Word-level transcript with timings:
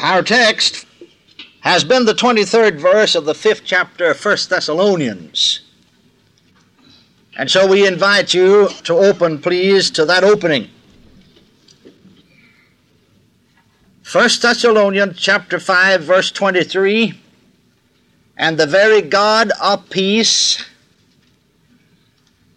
Our 0.00 0.22
text 0.22 0.86
has 1.60 1.84
been 1.84 2.06
the 2.06 2.14
23rd 2.14 2.80
verse 2.80 3.14
of 3.14 3.26
the 3.26 3.34
fifth 3.34 3.62
chapter 3.66 4.10
of 4.10 4.24
1 4.24 4.36
Thessalonians. 4.48 5.60
And 7.36 7.50
so 7.50 7.66
we 7.66 7.86
invite 7.86 8.32
you 8.32 8.70
to 8.84 8.94
open, 8.94 9.40
please, 9.40 9.90
to 9.90 10.06
that 10.06 10.24
opening. 10.24 10.70
1 14.10 14.28
Thessalonians 14.40 15.18
chapter 15.18 15.60
5 15.60 16.02
verse 16.02 16.32
23 16.32 17.20
and 18.38 18.58
the 18.58 18.66
very 18.66 19.02
God 19.02 19.52
of 19.62 19.88
peace 19.90 20.64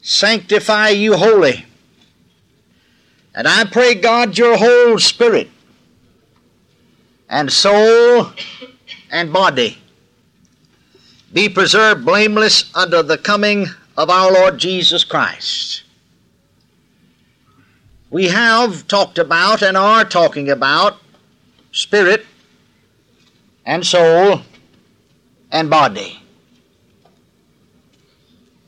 sanctify 0.01 0.89
you 0.89 1.15
wholly 1.15 1.65
and 3.35 3.47
I 3.47 3.65
pray 3.65 3.93
God 3.93 4.35
your 4.35 4.57
whole 4.57 4.97
spirit 4.97 5.51
and 7.33 7.51
soul 7.51 8.27
and 9.11 9.33
body 9.33 9.75
be 11.33 11.49
preserved 11.49 12.05
blameless 12.05 12.71
under 12.75 13.01
the 13.01 13.17
coming 13.17 13.65
of 13.97 14.11
our 14.11 14.31
Lord 14.31 14.59
Jesus 14.59 15.03
Christ. 15.03 15.81
We 18.11 18.27
have 18.27 18.87
talked 18.87 19.17
about 19.17 19.63
and 19.63 19.75
are 19.75 20.05
talking 20.05 20.51
about 20.51 20.97
spirit 21.71 22.23
and 23.65 23.83
soul 23.83 24.41
and 25.51 25.71
body. 25.71 26.21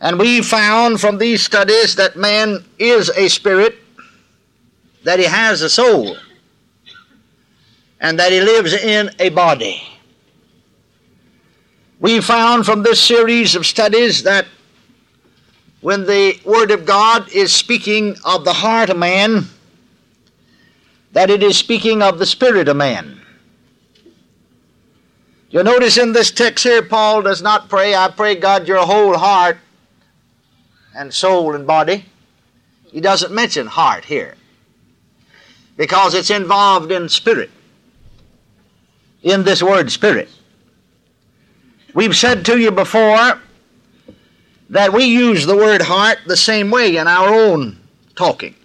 And 0.02 0.18
we 0.18 0.42
found 0.42 1.00
from 1.00 1.20
these 1.20 1.44
studies 1.44 1.96
that 1.98 2.16
man 2.16 2.66
is 2.80 3.10
a 3.12 3.28
spirit, 3.28 3.76
that 5.04 5.20
he 5.20 5.26
has 5.26 5.62
a 5.62 5.70
soul, 5.70 6.18
and 8.00 8.20
that 8.20 8.32
he 8.32 8.42
lives 8.42 8.74
in 8.74 9.10
a 9.20 9.30
body. 9.30 9.82
We 12.00 12.22
found 12.22 12.66
from 12.66 12.84
this 12.84 13.00
series 13.00 13.56
of 13.56 13.66
studies 13.66 14.24
that 14.24 14.46
when 15.82 16.06
the 16.06 16.40
Word 16.44 16.72
of 16.72 16.86
God 16.86 17.32
is 17.32 17.54
speaking 17.54 18.18
of 18.26 18.44
the 18.44 18.54
heart 18.54 18.90
of 18.90 18.98
man, 18.98 19.46
that 21.14 21.30
it 21.30 21.42
is 21.42 21.58
speaking 21.58 22.02
of 22.02 22.20
the 22.20 22.26
spirit 22.26 22.68
of 22.68 22.76
man. 22.76 23.22
You'll 25.50 25.64
notice 25.64 25.98
in 25.98 26.12
this 26.12 26.32
text 26.32 26.66
here, 26.66 26.82
Paul 26.82 27.22
does 27.22 27.42
not 27.42 27.70
pray, 27.70 27.96
I 27.96 28.10
pray 28.10 28.36
God 28.36 28.68
your 28.68 28.86
whole 28.86 29.18
heart 29.18 29.58
and 30.94 31.14
soul 31.14 31.56
and 31.56 31.66
body. 31.66 32.06
He 32.92 33.00
doesn't 33.00 33.34
mention 33.34 33.68
heart 33.68 34.06
here 34.06 34.36
because 35.78 36.14
it's 36.14 36.30
involved 36.30 36.92
in 36.92 37.08
spirit, 37.10 37.52
in 39.26 39.44
this 39.44 39.62
word 39.62 39.92
spirit. 39.92 40.30
We've 41.94 42.16
said 42.16 42.46
to 42.46 42.60
you 42.60 42.72
before 42.72 43.42
that 44.70 44.94
we 44.94 45.06
use 45.06 45.46
the 45.46 45.56
word 45.56 45.82
heart 45.82 46.20
the 46.28 46.38
same 46.38 46.70
way 46.70 46.96
in 46.96 47.08
our 47.08 47.28
own 47.28 47.78
talking 48.16 48.56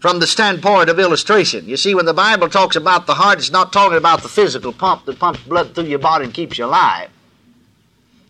from 0.00 0.18
the 0.18 0.26
standpoint 0.26 0.90
of 0.90 0.98
illustration. 0.98 1.68
You 1.68 1.76
see, 1.76 1.94
when 1.94 2.04
the 2.04 2.14
Bible 2.14 2.48
talks 2.48 2.76
about 2.76 3.06
the 3.06 3.14
heart, 3.14 3.38
it's 3.38 3.50
not 3.50 3.72
talking 3.72 3.96
about 3.96 4.22
the 4.22 4.28
physical 4.28 4.72
pump 4.72 5.04
that 5.04 5.18
pumps 5.18 5.40
blood 5.40 5.74
through 5.74 5.84
your 5.84 5.98
body 5.98 6.24
and 6.24 6.34
keeps 6.34 6.58
you 6.58 6.64
alive. 6.64 7.10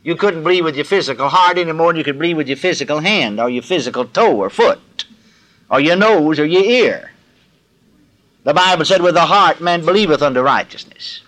You 0.03 0.15
couldn't 0.15 0.43
breathe 0.43 0.65
with 0.65 0.77
your 0.77 0.84
physical 0.84 1.29
heart 1.29 1.59
any 1.59 1.73
more 1.73 1.89
than 1.89 1.99
you 1.99 2.05
could 2.05 2.19
breathe 2.19 2.37
with 2.37 2.49
your 2.49 2.56
physical 2.56 3.01
hand 3.01 3.41
or 3.41 3.49
your 3.49 3.62
physical 3.62 4.05
toe 4.05 4.37
or 4.37 4.51
foot 4.51 5.06
or 5.71 5.81
your 5.81 5.97
nose 5.97 6.39
or 6.39 6.45
your 6.45 6.65
ear. 6.65 7.12
The 8.44 8.55
Bible 8.55 8.84
said, 8.84 9.03
With 9.03 9.14
the 9.14 9.27
heart 9.27 9.61
man 9.61 9.84
believeth 9.84 10.22
unto 10.22 10.41
righteousness. 10.41 11.22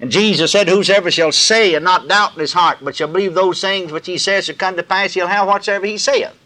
And 0.00 0.10
Jesus 0.10 0.52
said, 0.52 0.68
Whosoever 0.68 1.10
shall 1.10 1.32
say 1.32 1.74
and 1.74 1.84
not 1.84 2.08
doubt 2.08 2.34
in 2.34 2.40
his 2.40 2.52
heart, 2.52 2.78
but 2.82 2.96
shall 2.96 3.08
believe 3.08 3.34
those 3.34 3.60
things 3.60 3.92
which 3.92 4.06
he 4.06 4.18
says 4.18 4.46
shall 4.46 4.56
come 4.56 4.76
to 4.76 4.82
pass, 4.82 5.14
he'll 5.14 5.26
have 5.26 5.46
whatsoever 5.46 5.86
he 5.86 5.98
saith. 5.98 6.36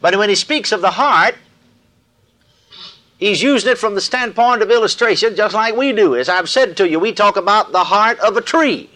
But 0.00 0.16
when 0.16 0.28
he 0.28 0.34
speaks 0.34 0.72
of 0.72 0.80
the 0.80 0.92
heart, 0.92 1.34
he's 3.18 3.42
using 3.42 3.72
it 3.72 3.78
from 3.78 3.94
the 3.94 4.00
standpoint 4.00 4.62
of 4.62 4.70
illustration, 4.70 5.36
just 5.36 5.54
like 5.54 5.76
we 5.76 5.92
do. 5.92 6.16
As 6.16 6.28
I've 6.28 6.48
said 6.48 6.76
to 6.78 6.88
you, 6.88 6.98
we 6.98 7.12
talk 7.12 7.36
about 7.36 7.72
the 7.72 7.84
heart 7.84 8.18
of 8.20 8.36
a 8.36 8.42
tree. 8.42 8.90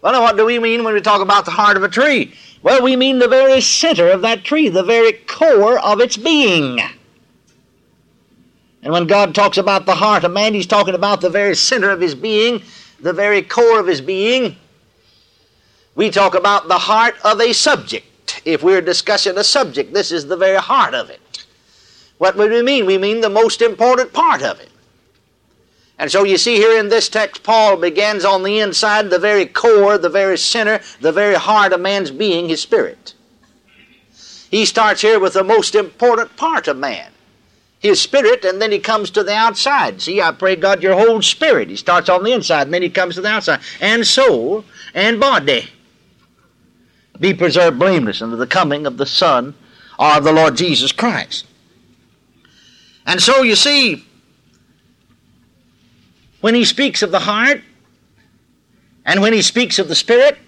Well, 0.00 0.20
what 0.22 0.36
do 0.36 0.44
we 0.44 0.58
mean 0.58 0.84
when 0.84 0.94
we 0.94 1.00
talk 1.00 1.22
about 1.22 1.46
the 1.46 1.50
heart 1.50 1.76
of 1.76 1.82
a 1.82 1.88
tree? 1.88 2.34
Well, 2.62 2.82
we 2.82 2.96
mean 2.96 3.18
the 3.18 3.28
very 3.28 3.60
center 3.60 4.08
of 4.10 4.22
that 4.22 4.44
tree, 4.44 4.68
the 4.68 4.82
very 4.82 5.12
core 5.12 5.78
of 5.78 6.00
its 6.00 6.16
being. 6.16 6.80
And 8.84 8.92
when 8.92 9.06
God 9.06 9.34
talks 9.34 9.56
about 9.56 9.86
the 9.86 9.94
heart 9.94 10.24
of 10.24 10.32
man, 10.32 10.52
he's 10.52 10.66
talking 10.66 10.94
about 10.94 11.22
the 11.22 11.30
very 11.30 11.56
center 11.56 11.90
of 11.90 12.02
his 12.02 12.14
being, 12.14 12.62
the 13.00 13.14
very 13.14 13.40
core 13.40 13.80
of 13.80 13.86
his 13.86 14.02
being. 14.02 14.56
We 15.94 16.10
talk 16.10 16.34
about 16.34 16.68
the 16.68 16.78
heart 16.78 17.14
of 17.24 17.40
a 17.40 17.54
subject. 17.54 18.42
If 18.44 18.62
we're 18.62 18.82
discussing 18.82 19.38
a 19.38 19.44
subject, 19.44 19.94
this 19.94 20.12
is 20.12 20.26
the 20.26 20.36
very 20.36 20.58
heart 20.58 20.94
of 20.94 21.08
it. 21.08 21.46
What 22.18 22.36
would 22.36 22.50
we 22.50 22.62
mean? 22.62 22.84
We 22.84 22.98
mean 22.98 23.22
the 23.22 23.30
most 23.30 23.62
important 23.62 24.12
part 24.12 24.42
of 24.42 24.60
it. 24.60 24.68
And 25.98 26.10
so 26.10 26.24
you 26.24 26.36
see 26.36 26.56
here 26.56 26.78
in 26.78 26.90
this 26.90 27.08
text, 27.08 27.42
Paul 27.42 27.78
begins 27.78 28.24
on 28.24 28.42
the 28.42 28.58
inside, 28.58 29.08
the 29.08 29.18
very 29.18 29.46
core, 29.46 29.96
the 29.96 30.10
very 30.10 30.36
center, 30.36 30.80
the 31.00 31.12
very 31.12 31.36
heart 31.36 31.72
of 31.72 31.80
man's 31.80 32.10
being, 32.10 32.48
his 32.48 32.60
spirit. 32.60 33.14
He 34.50 34.66
starts 34.66 35.00
here 35.00 35.18
with 35.18 35.32
the 35.32 35.44
most 35.44 35.74
important 35.74 36.36
part 36.36 36.68
of 36.68 36.76
man, 36.76 37.10
his 37.84 38.00
spirit, 38.00 38.46
and 38.46 38.62
then 38.62 38.72
he 38.72 38.78
comes 38.78 39.10
to 39.10 39.22
the 39.22 39.34
outside. 39.34 40.00
See, 40.00 40.22
I 40.22 40.32
pray 40.32 40.56
God 40.56 40.82
your 40.82 40.94
whole 40.94 41.20
spirit. 41.20 41.68
He 41.68 41.76
starts 41.76 42.08
on 42.08 42.24
the 42.24 42.32
inside, 42.32 42.62
and 42.62 42.72
then 42.72 42.80
he 42.80 42.88
comes 42.88 43.14
to 43.16 43.20
the 43.20 43.28
outside, 43.28 43.60
and 43.78 44.06
soul 44.06 44.64
and 44.94 45.20
body 45.20 45.68
be 47.20 47.34
preserved 47.34 47.78
blameless 47.78 48.22
unto 48.22 48.36
the 48.36 48.46
coming 48.46 48.86
of 48.86 48.96
the 48.96 49.04
Son 49.04 49.54
of 49.98 50.24
the 50.24 50.32
Lord 50.32 50.56
Jesus 50.56 50.92
Christ. 50.92 51.44
And 53.04 53.20
so 53.20 53.42
you 53.42 53.54
see, 53.54 54.02
when 56.40 56.54
he 56.54 56.64
speaks 56.64 57.02
of 57.02 57.10
the 57.10 57.20
heart 57.20 57.60
and 59.04 59.20
when 59.20 59.34
he 59.34 59.42
speaks 59.42 59.78
of 59.78 59.88
the 59.88 59.94
Spirit, 59.94 60.38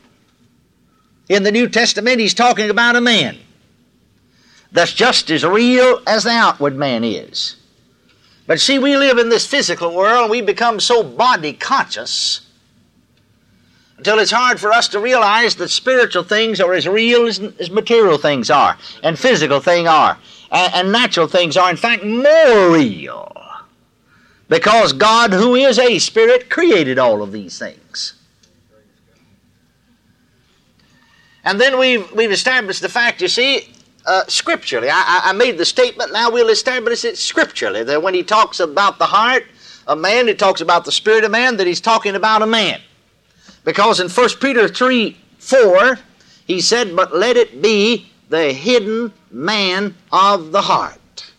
in 1.29 1.43
the 1.43 1.53
New 1.53 1.69
Testament, 1.69 2.19
he's 2.19 2.33
talking 2.33 2.71
about 2.71 2.97
a 2.97 3.01
man 3.03 3.37
that's 4.73 4.93
just 4.93 5.31
as 5.31 5.45
real 5.45 6.03
as 6.07 6.25
the 6.25 6.31
outward 6.31 6.77
man 6.77 7.05
is. 7.05 7.57
But 8.47 8.61
see, 8.61 8.79
we 8.79 8.97
live 8.97 9.19
in 9.19 9.29
this 9.29 9.47
physical 9.47 9.95
world 9.95 10.23
and 10.23 10.31
we 10.31 10.41
become 10.41 10.81
so 10.81 11.03
body 11.03 11.53
conscious 11.53 12.47
until 13.99 14.19
it's 14.19 14.31
hard 14.31 14.61
for 14.61 14.73
us 14.73 14.89
to 14.89 15.01
realize 15.01 15.57
that 15.57 15.69
spiritual 15.69 16.23
things 16.23 16.61
are 16.61 16.75
as 16.75 16.87
real 16.87 17.27
as, 17.27 17.41
as 17.59 17.71
material 17.71 18.19
things 18.19 18.51
are, 18.51 18.77
and 19.03 19.19
physical 19.19 19.59
things 19.59 19.89
are, 19.89 20.19
and, 20.51 20.75
and 20.75 20.93
natural 20.93 21.27
things 21.27 21.57
are, 21.57 21.71
in 21.71 21.77
fact, 21.77 22.05
more 22.05 22.73
real. 22.73 23.33
Because 24.49 24.93
God, 24.93 25.33
who 25.33 25.55
is 25.55 25.79
a 25.79 25.99
spirit, 25.99 26.51
created 26.51 26.99
all 26.99 27.23
of 27.23 27.33
these 27.33 27.59
things. 27.59 28.15
And 31.43 31.61
then 31.61 31.79
we've, 31.79 32.11
we've 32.13 32.31
established 32.31 32.83
the 32.83 32.89
fact, 32.89 33.23
you 33.23 33.29
see, 33.29 33.73
uh, 34.07 34.25
scripturally. 34.29 34.89
I, 34.91 35.21
I 35.25 35.33
made 35.33 35.59
the 35.59 35.65
statement, 35.65 36.13
now 36.13 36.31
we'll 36.31 36.49
establish 36.49 37.05
it 37.05 37.19
scripturally, 37.19 37.83
that 37.85 38.03
when 38.03 38.15
he 38.15 38.23
talks 38.23 38.61
about 38.61 38.99
the 38.99 39.07
heart 39.07 39.45
of 39.87 39.99
man, 39.99 40.29
he 40.29 40.35
talks 40.35 40.61
about 40.61 40.85
the 40.85 40.93
spirit 40.93 41.25
of 41.25 41.31
man, 41.31 41.57
that 41.57 41.67
he's 41.67 41.81
talking 41.81 42.15
about 42.15 42.43
a 42.43 42.47
man. 42.47 42.81
Because 43.65 44.01
in 44.01 44.09
1 44.09 44.29
Peter 44.41 44.69
3 44.69 45.17
4, 45.39 45.99
he 46.47 46.61
said, 46.61 46.95
But 46.95 47.15
let 47.15 47.37
it 47.37 47.61
be 47.61 48.11
the 48.29 48.53
hidden 48.53 49.13
man 49.31 49.95
of 50.13 50.53
the 50.53 50.63
heart. 50.63 51.33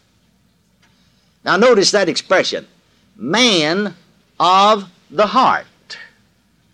Now, 1.44 1.56
notice 1.56 1.92
that 1.92 2.10
expression 2.10 2.68
man 3.16 3.96
of 4.40 4.90
the 5.10 5.26
heart. 5.26 5.66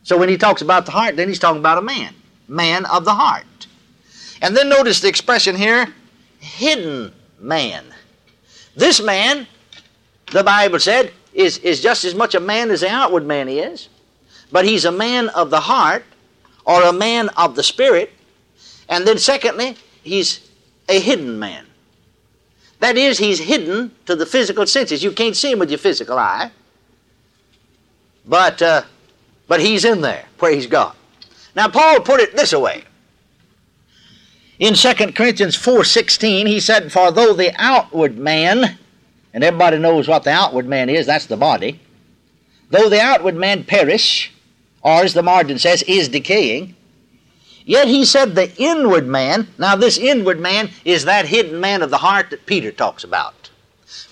So, 0.03 0.17
when 0.17 0.29
he 0.29 0.37
talks 0.37 0.61
about 0.61 0.85
the 0.85 0.91
heart, 0.91 1.15
then 1.15 1.27
he's 1.27 1.39
talking 1.39 1.59
about 1.59 1.77
a 1.77 1.81
man. 1.81 2.13
Man 2.47 2.85
of 2.85 3.05
the 3.05 3.13
heart. 3.13 3.45
And 4.43 4.55
then 4.55 4.69
notice 4.69 4.99
the 4.99 5.07
expression 5.07 5.55
here 5.55 5.91
hidden 6.39 7.11
man. 7.39 7.83
This 8.75 9.01
man, 9.01 9.47
the 10.31 10.43
Bible 10.43 10.79
said, 10.79 11.11
is, 11.33 11.57
is 11.59 11.81
just 11.81 12.05
as 12.05 12.13
much 12.13 12.35
a 12.35 12.39
man 12.39 12.69
as 12.69 12.81
the 12.81 12.89
outward 12.89 13.25
man 13.25 13.49
is 13.49 13.89
but 14.53 14.65
he's 14.65 14.85
a 14.85 14.91
man 14.91 15.29
of 15.29 15.49
the 15.49 15.59
heart 15.59 16.05
or 16.63 16.83
a 16.83 16.93
man 16.93 17.27
of 17.29 17.55
the 17.55 17.63
spirit. 17.63 18.13
And 18.87 19.05
then, 19.05 19.17
secondly, 19.17 19.75
he's 20.03 20.47
a 20.87 20.99
hidden 20.99 21.39
man. 21.39 21.65
That 22.79 22.95
is, 22.95 23.17
he's 23.17 23.39
hidden 23.39 23.91
to 24.05 24.15
the 24.15 24.27
physical 24.27 24.67
senses. 24.67 25.03
You 25.03 25.11
can't 25.11 25.35
see 25.35 25.51
him 25.51 25.59
with 25.59 25.71
your 25.71 25.79
physical 25.79 26.19
eye, 26.19 26.51
but, 28.27 28.61
uh, 28.61 28.83
but 29.47 29.59
he's 29.59 29.85
in 29.85 30.01
there. 30.01 30.25
Praise 30.37 30.67
God. 30.67 30.95
Now, 31.55 31.67
Paul 31.67 32.01
put 32.01 32.19
it 32.19 32.35
this 32.35 32.53
way. 32.53 32.83
In 34.63 34.75
2 34.75 34.93
Corinthians 35.11 35.57
4.16, 35.57 36.47
he 36.47 36.61
said, 36.61 36.89
For 36.89 37.11
though 37.11 37.33
the 37.33 37.53
outward 37.57 38.17
man 38.17 38.77
And 39.33 39.43
everybody 39.43 39.77
knows 39.77 40.07
what 40.07 40.23
the 40.23 40.31
outward 40.31 40.67
man 40.69 40.89
is, 40.89 41.05
that's 41.05 41.25
the 41.25 41.35
body. 41.35 41.81
Though 42.69 42.87
the 42.87 43.01
outward 43.01 43.35
man 43.35 43.65
perish, 43.65 44.31
or 44.81 45.01
as 45.01 45.13
the 45.13 45.21
margin 45.21 45.59
says, 45.59 45.83
is 45.83 46.07
decaying, 46.07 46.77
yet 47.65 47.89
he 47.89 48.05
said 48.05 48.35
the 48.35 48.55
inward 48.55 49.05
man, 49.05 49.49
now 49.57 49.75
this 49.75 49.97
inward 49.97 50.39
man 50.39 50.69
is 50.85 51.03
that 51.03 51.25
hidden 51.25 51.59
man 51.59 51.81
of 51.81 51.89
the 51.89 51.97
heart 51.97 52.29
that 52.29 52.45
Peter 52.45 52.71
talks 52.71 53.03
about, 53.03 53.49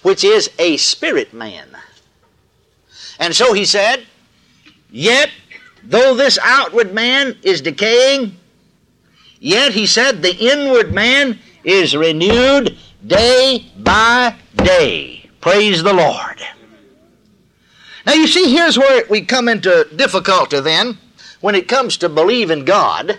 which 0.01 0.25
is 0.25 0.50
a 0.59 0.75
spirit 0.75 1.33
man. 1.33 1.69
And 3.21 3.33
so 3.33 3.53
he 3.53 3.63
said, 3.63 4.06
Yet, 4.89 5.30
though 5.81 6.13
this 6.13 6.38
outward 6.44 6.94
man 6.94 7.38
is 7.42 7.62
decaying, 7.62 8.36
yet 9.42 9.74
he 9.74 9.86
said 9.86 10.22
the 10.22 10.38
inward 10.38 10.94
man 10.94 11.38
is 11.66 11.96
renewed 11.96 12.78
day 13.06 13.66
by 13.78 14.36
day. 14.56 15.30
Praise 15.42 15.84
the 15.84 15.94
Lord. 15.94 16.42
Now, 18.06 18.14
you 18.14 18.28
see, 18.28 18.52
here's 18.52 18.78
where 18.78 19.04
we 19.10 19.22
come 19.22 19.48
into 19.50 19.88
difficulty 19.96 20.60
then 20.60 20.98
when 21.42 21.56
it 21.56 21.68
comes 21.68 21.98
to 21.98 22.10
believing 22.10 22.64
God. 22.66 23.18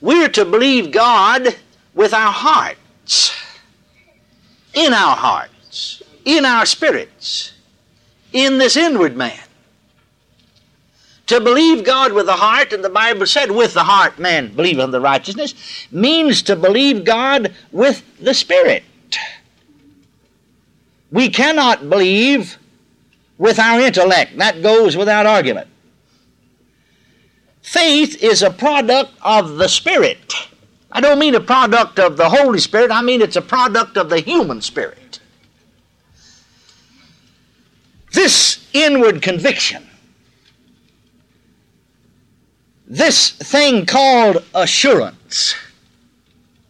We're 0.00 0.28
to 0.30 0.44
believe 0.44 0.92
God 0.92 1.56
with 1.94 2.12
our 2.12 2.32
hearts, 2.32 3.34
in 4.74 4.92
our 4.92 5.16
hearts, 5.16 6.02
in 6.24 6.44
our 6.44 6.66
spirits, 6.66 7.52
in 8.32 8.58
this 8.58 8.76
inward 8.76 9.16
man. 9.16 9.40
To 11.34 11.40
believe 11.40 11.82
God 11.82 12.12
with 12.12 12.26
the 12.26 12.36
heart, 12.36 12.72
and 12.72 12.84
the 12.84 12.88
Bible 12.88 13.26
said, 13.26 13.50
with 13.50 13.74
the 13.74 13.82
heart 13.82 14.20
man 14.20 14.54
believeth 14.54 14.92
the 14.92 15.00
righteousness, 15.00 15.52
means 15.90 16.42
to 16.42 16.54
believe 16.54 17.04
God 17.04 17.52
with 17.72 18.04
the 18.20 18.32
Spirit. 18.32 18.84
We 21.10 21.28
cannot 21.28 21.90
believe 21.90 22.56
with 23.36 23.58
our 23.58 23.80
intellect. 23.80 24.38
That 24.38 24.62
goes 24.62 24.96
without 24.96 25.26
argument. 25.26 25.66
Faith 27.62 28.22
is 28.22 28.42
a 28.42 28.50
product 28.52 29.10
of 29.20 29.56
the 29.56 29.68
Spirit. 29.68 30.34
I 30.92 31.00
don't 31.00 31.18
mean 31.18 31.34
a 31.34 31.40
product 31.40 31.98
of 31.98 32.16
the 32.16 32.28
Holy 32.28 32.60
Spirit, 32.60 32.92
I 32.92 33.02
mean 33.02 33.20
it's 33.20 33.34
a 33.34 33.42
product 33.42 33.96
of 33.96 34.08
the 34.08 34.20
human 34.20 34.60
spirit. 34.60 35.18
This 38.12 38.68
inward 38.72 39.20
conviction, 39.20 39.84
this 42.86 43.30
thing 43.30 43.86
called 43.86 44.44
assurance 44.54 45.54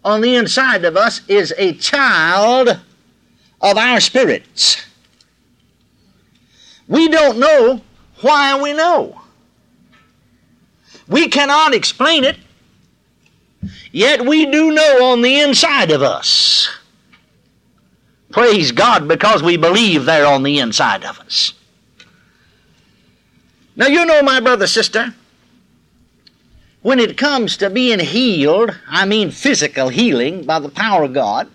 on 0.05 0.21
the 0.21 0.37
inside 0.37 0.85
of 0.85 0.97
us 0.97 1.27
is 1.29 1.53
a 1.57 1.75
child 1.75 2.69
of 3.61 3.79
our 3.79 4.01
spirits. 4.01 4.85
We 6.87 7.09
don't 7.09 7.39
know 7.39 7.81
why 8.21 8.61
we 8.61 8.73
know. 8.75 9.21
We 11.09 11.29
cannot 11.29 11.75
explain 11.75 12.25
it, 12.25 12.37
yet 13.93 14.25
we 14.25 14.47
do 14.47 14.73
know 14.73 15.07
on 15.07 15.23
the 15.23 15.41
inside 15.41 15.91
of 15.91 16.03
us. 16.03 16.69
Praise 18.31 18.73
God 18.73 19.07
because 19.07 19.43
we 19.43 19.57
believe 19.57 20.05
there 20.07 20.27
on 20.27 20.43
the 20.43 20.59
inside 20.59 21.05
of 21.05 21.19
us. 21.21 21.53
Now, 23.77 23.87
you 23.87 24.05
know, 24.05 24.23
my 24.23 24.41
brother, 24.41 24.67
sister, 24.67 25.15
when 26.85 27.01
it 27.01 27.17
comes 27.17 27.57
to 27.57 27.71
being 27.71 27.99
healed, 27.99 28.71
I 28.87 29.07
mean 29.07 29.31
physical 29.31 29.89
healing 29.89 30.45
by 30.45 30.59
the 30.59 30.69
power 30.69 31.05
of 31.05 31.15
God, 31.15 31.51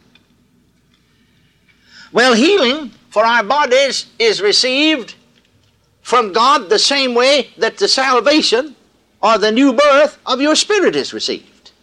well, 2.12 2.34
healing 2.34 2.90
for 3.12 3.24
our 3.24 3.44
bodies 3.44 4.08
is 4.18 4.42
received 4.42 5.14
from 6.02 6.34
God 6.34 6.68
the 6.68 6.80
same 6.80 7.14
way 7.14 7.52
that 7.60 7.78
the 7.78 7.88
salvation 7.88 8.76
or 9.22 9.38
the 9.38 9.52
new 9.52 9.72
birth 9.72 10.18
of 10.26 10.42
your 10.42 10.56
spirit 10.56 10.96
is 10.96 11.14
received. 11.14 11.74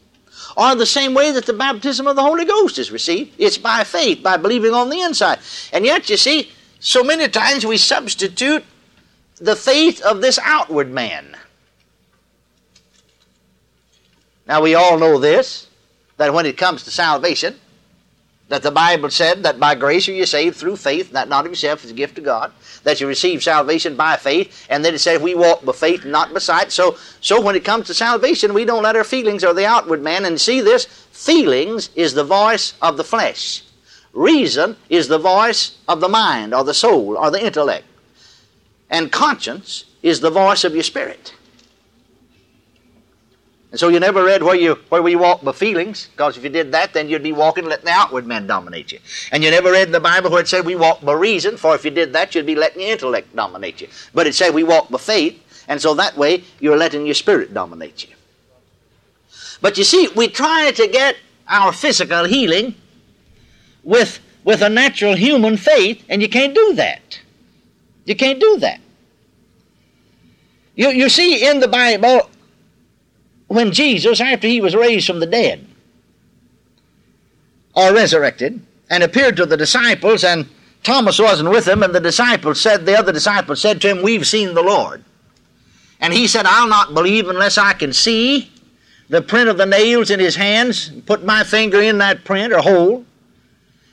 Or 0.56 0.74
the 0.74 0.84
same 0.84 1.14
way 1.14 1.30
that 1.30 1.46
the 1.46 1.52
baptism 1.52 2.08
of 2.08 2.16
the 2.16 2.22
Holy 2.22 2.46
Ghost 2.46 2.80
is 2.80 2.90
received. 2.90 3.36
It's 3.38 3.58
by 3.58 3.84
faith, 3.84 4.24
by 4.24 4.38
believing 4.38 4.74
on 4.74 4.90
the 4.90 5.02
inside. 5.02 5.38
And 5.72 5.84
yet, 5.84 6.10
you 6.10 6.16
see, 6.16 6.50
so 6.80 7.04
many 7.04 7.28
times 7.28 7.64
we 7.64 7.76
substitute 7.76 8.64
the 9.36 9.54
faith 9.54 10.02
of 10.02 10.20
this 10.20 10.40
outward 10.42 10.90
man. 10.90 11.36
Now, 14.46 14.62
we 14.62 14.74
all 14.74 14.98
know 14.98 15.18
this 15.18 15.68
that 16.16 16.32
when 16.32 16.46
it 16.46 16.56
comes 16.56 16.82
to 16.84 16.90
salvation, 16.90 17.56
that 18.48 18.62
the 18.62 18.70
Bible 18.70 19.10
said 19.10 19.42
that 19.42 19.58
by 19.58 19.74
grace 19.74 20.08
are 20.08 20.12
you 20.12 20.24
saved 20.24 20.56
through 20.56 20.76
faith, 20.76 21.10
that 21.12 21.28
not 21.28 21.44
of 21.44 21.52
yourself 21.52 21.84
is 21.84 21.90
a 21.90 21.94
gift 21.94 22.16
of 22.18 22.24
God, 22.24 22.52
that 22.84 23.00
you 23.00 23.08
receive 23.08 23.42
salvation 23.42 23.96
by 23.96 24.16
faith, 24.16 24.66
and 24.70 24.84
then 24.84 24.94
it 24.94 24.98
said 24.98 25.20
we 25.20 25.34
walk 25.34 25.64
by 25.64 25.72
faith 25.72 26.04
not 26.04 26.32
by 26.32 26.38
sight. 26.38 26.70
So, 26.70 26.96
so 27.20 27.40
when 27.40 27.56
it 27.56 27.64
comes 27.64 27.88
to 27.88 27.94
salvation, 27.94 28.54
we 28.54 28.64
don't 28.64 28.84
let 28.84 28.96
our 28.96 29.04
feelings 29.04 29.42
or 29.42 29.52
the 29.52 29.66
outward 29.66 30.00
man, 30.02 30.24
and 30.24 30.40
see 30.40 30.60
this, 30.60 30.84
feelings 30.84 31.90
is 31.96 32.14
the 32.14 32.24
voice 32.24 32.74
of 32.80 32.96
the 32.96 33.04
flesh. 33.04 33.62
Reason 34.12 34.76
is 34.88 35.08
the 35.08 35.18
voice 35.18 35.76
of 35.88 36.00
the 36.00 36.08
mind 36.08 36.54
or 36.54 36.62
the 36.62 36.72
soul 36.72 37.18
or 37.18 37.30
the 37.30 37.44
intellect. 37.44 37.84
And 38.88 39.10
conscience 39.10 39.84
is 40.02 40.20
the 40.20 40.30
voice 40.30 40.62
of 40.62 40.72
your 40.72 40.84
spirit. 40.84 41.34
And 43.72 43.80
so 43.80 43.88
you 43.88 43.98
never 43.98 44.24
read 44.24 44.42
where 44.42 44.54
you 44.54 44.76
where 44.88 45.02
we 45.02 45.16
walk 45.16 45.42
by 45.42 45.52
feelings, 45.52 46.08
because 46.12 46.36
if 46.36 46.44
you 46.44 46.50
did 46.50 46.72
that, 46.72 46.94
then 46.94 47.08
you'd 47.08 47.22
be 47.22 47.32
walking 47.32 47.64
letting 47.64 47.84
the 47.84 47.90
outward 47.90 48.26
man 48.26 48.46
dominate 48.46 48.92
you. 48.92 49.00
And 49.32 49.42
you 49.42 49.50
never 49.50 49.72
read 49.72 49.88
in 49.88 49.92
the 49.92 50.00
Bible 50.00 50.30
where 50.30 50.40
it 50.40 50.48
said 50.48 50.64
we 50.64 50.76
walk 50.76 51.02
by 51.02 51.12
reason, 51.14 51.56
for 51.56 51.74
if 51.74 51.84
you 51.84 51.90
did 51.90 52.12
that, 52.12 52.34
you'd 52.34 52.46
be 52.46 52.54
letting 52.54 52.80
your 52.80 52.92
intellect 52.92 53.34
dominate 53.34 53.80
you. 53.80 53.88
But 54.14 54.26
it 54.26 54.34
said 54.34 54.54
we 54.54 54.62
walk 54.62 54.88
by 54.88 54.98
faith, 54.98 55.64
and 55.68 55.80
so 55.80 55.94
that 55.94 56.16
way 56.16 56.44
you're 56.60 56.76
letting 56.76 57.06
your 57.06 57.14
spirit 57.14 57.52
dominate 57.52 58.08
you. 58.08 58.14
But 59.60 59.76
you 59.76 59.84
see, 59.84 60.08
we 60.14 60.28
try 60.28 60.70
to 60.70 60.86
get 60.86 61.16
our 61.48 61.72
physical 61.72 62.24
healing 62.24 62.74
with 63.82 64.20
with 64.44 64.62
a 64.62 64.68
natural 64.68 65.16
human 65.16 65.56
faith, 65.56 66.04
and 66.08 66.22
you 66.22 66.28
can't 66.28 66.54
do 66.54 66.74
that. 66.74 67.20
You 68.04 68.14
can't 68.14 68.38
do 68.38 68.58
that. 68.60 68.80
You, 70.76 70.90
you 70.90 71.08
see 71.08 71.48
in 71.48 71.58
the 71.58 71.66
Bible, 71.66 72.30
when 73.48 73.72
Jesus, 73.72 74.20
after 74.20 74.46
he 74.46 74.60
was 74.60 74.74
raised 74.74 75.06
from 75.06 75.20
the 75.20 75.26
dead, 75.26 75.66
or 77.74 77.92
resurrected, 77.92 78.60
and 78.90 79.02
appeared 79.02 79.36
to 79.36 79.46
the 79.46 79.56
disciples, 79.56 80.24
and 80.24 80.48
Thomas 80.82 81.18
wasn't 81.18 81.50
with 81.50 81.66
him, 81.66 81.82
and 81.82 81.94
the 81.94 82.00
disciples 82.00 82.60
said, 82.60 82.86
the 82.86 82.98
other 82.98 83.12
disciples 83.12 83.60
said 83.60 83.80
to 83.80 83.90
him, 83.90 84.02
We've 84.02 84.26
seen 84.26 84.54
the 84.54 84.62
Lord. 84.62 85.04
And 86.00 86.12
he 86.12 86.26
said, 86.26 86.46
I'll 86.46 86.68
not 86.68 86.94
believe 86.94 87.28
unless 87.28 87.58
I 87.58 87.72
can 87.72 87.92
see 87.92 88.50
the 89.08 89.22
print 89.22 89.48
of 89.48 89.56
the 89.56 89.66
nails 89.66 90.10
in 90.10 90.20
his 90.20 90.36
hands, 90.36 90.88
and 90.88 91.06
put 91.06 91.24
my 91.24 91.44
finger 91.44 91.80
in 91.80 91.98
that 91.98 92.24
print 92.24 92.52
or 92.52 92.58
hole, 92.58 93.04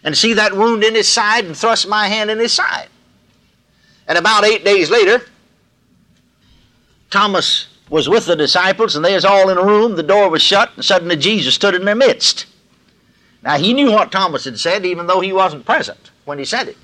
and 0.03 0.17
see 0.17 0.33
that 0.33 0.55
wound 0.55 0.83
in 0.83 0.95
his 0.95 1.07
side, 1.07 1.45
and 1.45 1.55
thrust 1.55 1.87
my 1.87 2.07
hand 2.07 2.31
in 2.31 2.39
his 2.39 2.51
side. 2.51 2.87
And 4.07 4.17
about 4.17 4.43
eight 4.43 4.65
days 4.65 4.89
later, 4.89 5.25
Thomas 7.09 7.67
was 7.93 8.09
with 8.09 8.25
the 8.25 8.35
disciples, 8.35 8.95
and 8.95 9.05
they 9.05 9.13
was 9.13 9.23
all 9.23 9.49
in 9.49 9.57
a 9.59 9.63
room. 9.63 9.95
The 9.95 10.01
door 10.01 10.27
was 10.27 10.41
shut, 10.41 10.71
and 10.75 10.83
suddenly 10.83 11.15
Jesus 11.15 11.53
stood 11.53 11.75
in 11.75 11.85
their 11.85 11.93
midst. 11.93 12.47
Now 13.43 13.59
he 13.59 13.71
knew 13.71 13.91
what 13.91 14.11
Thomas 14.11 14.45
had 14.45 14.59
said, 14.59 14.83
even 14.83 15.05
though 15.05 15.19
he 15.19 15.31
wasn't 15.31 15.67
present 15.67 16.09
when 16.25 16.39
he 16.39 16.43
said 16.43 16.69
it. 16.69 16.77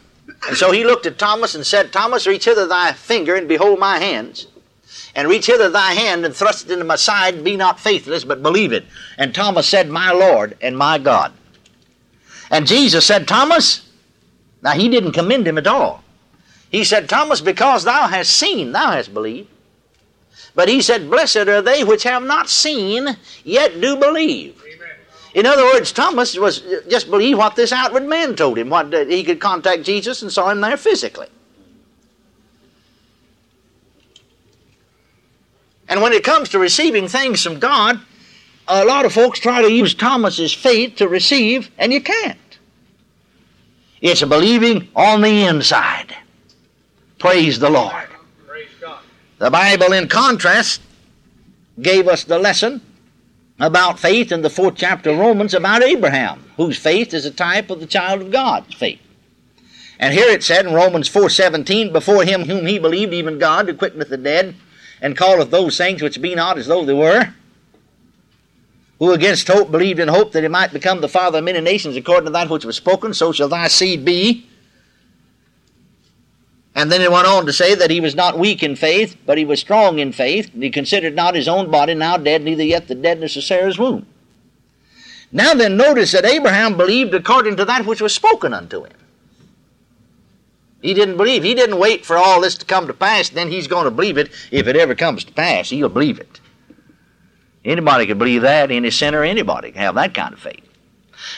And 0.48 0.56
so 0.56 0.72
he 0.72 0.84
looked 0.84 1.08
at 1.08 1.18
Thomas 1.18 1.56
and 1.56 1.66
said, 1.66 1.92
Thomas, 1.92 2.28
reach 2.28 2.46
hither 2.46 2.68
thy 2.68 2.92
finger 2.92 3.34
and 3.34 3.48
behold 3.48 3.80
my 3.80 3.98
hands. 3.98 4.46
And 5.16 5.28
reach 5.28 5.48
hither 5.48 5.68
thy 5.68 5.94
hand 5.94 6.26
and 6.26 6.36
thrust 6.36 6.68
it 6.68 6.74
into 6.74 6.86
my 6.86 6.96
side, 6.96 7.44
be 7.44 7.58
not 7.58 7.80
faithless, 7.80 8.24
but 8.24 8.44
believe 8.44 8.72
it. 8.72 8.86
And 9.18 9.34
Thomas 9.34 9.68
said, 9.68 9.90
My 9.90 10.12
Lord 10.12 10.58
and 10.62 10.78
my 10.78 11.00
God. 11.00 11.34
And 12.52 12.68
Jesus 12.68 13.04
said, 13.04 13.28
Thomas, 13.28 13.90
now 14.62 14.74
he 14.74 14.88
didn't 14.88 15.14
commend 15.14 15.48
him 15.48 15.58
at 15.58 15.66
all. 15.66 16.04
He 16.70 16.84
said, 16.84 17.10
Thomas, 17.10 17.42
because 17.42 17.84
thou 17.84 18.08
hast 18.08 18.30
seen, 18.30 18.74
thou 18.74 18.92
hast 18.92 19.12
believed. 19.12 19.50
But 20.60 20.68
he 20.68 20.82
said, 20.82 21.10
Blessed 21.10 21.48
are 21.48 21.62
they 21.62 21.86
which 21.86 22.04
have 22.04 22.22
not 22.22 22.50
seen, 22.50 23.16
yet 23.46 23.80
do 23.80 23.96
believe. 23.96 24.62
In 25.34 25.46
other 25.46 25.64
words, 25.64 25.94
Thomas 25.94 26.38
was 26.38 26.62
just 26.90 27.10
believe 27.10 27.38
what 27.38 27.56
this 27.56 27.72
outward 27.72 28.06
man 28.06 28.36
told 28.36 28.58
him, 28.58 28.70
what 28.70 28.94
he 28.94 29.24
could 29.24 29.40
contact 29.40 29.84
Jesus 29.84 30.22
and 30.22 30.30
saw 30.30 30.50
him 30.50 30.60
there 30.60 30.76
physically. 30.76 31.28
And 35.88 36.02
when 36.02 36.12
it 36.12 36.26
comes 36.26 36.50
to 36.50 36.60
receiving 36.60 37.08
things 37.08 37.42
from 37.42 37.60
God, 37.60 38.02
a 38.68 38.84
lot 38.84 39.06
of 39.06 39.14
folks 39.14 39.40
try 39.40 39.62
to 39.62 39.72
use 39.72 39.94
Thomas's 39.94 40.52
faith 40.52 40.98
to 40.98 41.08
receive, 41.08 41.72
and 41.78 41.94
you 41.94 42.02
can't. 42.02 42.60
It's 44.02 44.26
believing 44.26 44.90
on 44.94 45.22
the 45.22 45.46
inside. 45.46 46.14
Praise 47.18 47.60
the 47.60 47.70
Lord. 47.70 48.09
The 49.40 49.50
Bible, 49.50 49.94
in 49.94 50.10
contrast, 50.10 50.82
gave 51.82 52.10
us 52.10 52.26
the 52.26 52.38
lesson 52.38 52.82
about 53.58 53.98
faith 53.98 54.34
in 54.34 54.42
the 54.42 54.50
fourth 54.50 54.76
chapter 54.76 55.12
of 55.12 55.18
Romans 55.18 55.54
about 55.54 55.82
Abraham, 55.82 56.44
whose 56.58 56.78
faith 56.78 57.14
is 57.14 57.26
a 57.26 57.32
type 57.32 57.70
of 57.70 57.80
the 57.80 57.86
child 57.86 58.22
of 58.22 58.32
God's 58.32 58.76
faith. 58.76 59.00
And 59.98 60.14
here 60.14 60.30
it 60.30 60.44
said 60.44 60.66
in 60.66 60.74
Romans 60.74 61.08
4:17, 61.08 61.94
before 61.94 62.26
him 62.26 62.46
whom 62.46 62.66
he 62.66 62.80
believed, 62.80 63.14
even 63.14 63.40
God, 63.40 63.70
who 63.70 63.76
quickeneth 63.76 64.10
the 64.10 64.18
dead, 64.18 64.56
and 65.02 65.18
calleth 65.18 65.52
those 65.52 65.78
things 65.78 66.02
which 66.02 66.22
be 66.22 66.36
not 66.36 66.58
as 66.58 66.68
though 66.68 66.84
they 66.84 66.94
were, 66.94 67.34
who 69.00 69.14
against 69.14 69.48
hope 69.48 69.72
believed 69.72 70.02
in 70.02 70.10
hope 70.10 70.34
that 70.34 70.44
he 70.44 70.50
might 70.50 70.74
become 70.74 71.00
the 71.00 71.08
father 71.08 71.38
of 71.38 71.46
many 71.46 71.62
nations 71.62 71.96
according 71.96 72.26
to 72.26 72.32
that 72.32 72.50
which 72.50 72.66
was 72.66 72.76
spoken, 72.76 73.14
so 73.14 73.32
shall 73.32 73.48
thy 73.48 73.70
seed 73.70 74.04
be. 74.04 74.49
And 76.80 76.90
then 76.90 77.02
it 77.02 77.12
went 77.12 77.28
on 77.28 77.46
to 77.46 77.52
say 77.52 77.76
that 77.76 77.92
he 77.92 78.00
was 78.00 78.16
not 78.16 78.40
weak 78.40 78.64
in 78.64 78.78
faith, 78.78 79.18
but 79.26 79.38
he 79.38 79.44
was 79.44 79.60
strong 79.60 80.00
in 80.00 80.14
faith, 80.14 80.50
he 80.54 80.70
considered 80.70 81.14
not 81.14 81.36
his 81.36 81.50
own 81.50 81.70
body 81.70 81.94
now 81.94 82.16
dead, 82.16 82.42
neither 82.42 82.64
yet 82.64 82.88
the 82.88 82.96
deadness 82.96 83.36
of 83.36 83.44
Sarah's 83.44 83.78
womb. 83.78 84.08
Now 85.30 85.54
then, 85.54 85.76
notice 85.76 86.14
that 86.14 86.24
Abraham 86.24 86.78
believed 86.78 87.14
according 87.14 87.58
to 87.58 87.66
that 87.66 87.86
which 87.86 88.02
was 88.02 88.16
spoken 88.16 88.54
unto 88.54 88.86
him. 88.86 88.94
He 90.82 90.94
didn't 90.94 91.18
believe. 91.18 91.44
He 91.44 91.54
didn't 91.54 91.80
wait 91.80 92.06
for 92.06 92.16
all 92.16 92.40
this 92.40 92.56
to 92.60 92.66
come 92.66 92.88
to 92.88 92.94
pass, 92.94 93.28
then 93.28 93.50
he's 93.50 93.68
going 93.68 93.84
to 93.84 93.92
believe 93.92 94.18
it. 94.18 94.32
If 94.50 94.66
it 94.66 94.78
ever 94.78 94.96
comes 94.96 95.26
to 95.26 95.34
pass, 95.34 95.72
he'll 95.72 95.90
believe 95.90 96.18
it. 96.18 96.40
Anybody 97.66 98.08
could 98.08 98.20
believe 98.20 98.44
that. 98.44 98.72
Any 98.72 98.90
sinner, 98.90 99.26
anybody 99.26 99.74
can 99.74 99.82
have 99.82 99.96
that 99.96 100.14
kind 100.14 100.34
of 100.34 100.40
faith. 100.40 100.64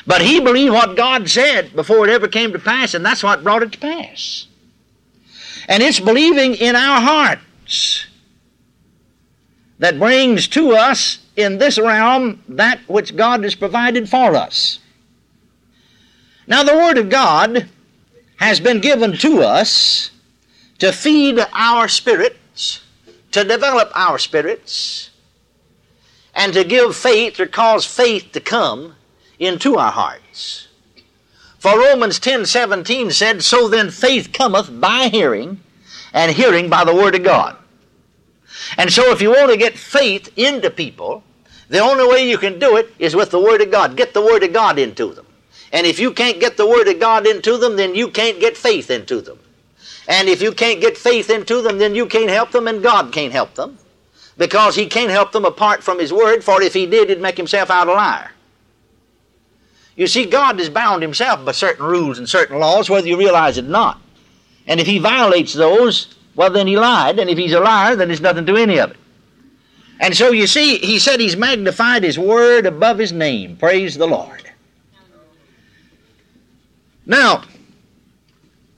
But 0.05 0.21
he 0.21 0.39
believed 0.39 0.73
what 0.73 0.95
God 0.95 1.27
said 1.27 1.75
before 1.75 2.07
it 2.07 2.11
ever 2.11 2.27
came 2.27 2.53
to 2.53 2.59
pass, 2.59 2.93
and 2.93 3.03
that's 3.03 3.23
what 3.23 3.43
brought 3.43 3.63
it 3.63 3.71
to 3.71 3.79
pass. 3.79 4.45
And 5.71 5.81
it's 5.81 6.01
believing 6.01 6.55
in 6.55 6.75
our 6.75 6.99
hearts 6.99 8.05
that 9.79 9.97
brings 9.97 10.49
to 10.49 10.73
us 10.73 11.19
in 11.37 11.59
this 11.59 11.79
realm 11.79 12.43
that 12.49 12.81
which 12.89 13.15
God 13.15 13.45
has 13.45 13.55
provided 13.55 14.09
for 14.09 14.35
us. 14.35 14.79
Now, 16.45 16.63
the 16.63 16.75
Word 16.75 16.97
of 16.97 17.09
God 17.09 17.69
has 18.35 18.59
been 18.59 18.81
given 18.81 19.15
to 19.19 19.43
us 19.43 20.11
to 20.79 20.91
feed 20.91 21.39
our 21.53 21.87
spirits, 21.87 22.81
to 23.31 23.45
develop 23.45 23.93
our 23.95 24.17
spirits, 24.17 25.11
and 26.35 26.51
to 26.51 26.65
give 26.65 26.97
faith 26.97 27.39
or 27.39 27.45
cause 27.45 27.85
faith 27.85 28.33
to 28.33 28.41
come 28.41 28.95
into 29.39 29.77
our 29.77 29.93
hearts. 29.93 30.67
For 31.61 31.77
Romans 31.77 32.19
10:17 32.19 33.11
said, 33.11 33.43
So 33.43 33.67
then 33.67 33.91
faith 33.91 34.33
cometh 34.33 34.81
by 34.81 35.09
hearing, 35.09 35.59
and 36.11 36.31
hearing 36.31 36.71
by 36.71 36.83
the 36.83 36.95
Word 36.95 37.13
of 37.13 37.21
God. 37.21 37.55
And 38.79 38.91
so 38.91 39.11
if 39.11 39.21
you 39.21 39.29
want 39.29 39.51
to 39.51 39.57
get 39.57 39.77
faith 39.77 40.35
into 40.35 40.71
people, 40.71 41.23
the 41.69 41.77
only 41.77 42.07
way 42.07 42.27
you 42.27 42.39
can 42.39 42.57
do 42.57 42.77
it 42.77 42.91
is 42.97 43.15
with 43.15 43.29
the 43.29 43.39
Word 43.39 43.61
of 43.61 43.69
God. 43.69 43.95
Get 43.95 44.15
the 44.15 44.23
Word 44.23 44.41
of 44.41 44.53
God 44.53 44.79
into 44.79 45.13
them. 45.13 45.27
And 45.71 45.85
if 45.85 45.99
you 45.99 46.11
can't 46.13 46.39
get 46.39 46.57
the 46.57 46.65
Word 46.65 46.87
of 46.87 46.99
God 46.99 47.27
into 47.27 47.59
them, 47.59 47.75
then 47.75 47.93
you 47.93 48.07
can't 48.07 48.39
get 48.39 48.57
faith 48.57 48.89
into 48.89 49.21
them. 49.21 49.37
And 50.07 50.29
if 50.29 50.41
you 50.41 50.53
can't 50.53 50.81
get 50.81 50.97
faith 50.97 51.29
into 51.29 51.61
them, 51.61 51.77
then 51.77 51.93
you 51.93 52.07
can't 52.07 52.31
help 52.31 52.49
them, 52.49 52.67
and 52.67 52.81
God 52.81 53.13
can't 53.13 53.33
help 53.33 53.53
them. 53.53 53.77
Because 54.35 54.75
He 54.75 54.87
can't 54.87 55.11
help 55.11 55.31
them 55.31 55.45
apart 55.45 55.83
from 55.83 55.99
His 55.99 56.11
Word, 56.11 56.43
for 56.43 56.59
if 56.59 56.73
He 56.73 56.87
did, 56.87 57.09
He'd 57.09 57.21
make 57.21 57.37
Himself 57.37 57.69
out 57.69 57.87
a 57.87 57.93
liar. 57.93 58.31
You 60.01 60.07
see, 60.07 60.25
God 60.25 60.59
is 60.59 60.67
bound 60.67 61.03
Himself 61.03 61.45
by 61.45 61.51
certain 61.51 61.85
rules 61.85 62.17
and 62.17 62.27
certain 62.27 62.57
laws, 62.57 62.89
whether 62.89 63.07
you 63.07 63.19
realize 63.19 63.59
it 63.59 63.65
or 63.65 63.67
not. 63.67 64.01
And 64.65 64.79
if 64.79 64.87
He 64.87 64.97
violates 64.97 65.53
those, 65.53 66.15
well, 66.33 66.49
then 66.49 66.65
He 66.65 66.75
lied, 66.75 67.19
and 67.19 67.29
if 67.29 67.37
He's 67.37 67.53
a 67.53 67.59
liar, 67.59 67.95
then 67.95 68.07
there's 68.07 68.19
nothing 68.19 68.47
to 68.47 68.57
any 68.57 68.79
of 68.79 68.89
it. 68.89 68.97
And 69.99 70.17
so 70.17 70.31
you 70.31 70.47
see, 70.47 70.79
He 70.79 70.97
said 70.97 71.19
He's 71.19 71.37
magnified 71.37 72.03
His 72.03 72.17
Word 72.17 72.65
above 72.65 72.97
His 72.97 73.13
name. 73.13 73.57
Praise 73.57 73.95
the 73.95 74.07
Lord. 74.07 74.41
Now, 77.05 77.43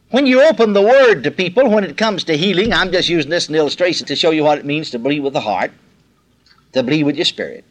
when 0.09 0.25
you 0.25 0.43
open 0.43 0.73
the 0.73 0.81
Word 0.81 1.23
to 1.23 1.31
people, 1.31 1.69
when 1.69 1.85
it 1.85 1.95
comes 1.95 2.25
to 2.25 2.35
healing, 2.35 2.73
I'm 2.73 2.91
just 2.91 3.07
using 3.07 3.31
this 3.31 3.45
as 3.45 3.49
an 3.49 3.55
illustration 3.55 4.07
to 4.07 4.15
show 4.17 4.31
you 4.31 4.43
what 4.43 4.57
it 4.57 4.65
means 4.65 4.89
to 4.89 4.99
believe 4.99 5.23
with 5.23 5.31
the 5.31 5.39
heart, 5.39 5.71
to 6.73 6.83
believe 6.83 7.05
with 7.05 7.15
your 7.15 7.23
spirit. 7.23 7.63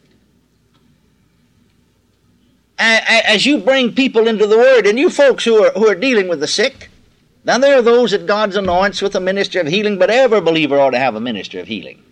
As 2.79 3.47
you 3.47 3.59
bring 3.59 3.95
people 3.95 4.27
into 4.27 4.47
the 4.47 4.57
Word, 4.57 4.87
and 4.87 4.99
you 4.99 5.11
folks 5.11 5.45
who 5.45 5.65
are, 5.65 5.71
who 5.73 5.89
are 5.89 5.95
dealing 5.95 6.29
with 6.29 6.41
the 6.41 6.49
sick, 6.49 6.91
now 7.45 7.59
there 7.59 7.79
are 7.79 7.83
those 7.83 8.13
that 8.13 8.27
God's 8.27 8.57
anoints 8.57 9.03
with 9.03 9.15
a 9.15 9.21
ministry 9.21 9.61
of 9.61 9.67
healing, 9.67 9.99
but 9.99 10.11
every 10.11 10.41
believer 10.41 10.81
ought 10.81 10.91
to 10.91 10.99
have 10.99 11.15
a 11.15 11.21
ministry 11.21 11.61
of 11.61 11.69
healing. 11.69 12.03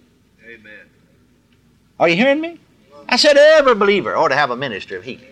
Amen. 0.45 0.87
Are 1.99 2.09
you 2.09 2.17
hearing 2.17 2.40
me? 2.40 2.59
I 3.09 3.17
said 3.17 3.37
every 3.37 3.75
believer 3.75 4.17
ought 4.17 4.29
to 4.29 4.37
have 4.37 4.50
a 4.50 4.57
ministry 4.57 4.97
of 4.97 5.05
healing. 5.05 5.26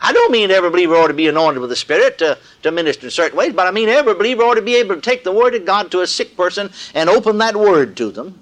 I 0.00 0.12
don't 0.12 0.32
mean 0.32 0.50
every 0.50 0.70
believer 0.70 0.94
ought 0.94 1.08
to 1.08 1.14
be 1.14 1.28
anointed 1.28 1.60
with 1.60 1.68
the 1.68 1.76
Spirit 1.76 2.16
to, 2.18 2.38
to 2.62 2.70
minister 2.70 3.06
in 3.06 3.10
certain 3.10 3.36
ways, 3.36 3.52
but 3.52 3.66
I 3.66 3.70
mean 3.70 3.90
every 3.90 4.14
believer 4.14 4.42
ought 4.42 4.54
to 4.54 4.62
be 4.62 4.76
able 4.76 4.94
to 4.94 5.00
take 5.00 5.24
the 5.24 5.32
Word 5.32 5.54
of 5.54 5.66
God 5.66 5.90
to 5.90 6.00
a 6.00 6.06
sick 6.06 6.36
person 6.36 6.70
and 6.94 7.10
open 7.10 7.36
that 7.38 7.54
Word 7.54 7.96
to 7.98 8.10
them. 8.10 8.40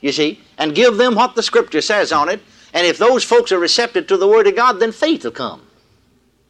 You 0.00 0.12
see? 0.12 0.40
And 0.58 0.74
give 0.74 0.96
them 0.96 1.16
what 1.16 1.34
the 1.34 1.42
Scripture 1.42 1.80
says 1.80 2.12
on 2.12 2.28
it. 2.28 2.40
And 2.74 2.86
if 2.86 2.98
those 2.98 3.22
folks 3.24 3.52
are 3.52 3.58
receptive 3.58 4.08
to 4.08 4.16
the 4.16 4.28
Word 4.28 4.48
of 4.48 4.56
God, 4.56 4.74
then 4.74 4.92
faith 4.92 5.24
will 5.24 5.30
come 5.30 5.62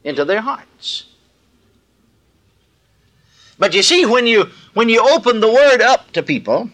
into 0.03 0.25
their 0.25 0.41
hearts. 0.41 1.05
But 3.59 3.75
you 3.75 3.83
see, 3.83 4.05
when 4.05 4.27
you 4.27 4.47
when 4.73 4.89
you 4.89 5.01
open 5.01 5.41
the 5.41 5.53
Word 5.53 5.81
up 5.81 6.11
to 6.13 6.23
people, 6.23 6.71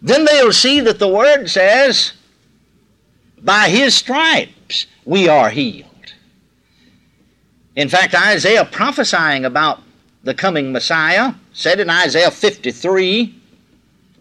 then 0.00 0.24
they'll 0.24 0.52
see 0.52 0.80
that 0.80 0.98
the 0.98 1.06
Word 1.06 1.48
says 1.48 2.14
by 3.40 3.68
his 3.68 3.94
stripes 3.94 4.86
we 5.04 5.28
are 5.28 5.50
healed. 5.50 5.88
In 7.76 7.88
fact, 7.88 8.14
Isaiah 8.14 8.64
prophesying 8.64 9.44
about 9.44 9.80
the 10.24 10.34
coming 10.34 10.72
Messiah 10.72 11.34
said 11.52 11.78
in 11.80 11.90
Isaiah 11.90 12.30
53, 12.30 13.41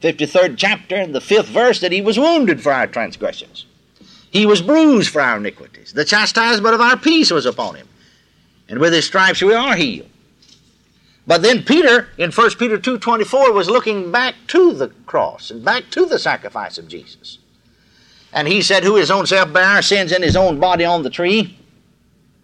53rd 0.01 0.55
chapter, 0.57 0.95
in 0.95 1.11
the 1.11 1.21
fifth 1.21 1.47
verse, 1.47 1.79
that 1.79 1.91
he 1.91 2.01
was 2.01 2.17
wounded 2.17 2.61
for 2.61 2.71
our 2.71 2.87
transgressions. 2.87 3.65
He 4.31 4.45
was 4.45 4.61
bruised 4.61 5.09
for 5.09 5.21
our 5.21 5.37
iniquities. 5.37 5.93
The 5.93 6.05
chastisement 6.05 6.73
of 6.73 6.81
our 6.81 6.97
peace 6.97 7.31
was 7.31 7.45
upon 7.45 7.75
him. 7.75 7.87
And 8.67 8.79
with 8.79 8.93
his 8.93 9.05
stripes 9.05 9.41
we 9.41 9.53
are 9.53 9.75
healed. 9.75 10.09
But 11.27 11.43
then 11.43 11.63
Peter, 11.63 12.09
in 12.17 12.31
1 12.31 12.49
Peter 12.57 12.77
2.24, 12.77 13.53
was 13.53 13.69
looking 13.69 14.11
back 14.11 14.35
to 14.47 14.73
the 14.73 14.87
cross 15.05 15.51
and 15.51 15.63
back 15.63 15.89
to 15.91 16.05
the 16.05 16.17
sacrifice 16.17 16.77
of 16.77 16.87
Jesus. 16.87 17.37
And 18.33 18.47
he 18.47 18.61
said, 18.61 18.83
Who 18.83 18.95
his 18.95 19.11
own 19.11 19.27
self 19.27 19.53
bare 19.53 19.65
our 19.65 19.81
sins 19.81 20.11
in 20.11 20.23
his 20.23 20.35
own 20.35 20.59
body 20.59 20.85
on 20.85 21.03
the 21.03 21.09
tree, 21.09 21.59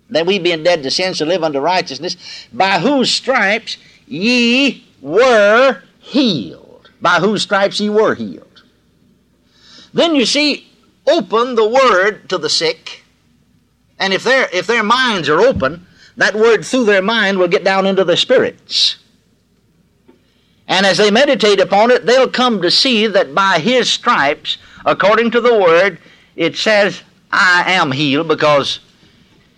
that 0.10 0.26
we 0.26 0.38
being 0.38 0.64
dead 0.64 0.84
to 0.84 0.92
sin 0.92 1.14
should 1.14 1.28
live 1.28 1.44
unto 1.44 1.60
righteousness, 1.60 2.18
by 2.54 2.80
whose 2.80 3.10
stripes 3.10 3.78
ye 4.06 4.86
were 5.02 5.82
healed. 6.00 6.67
By 7.02 7.20
whose 7.20 7.44
stripes 7.44 7.80
ye 7.80 7.90
were 7.90 8.16
healed. 8.16 8.64
Then 9.94 10.16
you 10.16 10.26
see, 10.26 10.68
open 11.06 11.56
the 11.56 11.68
word 11.68 12.30
to 12.30 12.38
the 12.38 12.50
sick, 12.50 13.04
and 14.00 14.14
if 14.14 14.24
their 14.24 14.48
if 14.54 14.68
their 14.68 14.84
minds 14.84 15.30
are 15.30 15.40
open, 15.40 15.86
that 16.18 16.36
word 16.36 16.66
through 16.66 16.86
their 16.86 17.02
mind 17.02 17.38
will 17.38 17.48
get 17.48 17.64
down 17.64 17.86
into 17.86 18.04
their 18.04 18.18
spirits. 18.18 18.98
And 20.68 20.86
as 20.86 20.98
they 20.98 21.12
meditate 21.12 21.60
upon 21.60 21.92
it, 21.92 22.06
they'll 22.06 22.30
come 22.30 22.62
to 22.62 22.70
see 22.70 23.08
that 23.08 23.34
by 23.34 23.60
his 23.60 23.90
stripes 23.90 24.58
according 24.86 25.32
to 25.32 25.42
the 25.42 25.58
word, 25.58 26.00
it 26.36 26.58
says, 26.58 27.02
I 27.32 27.74
am 27.74 27.92
healed 27.92 28.28
because 28.28 28.80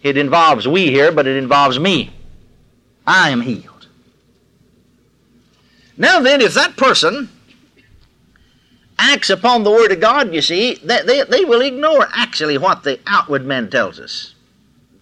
it 0.03 0.17
involves 0.17 0.67
we 0.67 0.88
here, 0.88 1.12
but 1.12 1.27
it 1.27 1.38
involves 1.38 1.79
me. 1.79 2.12
I 3.08 3.31
am 3.31 3.41
healed. 3.41 3.78
Now 6.00 6.22
then, 6.22 6.39
if 6.39 6.53
that 6.53 6.77
person 6.77 7.29
acts 8.98 9.29
upon 9.29 9.63
the 9.63 9.72
word 9.72 9.91
of 9.91 10.00
God, 10.00 10.34
you 10.34 10.41
see, 10.41 10.75
they, 10.75 11.03
they, 11.03 11.24
they 11.24 11.46
will 11.46 11.62
ignore 11.62 12.08
actually 12.13 12.58
what 12.58 12.84
the 12.84 13.00
outward 13.06 13.46
man 13.46 13.70
tells 13.70 14.00
us. 14.00 14.34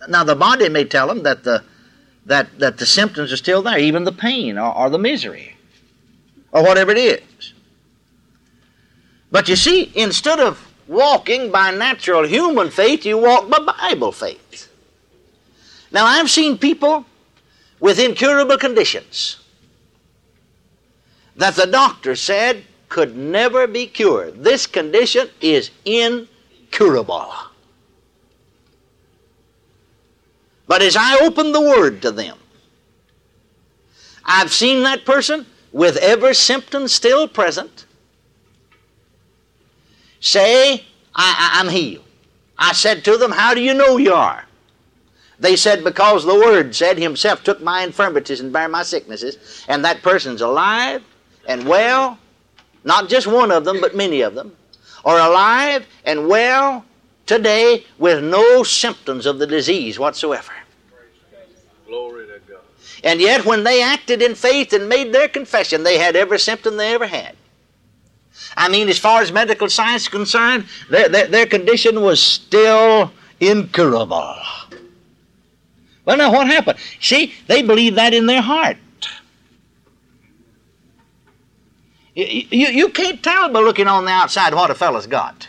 Now 0.10 0.24
the 0.24 0.36
body 0.36 0.68
may 0.70 0.86
tell 0.86 1.08
them 1.08 1.24
that 1.24 1.44
the 1.44 1.64
that, 2.26 2.60
that 2.60 2.78
the 2.78 2.86
symptoms 2.86 3.32
are 3.32 3.38
still 3.38 3.62
there, 3.62 3.80
even 3.80 4.04
the 4.04 4.12
pain 4.12 4.58
or, 4.58 4.76
or 4.76 4.90
the 4.90 5.00
misery, 5.00 5.56
or 6.52 6.62
whatever 6.62 6.92
it 6.92 6.98
is. 6.98 7.54
But 9.32 9.48
you 9.48 9.56
see, 9.56 9.94
instead 9.96 10.40
of 10.42 10.68
walking 10.88 11.52
by 11.52 11.72
natural 11.72 12.28
human 12.28 12.70
faith, 12.70 13.06
you 13.06 13.18
walk 13.18 13.50
by 13.50 13.60
Bible 13.60 14.12
faith. 14.12 14.70
Now, 15.90 16.06
I've 16.06 16.30
seen 16.30 16.58
people 16.58 17.06
with 17.80 17.98
incurable 17.98 18.58
conditions 18.58 19.38
that 21.38 21.56
the 21.56 21.68
doctor 21.68 22.16
said 22.16 22.64
could 22.90 23.16
never 23.16 23.68
be 23.68 23.86
cured. 23.86 24.44
This 24.44 24.66
condition 24.66 25.30
is 25.40 25.72
incurable. 25.86 27.32
But 30.68 30.82
as 30.82 30.98
I 30.98 31.20
opened 31.22 31.56
the 31.56 31.62
Word 31.62 32.02
to 32.02 32.12
them, 32.12 32.38
I've 34.26 34.52
seen 34.52 34.84
that 34.84 35.06
person 35.06 35.46
with 35.72 35.96
every 35.98 36.36
symptom 36.36 36.88
still 36.88 37.28
present 37.28 37.86
say, 40.20 40.84
I, 41.16 41.62
am 41.62 41.70
healed. 41.70 42.04
I 42.58 42.74
said 42.74 43.06
to 43.06 43.18
them, 43.18 43.32
How 43.32 43.54
do 43.54 43.62
you 43.62 43.74
know 43.74 43.98
you 43.98 44.14
are? 44.14 44.44
They 45.40 45.56
said, 45.56 45.84
because 45.84 46.26
the 46.26 46.34
Word 46.34 46.76
said 46.76 46.98
Himself 46.98 47.44
took 47.44 47.62
my 47.62 47.84
infirmities 47.84 48.40
and 48.40 48.52
bare 48.52 48.68
my 48.68 48.84
sicknesses, 48.84 49.64
and 49.68 49.86
that 49.86 50.02
person's 50.02 50.42
alive 50.42 51.04
and 51.48 51.66
well, 51.66 52.20
not 52.84 53.10
just 53.10 53.26
one 53.26 53.52
of 53.52 53.66
them, 53.66 53.82
but 53.82 53.96
many 53.96 54.22
of 54.22 54.36
them, 54.36 54.56
are 55.04 55.18
alive 55.18 55.88
and 56.06 56.28
well 56.28 56.86
today 57.26 57.86
with 57.98 58.24
no 58.24 58.64
symptoms 58.64 59.26
of 59.26 59.40
the 59.40 59.48
disease 59.48 59.98
whatsoever. 59.98 60.52
Glory 61.88 62.28
to 62.28 62.40
God. 62.52 62.62
And 63.04 63.22
yet, 63.22 63.46
when 63.46 63.64
they 63.64 63.82
acted 63.82 64.22
in 64.22 64.36
faith 64.36 64.74
and 64.74 64.90
made 64.90 65.14
their 65.14 65.28
confession, 65.28 65.84
they 65.84 65.98
had 65.98 66.16
every 66.16 66.40
symptom 66.40 66.78
they 66.78 66.94
ever 66.94 67.08
had. 67.08 67.36
I 68.56 68.70
mean, 68.70 68.90
as 68.90 68.98
far 68.98 69.22
as 69.22 69.32
medical 69.32 69.70
science 69.70 70.04
is 70.04 70.10
concerned, 70.10 70.66
their, 70.90 71.10
their, 71.10 71.28
their 71.28 71.46
condition 71.46 72.02
was 72.02 72.22
still 72.22 73.12
incurable. 73.40 74.36
Well, 76.06 76.18
now 76.18 76.32
what 76.32 76.48
happened? 76.48 76.80
See, 77.00 77.34
they 77.48 77.62
believed 77.62 77.98
that 77.98 78.14
in 78.14 78.26
their 78.26 78.42
heart. 78.42 78.78
You, 82.18 82.48
you, 82.50 82.68
you 82.70 82.90
can't 82.90 83.22
tell 83.22 83.48
by 83.50 83.60
looking 83.60 83.88
on 83.88 84.06
the 84.06 84.12
outside 84.12 84.56
what 84.56 84.72
a 84.72 84.76
fellow's 84.76 85.06
got. 85.06 85.48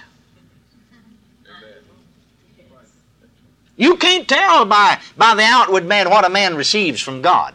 You 3.76 3.96
can't 3.96 4.28
tell 4.28 4.66
by, 4.66 5.00
by 5.16 5.34
the 5.34 5.44
outward 5.44 5.86
man 5.86 6.10
what 6.10 6.26
a 6.26 6.28
man 6.28 6.56
receives 6.56 7.00
from 7.00 7.22
God. 7.22 7.54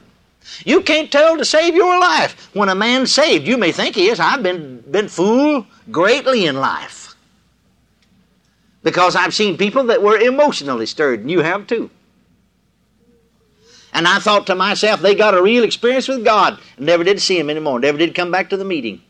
You 0.66 0.82
can't 0.82 1.12
tell 1.12 1.38
to 1.38 1.46
save 1.46 1.76
your 1.76 2.00
life 2.00 2.50
when 2.56 2.70
a 2.70 2.76
man's 2.76 3.12
saved. 3.12 3.48
You 3.48 3.56
may 3.56 3.72
think 3.72 3.94
he 3.96 4.08
is. 4.08 4.20
I've 4.20 4.42
been, 4.42 4.82
been 4.90 5.10
fooled 5.10 5.68
greatly 5.92 6.48
in 6.48 6.56
life. 6.56 7.16
Because 8.82 9.16
I've 9.16 9.36
seen 9.36 9.58
people 9.58 9.84
that 9.86 10.02
were 10.02 10.18
emotionally 10.18 10.88
stirred, 10.88 11.20
and 11.20 11.30
you 11.30 11.42
have 11.42 11.68
too. 11.68 11.92
And 13.94 14.08
I 14.08 14.18
thought 14.20 14.48
to 14.48 14.56
myself, 14.56 15.02
they 15.02 15.14
got 15.14 15.36
a 15.36 15.42
real 15.42 15.64
experience 15.64 16.08
with 16.08 16.26
God. 16.26 16.60
Never 16.80 17.04
did 17.04 17.22
see 17.22 17.40
him 17.40 17.50
anymore. 17.50 17.80
Never 17.80 17.98
did 17.98 18.16
come 18.16 18.32
back 18.32 18.50
to 18.50 18.58
the 18.58 18.66
meeting. 18.66 19.02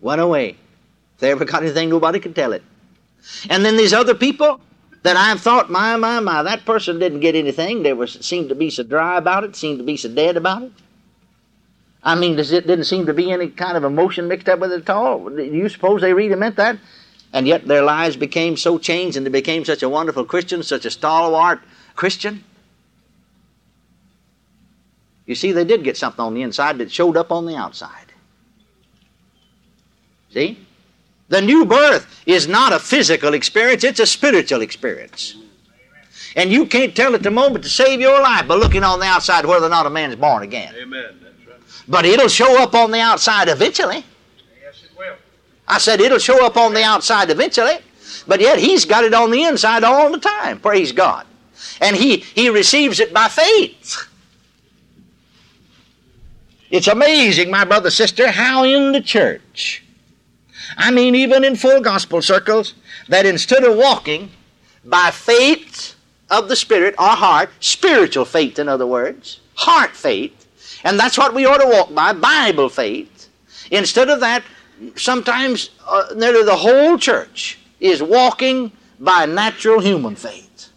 Went 0.00 0.20
away. 0.20 0.50
If 1.14 1.20
they 1.20 1.32
ever 1.32 1.44
got 1.44 1.62
anything, 1.62 1.88
nobody 1.88 2.20
could 2.20 2.36
tell 2.36 2.52
it. 2.52 2.62
And 3.50 3.64
then 3.64 3.76
these 3.76 3.92
other 3.92 4.14
people 4.14 4.60
that 5.02 5.16
I've 5.16 5.40
thought, 5.40 5.70
my, 5.70 5.96
my, 5.96 6.20
my, 6.20 6.42
that 6.44 6.64
person 6.64 6.98
didn't 7.00 7.20
get 7.20 7.34
anything. 7.34 7.82
They 7.82 7.92
were 7.92 8.06
seemed 8.06 8.48
to 8.50 8.54
be 8.54 8.70
so 8.70 8.84
dry 8.84 9.18
about 9.18 9.44
it, 9.44 9.56
seemed 9.56 9.78
to 9.78 9.84
be 9.84 9.96
so 9.96 10.08
dead 10.08 10.36
about 10.36 10.62
it. 10.62 10.72
I 12.02 12.14
mean, 12.14 12.38
it 12.38 12.48
didn't 12.50 12.84
seem 12.84 13.06
to 13.06 13.14
be 13.14 13.32
any 13.32 13.48
kind 13.48 13.76
of 13.76 13.84
emotion 13.84 14.28
mixed 14.28 14.48
up 14.48 14.60
with 14.60 14.72
it 14.72 14.82
at 14.82 14.90
all. 14.90 15.30
Do 15.30 15.42
you 15.42 15.68
suppose 15.68 16.00
they 16.00 16.12
really 16.12 16.36
meant 16.36 16.56
that? 16.56 16.78
And 17.32 17.48
yet 17.48 17.66
their 17.66 17.82
lives 17.82 18.16
became 18.16 18.56
so 18.56 18.78
changed 18.78 19.16
and 19.16 19.26
they 19.26 19.30
became 19.30 19.64
such 19.64 19.82
a 19.82 19.88
wonderful 19.88 20.24
Christian, 20.24 20.62
such 20.62 20.84
a 20.84 20.90
stalwart 20.90 21.60
Christian. 21.96 22.44
You 25.26 25.34
see, 25.34 25.52
they 25.52 25.64
did 25.64 25.84
get 25.84 25.96
something 25.96 26.24
on 26.24 26.34
the 26.34 26.42
inside 26.42 26.78
that 26.78 26.92
showed 26.92 27.16
up 27.16 27.32
on 27.32 27.46
the 27.46 27.56
outside. 27.56 28.12
See? 30.32 30.58
The 31.28 31.40
new 31.40 31.64
birth 31.64 32.22
is 32.26 32.46
not 32.46 32.72
a 32.72 32.78
physical 32.78 33.34
experience, 33.34 33.84
it's 33.84 34.00
a 34.00 34.06
spiritual 34.06 34.60
experience. 34.60 35.36
And 36.36 36.50
you 36.50 36.66
can't 36.66 36.94
tell 36.96 37.14
at 37.14 37.22
the 37.22 37.30
moment 37.30 37.64
to 37.64 37.70
save 37.70 38.00
your 38.00 38.20
life 38.20 38.48
by 38.48 38.56
looking 38.56 38.82
on 38.82 38.98
the 38.98 39.06
outside 39.06 39.46
whether 39.46 39.66
or 39.66 39.70
not 39.70 39.86
a 39.86 39.90
man's 39.90 40.16
born 40.16 40.42
again. 40.42 40.74
Amen. 40.76 41.20
That's 41.22 41.46
right. 41.46 41.60
But 41.86 42.04
it'll 42.04 42.28
show 42.28 42.60
up 42.60 42.74
on 42.74 42.90
the 42.90 43.00
outside 43.00 43.48
eventually. 43.48 44.04
Yes, 44.62 44.82
it 44.84 44.98
will. 44.98 45.14
I 45.68 45.78
said 45.78 46.00
it'll 46.00 46.18
show 46.18 46.44
up 46.44 46.56
on 46.56 46.74
the 46.74 46.82
outside 46.82 47.30
eventually. 47.30 47.78
But 48.26 48.40
yet 48.40 48.58
he's 48.58 48.84
got 48.84 49.04
it 49.04 49.14
on 49.14 49.30
the 49.30 49.44
inside 49.44 49.84
all 49.84 50.10
the 50.10 50.18
time. 50.18 50.60
Praise 50.60 50.92
God. 50.92 51.26
And 51.80 51.94
he, 51.94 52.18
he 52.18 52.48
receives 52.48 53.00
it 53.00 53.12
by 53.12 53.28
faith. 53.28 54.08
It's 56.70 56.88
amazing, 56.88 57.50
my 57.50 57.64
brother, 57.64 57.90
sister, 57.90 58.30
how 58.30 58.64
in 58.64 58.92
the 58.92 59.00
church 59.00 59.84
I 60.76 60.90
mean, 60.90 61.14
even 61.14 61.44
in 61.44 61.56
full 61.56 61.80
gospel 61.80 62.22
circles, 62.22 62.74
that 63.08 63.26
instead 63.26 63.64
of 63.64 63.76
walking 63.76 64.30
by 64.84 65.10
faith 65.10 65.94
of 66.30 66.48
the 66.48 66.56
Spirit 66.56 66.94
our 66.98 67.16
heart, 67.16 67.50
spiritual 67.60 68.24
faith, 68.24 68.58
in 68.58 68.68
other 68.68 68.86
words, 68.86 69.40
heart 69.54 69.90
faith, 69.90 70.32
and 70.84 70.98
that's 70.98 71.16
what 71.16 71.34
we 71.34 71.46
ought 71.46 71.58
to 71.58 71.68
walk 71.68 71.94
by, 71.94 72.12
Bible 72.12 72.68
faith, 72.68 73.28
instead 73.70 74.10
of 74.10 74.20
that, 74.20 74.42
sometimes 74.96 75.70
uh, 75.86 76.06
nearly 76.16 76.44
the 76.44 76.56
whole 76.56 76.98
church 76.98 77.58
is 77.80 78.02
walking 78.02 78.72
by 78.98 79.26
natural 79.26 79.80
human 79.80 80.16
faith. 80.16 80.70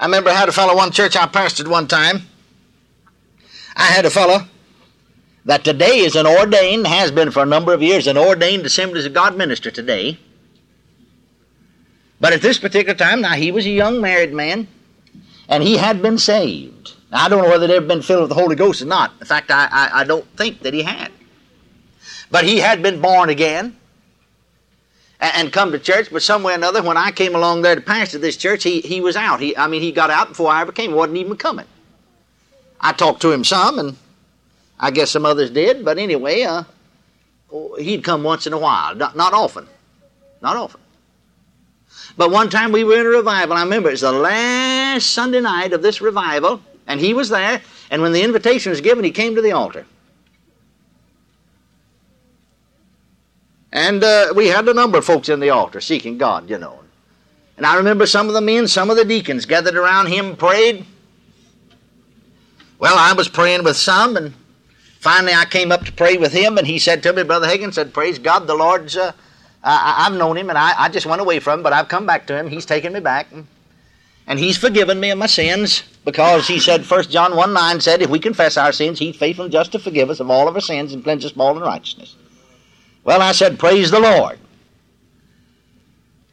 I 0.00 0.04
remember 0.06 0.30
I 0.30 0.34
had 0.34 0.48
a 0.48 0.52
fellow 0.52 0.76
one 0.76 0.92
church 0.92 1.16
I 1.16 1.26
pastored 1.26 1.68
one 1.68 1.88
time. 1.88 2.22
I 3.78 3.84
had 3.84 4.04
a 4.04 4.10
fellow 4.10 4.40
that 5.44 5.64
today 5.64 6.00
is 6.00 6.16
an 6.16 6.26
ordained, 6.26 6.88
has 6.88 7.12
been 7.12 7.30
for 7.30 7.44
a 7.44 7.46
number 7.46 7.72
of 7.72 7.80
years, 7.80 8.08
an 8.08 8.18
ordained 8.18 8.66
Assemblies 8.66 9.06
of 9.06 9.14
God 9.14 9.36
minister 9.36 9.70
today. 9.70 10.18
But 12.20 12.32
at 12.32 12.42
this 12.42 12.58
particular 12.58 12.98
time, 12.98 13.20
now 13.20 13.34
he 13.34 13.52
was 13.52 13.64
a 13.64 13.70
young 13.70 14.00
married 14.00 14.34
man, 14.34 14.66
and 15.48 15.62
he 15.62 15.76
had 15.76 16.02
been 16.02 16.18
saved. 16.18 16.94
Now, 17.12 17.24
I 17.24 17.28
don't 17.28 17.42
know 17.42 17.48
whether 17.48 17.68
he'd 17.68 17.74
ever 17.74 17.86
been 17.86 18.02
filled 18.02 18.22
with 18.22 18.30
the 18.30 18.34
Holy 18.34 18.56
Ghost 18.56 18.82
or 18.82 18.86
not. 18.86 19.12
In 19.20 19.26
fact, 19.26 19.50
I, 19.52 19.68
I, 19.70 20.00
I 20.00 20.04
don't 20.04 20.26
think 20.36 20.60
that 20.62 20.74
he 20.74 20.82
had. 20.82 21.12
But 22.32 22.44
he 22.44 22.58
had 22.58 22.82
been 22.82 23.00
born 23.00 23.30
again 23.30 23.76
and, 25.20 25.36
and 25.36 25.52
come 25.52 25.70
to 25.70 25.78
church, 25.78 26.08
but 26.10 26.22
some 26.22 26.42
way 26.42 26.52
or 26.52 26.56
another, 26.56 26.82
when 26.82 26.96
I 26.96 27.12
came 27.12 27.36
along 27.36 27.62
there 27.62 27.76
to 27.76 27.80
pastor 27.80 28.18
this 28.18 28.36
church, 28.36 28.64
he, 28.64 28.80
he 28.80 29.00
was 29.00 29.14
out. 29.14 29.38
He, 29.40 29.56
I 29.56 29.68
mean, 29.68 29.82
he 29.82 29.92
got 29.92 30.10
out 30.10 30.30
before 30.30 30.50
I 30.50 30.62
ever 30.62 30.72
came. 30.72 30.90
He 30.90 30.96
wasn't 30.96 31.18
even 31.18 31.36
coming. 31.36 31.66
I 32.80 32.92
talked 32.92 33.22
to 33.22 33.32
him 33.32 33.44
some, 33.44 33.78
and 33.78 33.96
I 34.78 34.90
guess 34.90 35.10
some 35.10 35.26
others 35.26 35.50
did, 35.50 35.84
but 35.84 35.98
anyway, 35.98 36.42
uh, 36.42 36.64
he'd 37.78 38.04
come 38.04 38.22
once 38.22 38.46
in 38.46 38.52
a 38.52 38.58
while, 38.58 38.94
not, 38.94 39.16
not 39.16 39.32
often, 39.32 39.66
not 40.40 40.56
often. 40.56 40.80
But 42.16 42.30
one 42.30 42.50
time 42.50 42.72
we 42.72 42.84
were 42.84 43.00
in 43.00 43.06
a 43.06 43.10
revival. 43.10 43.56
I 43.56 43.62
remember 43.62 43.88
it 43.88 43.92
was 43.92 44.00
the 44.02 44.12
last 44.12 45.10
Sunday 45.10 45.40
night 45.40 45.72
of 45.72 45.82
this 45.82 46.00
revival, 46.00 46.60
and 46.86 47.00
he 47.00 47.14
was 47.14 47.28
there. 47.28 47.62
And 47.90 48.02
when 48.02 48.12
the 48.12 48.22
invitation 48.22 48.70
was 48.70 48.80
given, 48.80 49.04
he 49.04 49.10
came 49.10 49.34
to 49.34 49.42
the 49.42 49.52
altar. 49.52 49.86
And 53.72 54.02
uh, 54.02 54.32
we 54.34 54.48
had 54.48 54.68
a 54.68 54.74
number 54.74 54.98
of 54.98 55.04
folks 55.04 55.28
in 55.28 55.40
the 55.40 55.50
altar 55.50 55.80
seeking 55.80 56.18
God, 56.18 56.48
you 56.48 56.58
know. 56.58 56.80
And 57.56 57.66
I 57.66 57.76
remember 57.76 58.06
some 58.06 58.28
of 58.28 58.34
the 58.34 58.40
men, 58.40 58.68
some 58.68 58.88
of 58.90 58.96
the 58.96 59.04
deacons 59.04 59.44
gathered 59.44 59.76
around 59.76 60.06
him, 60.06 60.36
prayed. 60.36 60.84
Well, 62.78 62.96
I 62.96 63.12
was 63.12 63.28
praying 63.28 63.64
with 63.64 63.76
some, 63.76 64.16
and 64.16 64.34
Finally, 64.98 65.32
I 65.32 65.44
came 65.44 65.70
up 65.70 65.84
to 65.84 65.92
pray 65.92 66.16
with 66.16 66.32
him, 66.32 66.58
and 66.58 66.66
he 66.66 66.78
said 66.78 67.02
to 67.04 67.12
me, 67.12 67.22
Brother 67.22 67.46
Hagin 67.46 67.72
said, 67.72 67.94
Praise 67.94 68.18
God, 68.18 68.46
the 68.46 68.54
Lord's, 68.54 68.96
uh, 68.96 69.12
I, 69.62 70.04
have 70.04 70.14
known 70.14 70.36
him, 70.36 70.48
and 70.48 70.58
I, 70.58 70.74
I, 70.76 70.88
just 70.88 71.06
went 71.06 71.20
away 71.20 71.38
from 71.38 71.60
him, 71.60 71.62
but 71.62 71.72
I've 71.72 71.88
come 71.88 72.04
back 72.04 72.26
to 72.26 72.36
him. 72.36 72.48
He's 72.48 72.66
taken 72.66 72.92
me 72.92 72.98
back, 72.98 73.28
and, 73.30 73.46
and 74.26 74.40
he's 74.40 74.58
forgiven 74.58 74.98
me 74.98 75.10
of 75.10 75.18
my 75.18 75.26
sins, 75.26 75.84
because 76.04 76.48
he 76.48 76.58
said, 76.58 76.84
1 76.84 77.02
John 77.04 77.36
1 77.36 77.52
9 77.52 77.80
said, 77.80 78.02
If 78.02 78.10
we 78.10 78.18
confess 78.18 78.56
our 78.56 78.72
sins, 78.72 78.98
he's 78.98 79.14
faithful 79.14 79.44
and 79.44 79.52
just 79.52 79.70
to 79.72 79.78
forgive 79.78 80.10
us 80.10 80.18
of 80.18 80.30
all 80.30 80.48
of 80.48 80.56
our 80.56 80.60
sins 80.60 80.92
and 80.92 81.04
cleanse 81.04 81.24
us 81.24 81.30
from 81.30 81.42
all 81.42 81.56
unrighteousness. 81.56 82.16
Well, 83.04 83.22
I 83.22 83.32
said, 83.32 83.58
Praise 83.58 83.92
the 83.92 84.00
Lord. 84.00 84.40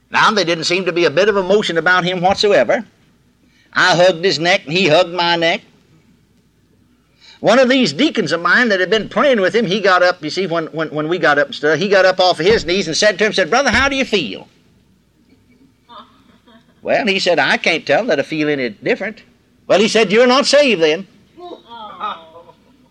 Now, 0.10 0.32
there 0.32 0.46
didn't 0.46 0.64
seem 0.64 0.86
to 0.86 0.92
be 0.92 1.06
a 1.06 1.12
bit 1.12 1.30
of 1.30 1.38
emotion 1.38 1.78
about 1.78 2.04
him 2.04 2.22
whatsoever. 2.22 2.84
I 3.74 3.96
hugged 3.96 4.26
his 4.26 4.40
neck, 4.40 4.64
and 4.66 4.74
he 4.74 4.88
hugged 4.88 5.14
my 5.14 5.36
neck. 5.36 5.62
One 7.46 7.60
of 7.60 7.70
these 7.70 7.94
deacons 7.94 8.32
of 8.32 8.42
mine 8.42 8.70
that 8.70 8.80
had 8.80 8.90
been 8.90 9.08
praying 9.08 9.40
with 9.40 9.54
him, 9.54 9.68
he 9.68 9.80
got 9.80 10.02
up, 10.02 10.24
you 10.24 10.32
see, 10.32 10.48
when, 10.48 10.66
when, 10.68 10.90
when 10.90 11.08
we 11.08 11.20
got 11.20 11.38
up 11.38 11.46
and 11.46 11.56
stuff, 11.56 11.78
he 11.78 11.88
got 11.88 12.04
up 12.04 12.20
off 12.20 12.40
of 12.40 12.46
his 12.48 12.66
knees 12.66 12.88
and 12.88 12.98
said 12.98 13.20
to 13.20 13.26
him, 13.28 13.34
said, 13.34 13.52
Brother, 13.52 13.70
how 13.70 13.88
do 13.88 13.96
you 13.96 14.04
feel? 14.04 14.48
Well, 16.82 17.06
he 17.06 17.20
said, 17.20 17.38
I 17.38 17.58
can't 17.58 17.86
tell 17.86 18.04
that 18.08 18.20
I 18.20 18.24
feel 18.24 18.50
any 18.50 18.70
different. 18.70 19.22
Well, 19.68 19.80
he 19.80 19.88
said, 19.88 20.12
You're 20.12 20.26
not 20.26 20.48
saved 20.48 20.82
then. 20.82 21.06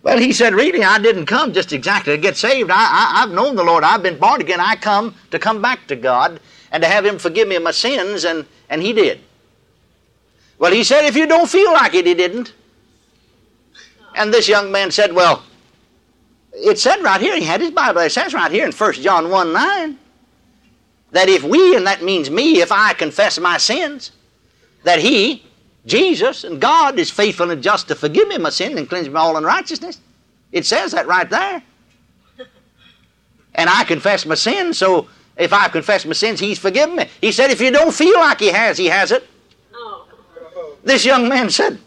Well, 0.05 0.19
he 0.19 0.33
said, 0.33 0.55
Really, 0.55 0.85
I 0.85 1.01
didn't 1.01 1.27
come 1.27 1.53
just 1.53 1.73
exactly 1.73 2.15
to 2.15 2.23
get 2.23 2.37
saved. 2.37 2.71
I, 2.71 2.77
I, 2.77 3.23
I've 3.23 3.31
known 3.33 3.57
the 3.57 3.65
Lord. 3.65 3.83
I've 3.83 4.05
been 4.05 4.21
born 4.21 4.41
again. 4.41 4.61
I 4.61 4.77
come 4.77 5.17
to 5.33 5.39
come 5.41 5.63
back 5.63 5.89
to 5.89 5.97
God 5.97 6.39
and 6.71 6.81
to 6.81 6.89
have 6.89 7.05
Him 7.05 7.19
forgive 7.19 7.49
me 7.49 7.57
of 7.57 7.65
my 7.65 7.73
sins, 7.73 8.25
and, 8.25 8.47
and 8.71 8.83
He 8.83 8.93
did. 8.93 9.19
Well, 10.61 10.71
he 10.71 10.85
said, 10.85 11.07
If 11.07 11.17
you 11.17 11.27
don't 11.27 11.51
feel 11.51 11.73
like 11.73 11.95
it, 11.95 12.07
He 12.07 12.15
didn't. 12.15 12.53
And 14.15 14.33
this 14.33 14.49
young 14.49 14.71
man 14.71 14.91
said, 14.91 15.13
Well, 15.13 15.43
it 16.53 16.79
said 16.79 17.03
right 17.03 17.21
here, 17.21 17.37
he 17.37 17.45
had 17.45 17.61
his 17.61 17.73
Bible, 17.73 18.01
it 18.01 18.13
says 18.13 18.33
right 18.33 18.51
here 18.51 18.65
in 18.65 18.73
1 18.73 18.93
John 18.95 19.31
1 19.31 19.53
9, 19.53 19.99
that 21.11 21.29
if 21.29 21.43
we, 21.43 21.77
and 21.77 21.87
that 21.87 22.03
means 22.03 22.31
me, 22.31 22.61
if 22.61 22.71
I 22.71 22.93
confess 22.95 23.39
my 23.39 23.57
sins, 23.57 24.13
that 24.85 25.01
he, 25.01 25.43
Jesus, 25.87 26.45
and 26.45 26.61
God 26.61 26.99
is 26.99 27.11
faithful 27.11 27.51
and 27.51 27.63
just 27.63 27.89
to 27.89 27.95
forgive 27.95 28.29
me 28.29 28.39
my 28.39 28.51
sin 28.51 28.79
and 28.79 28.89
cleanse 28.89 29.09
me 29.09 29.17
all 29.17 29.37
unrighteousness. 29.37 30.01
It 30.53 30.65
says 30.65 30.93
that 30.93 31.07
right 31.07 31.29
there. 31.29 31.63
And 33.57 33.71
I 33.71 33.85
confess 33.85 34.27
my 34.27 34.35
sins, 34.35 34.79
so 34.79 35.09
if 35.37 35.53
I 35.53 35.69
confess 35.69 36.05
my 36.05 36.13
sins, 36.13 36.41
he's 36.41 36.59
forgiven 36.59 36.97
me. 36.97 37.07
He 37.21 37.33
said, 37.33 37.51
if 37.51 37.61
you 37.61 37.71
don't 37.71 37.95
feel 37.95 38.19
like 38.19 38.41
he 38.41 38.49
has, 38.49 38.79
he 38.79 38.87
has 38.87 39.13
it. 39.13 39.27
Oh. 39.73 40.07
This 40.83 41.05
young 41.05 41.29
man 41.29 41.51
said, 41.51 41.79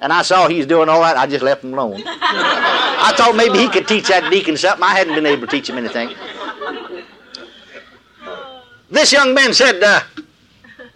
and 0.00 0.12
I 0.12 0.22
saw 0.22 0.48
he's 0.48 0.66
doing 0.66 0.88
all 0.88 1.00
right, 1.00 1.16
I 1.16 1.26
just 1.26 1.42
left 1.42 1.64
him 1.64 1.74
alone. 1.74 2.02
I 2.06 3.14
thought 3.16 3.36
maybe 3.36 3.58
he 3.58 3.68
could 3.68 3.86
teach 3.86 4.08
that 4.08 4.30
deacon 4.30 4.56
something. 4.56 4.82
I 4.82 4.94
hadn't 4.94 5.14
been 5.14 5.26
able 5.26 5.46
to 5.46 5.46
teach 5.46 5.68
him 5.68 5.78
anything. 5.78 6.14
This 8.90 9.12
young 9.12 9.34
man 9.34 9.52
said, 9.52 9.82
uh, 9.82 10.00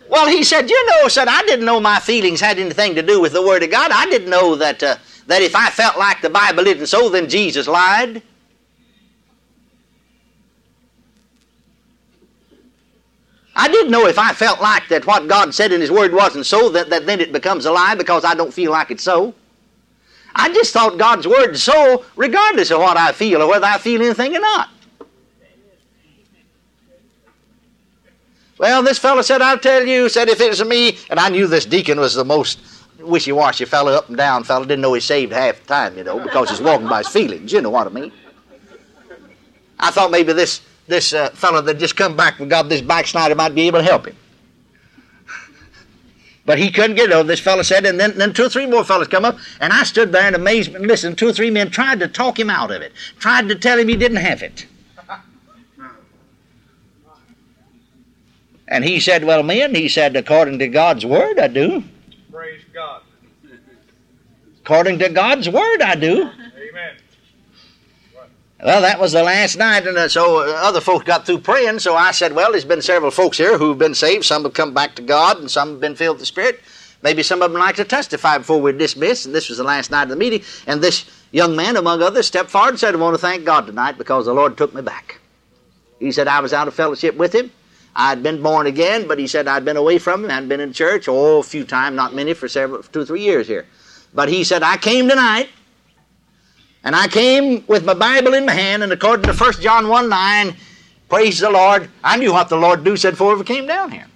well, 0.09 0.29
he 0.29 0.43
said, 0.45 0.71
you 0.71 0.87
know, 0.87 1.09
said, 1.09 1.29
I 1.29 1.43
didn't 1.43 1.65
know 1.65 1.81
my 1.81 2.01
feelings 2.01 2.41
had 2.41 2.59
anything 2.59 2.95
to 2.95 3.03
do 3.03 3.21
with 3.21 3.33
the 3.33 3.43
Word 3.43 3.63
of 3.63 3.71
God. 3.71 3.91
I 3.91 4.07
didn't 4.07 4.31
know 4.31 4.55
that, 4.55 4.83
uh, 4.83 4.97
that 5.27 5.43
if 5.43 5.55
I 5.55 5.69
felt 5.71 5.99
like 5.99 6.23
the 6.23 6.31
Bible 6.31 6.67
isn't 6.67 6.87
so, 6.87 7.09
then 7.09 7.29
Jesus 7.29 7.67
lied. 7.67 8.23
I 13.59 13.66
didn't 13.66 13.90
know 13.90 14.07
if 14.07 14.21
I 14.21 14.33
felt 14.33 14.61
like 14.61 14.87
that 14.87 15.05
what 15.05 15.27
God 15.27 15.53
said 15.53 15.73
in 15.73 15.81
His 15.81 15.90
Word 15.90 16.12
wasn't 16.12 16.47
so, 16.47 16.68
that, 16.68 16.90
that 16.90 17.07
then 17.07 17.21
it 17.21 17.33
becomes 17.33 17.66
a 17.66 17.73
lie 17.73 17.97
because 17.97 18.25
I 18.25 18.37
don't 18.37 18.55
feel 18.55 18.71
like 18.71 18.92
it's 18.92 19.03
so. 19.03 19.35
I 20.33 20.53
just 20.53 20.73
thought 20.73 20.97
God's 20.97 21.27
Word 21.27 21.51
is 21.51 21.62
so 21.64 22.05
regardless 22.14 22.71
of 22.71 22.79
what 22.79 22.97
I 22.97 23.11
feel 23.11 23.42
or 23.42 23.49
whether 23.49 23.66
I 23.66 23.79
feel 23.79 24.01
anything 24.01 24.37
or 24.37 24.40
not. 24.40 24.68
Well, 28.59 28.81
this 28.85 28.99
fellow 28.99 29.23
said, 29.23 29.42
I'll 29.42 29.59
tell 29.59 29.85
you, 29.85 30.09
said 30.09 30.29
if 30.29 30.40
it 30.40 30.51
was 30.51 30.64
me, 30.64 30.97
and 31.11 31.18
I 31.18 31.29
knew 31.29 31.49
this 31.49 31.66
deacon 31.66 31.99
was 31.99 32.14
the 32.14 32.25
most 32.25 32.61
wishy-washy 33.01 33.64
fellow, 33.64 33.92
up 33.92 34.09
and 34.09 34.16
down 34.16 34.44
fellow, 34.44 34.64
didn't 34.64 34.83
know 34.83 34.94
he 34.94 35.01
saved 35.01 35.33
half 35.33 35.61
the 35.61 35.66
time, 35.66 35.99
you 35.99 36.05
know, 36.05 36.21
because 36.21 36.51
he's 36.51 36.61
walking 36.61 36.88
by 36.88 36.99
his 36.99 37.09
feelings, 37.09 37.53
you 37.53 37.61
know 37.61 37.71
what 37.71 37.88
I 37.88 37.90
mean. 37.90 38.12
I 39.81 39.90
thought 39.90 40.12
maybe 40.12 40.33
this 40.33 40.61
this 40.88 41.12
uh, 41.12 41.31
fellow 41.31 41.61
that 41.61 41.79
just 41.79 41.96
come 41.96 42.16
back 42.16 42.37
from 42.37 42.48
God, 42.48 42.68
this 42.68 42.81
backslider, 42.81 43.35
might 43.35 43.55
be 43.55 43.66
able 43.68 43.79
to 43.79 43.85
help 43.85 44.07
him. 44.07 44.16
But 46.44 46.59
he 46.59 46.70
couldn't 46.70 46.96
get 46.96 47.11
it. 47.11 47.27
This 47.27 47.40
fellow 47.40 47.62
said, 47.62 47.85
and 47.85 48.01
then, 48.01 48.16
then 48.16 48.33
two 48.33 48.46
or 48.46 48.48
three 48.48 48.66
more 48.66 48.83
fellows 48.83 49.07
come 49.07 49.27
up, 49.27 49.37
and 49.61 49.70
I 49.70 49.85
stood 49.85 50.12
there 50.12 50.27
in 50.27 50.35
amazement 50.35 50.79
and 50.79 50.87
listened. 50.87 51.18
Two 51.18 51.29
or 51.29 51.33
three 51.33 51.51
men 51.51 51.70
tried 51.70 52.01
to 52.01 52.09
talk 52.09 52.38
him 52.38 52.48
out 52.48 52.70
of 52.70 52.81
it, 52.81 52.92
tried 53.18 53.48
to 53.51 53.55
tell 53.55 53.79
him 53.79 53.87
he 53.87 53.96
didn't 53.96 54.16
have 54.16 54.42
it. 54.42 54.66
And 58.66 58.85
he 58.85 59.01
said, 59.01 59.24
Well, 59.24 59.42
men, 59.42 59.74
he 59.74 59.88
said, 59.88 60.16
according 60.16 60.59
to 60.59 60.68
God's 60.68 61.05
word, 61.05 61.38
I 61.38 61.48
do. 61.48 61.85
Praise 62.31 62.62
God. 62.72 63.03
According 64.62 64.98
to 65.01 65.09
God's 65.09 65.48
word, 65.48 65.83
I 65.83 65.94
do. 65.94 66.31
Well, 68.61 68.81
that 68.81 68.99
was 68.99 69.12
the 69.12 69.23
last 69.23 69.57
night, 69.57 69.87
and 69.87 69.97
uh, 69.97 70.09
so 70.09 70.40
uh, 70.40 70.53
other 70.53 70.81
folks 70.81 71.05
got 71.05 71.25
through 71.25 71.38
praying. 71.38 71.79
So 71.79 71.94
I 71.94 72.11
said, 72.11 72.33
"Well, 72.33 72.51
there's 72.51 72.64
been 72.64 72.83
several 72.83 73.12
folks 73.12 73.38
here 73.38 73.57
who've 73.57 73.79
been 73.79 73.94
saved. 73.94 74.25
Some 74.25 74.42
have 74.42 74.53
come 74.53 74.75
back 74.75 74.97
to 74.97 75.03
God, 75.03 75.38
and 75.38 75.49
some 75.49 75.71
have 75.71 75.81
been 75.81 75.94
filled 75.94 76.16
with 76.16 76.23
the 76.23 76.27
Spirit. 76.27 76.61
Maybe 77.01 77.23
some 77.23 77.40
of 77.40 77.53
them 77.53 77.61
like 77.61 77.77
to 77.77 77.85
testify 77.85 78.38
before 78.38 78.61
we're 78.61 78.73
dismissed." 78.73 79.27
And 79.27 79.35
this 79.35 79.49
was 79.49 79.59
the 79.59 79.64
last 79.64 79.92
night 79.92 80.05
of 80.05 80.09
the 80.09 80.16
meeting. 80.16 80.42
And 80.66 80.83
this 80.83 81.09
young 81.31 81.55
man, 81.55 81.77
among 81.77 82.03
others, 82.03 82.27
stepped 82.27 82.51
forward 82.51 82.71
and 82.71 82.81
said, 82.81 82.97
"I 82.97 82.99
want 82.99 83.14
to 83.14 83.21
thank 83.21 83.44
God 83.44 83.66
tonight 83.66 83.97
because 83.97 84.27
the 84.27 84.35
Lord 84.35 84.57
took 84.57 84.75
me 84.75 84.83
back." 84.83 85.21
He 86.01 86.11
said, 86.11 86.27
"I 86.27 86.40
was 86.40 86.53
out 86.53 86.66
of 86.66 86.75
fellowship 86.75 87.14
with 87.14 87.33
Him. 87.33 87.53
I'd 87.94 88.25
been 88.25 88.42
born 88.42 88.66
again, 88.66 89.07
but 89.07 89.21
he 89.21 89.29
said 89.29 89.47
I'd 89.47 89.64
been 89.64 89.77
away 89.77 89.99
from 89.99 90.25
Him. 90.25 90.31
Hadn't 90.31 90.49
been 90.49 90.61
in 90.61 90.73
church, 90.73 91.07
oh, 91.07 91.38
a 91.38 91.42
few 91.44 91.64
times, 91.64 91.94
not 91.94 92.12
many, 92.12 92.35
for 92.35 92.49
several, 92.49 92.83
two 92.83 93.03
or 93.03 93.05
three 93.05 93.23
years 93.23 93.47
here. 93.47 93.66
But 94.12 94.29
he 94.29 94.42
said 94.42 94.64
I 94.64 94.79
came 94.79 95.09
tonight." 95.09 95.49
And 96.88 96.96
I 96.96 97.07
came 97.07 97.66
with 97.66 97.85
my 97.85 97.92
Bible 97.92 98.33
in 98.33 98.46
my 98.46 98.55
hand, 98.55 98.83
and 98.83 98.90
according 98.90 99.27
to 99.27 99.35
1 99.35 99.53
John 99.61 99.88
1 99.88 100.09
9, 100.09 100.57
praise 101.11 101.38
the 101.38 101.51
Lord, 101.51 101.90
I 102.03 102.16
knew 102.16 102.33
what 102.33 102.48
the 102.48 102.57
Lord 102.57 102.83
do 102.83 102.96
said 102.96 103.11
before 103.11 103.37
we 103.37 103.44
came 103.44 103.66
down 103.66 103.92
here. 103.92 104.07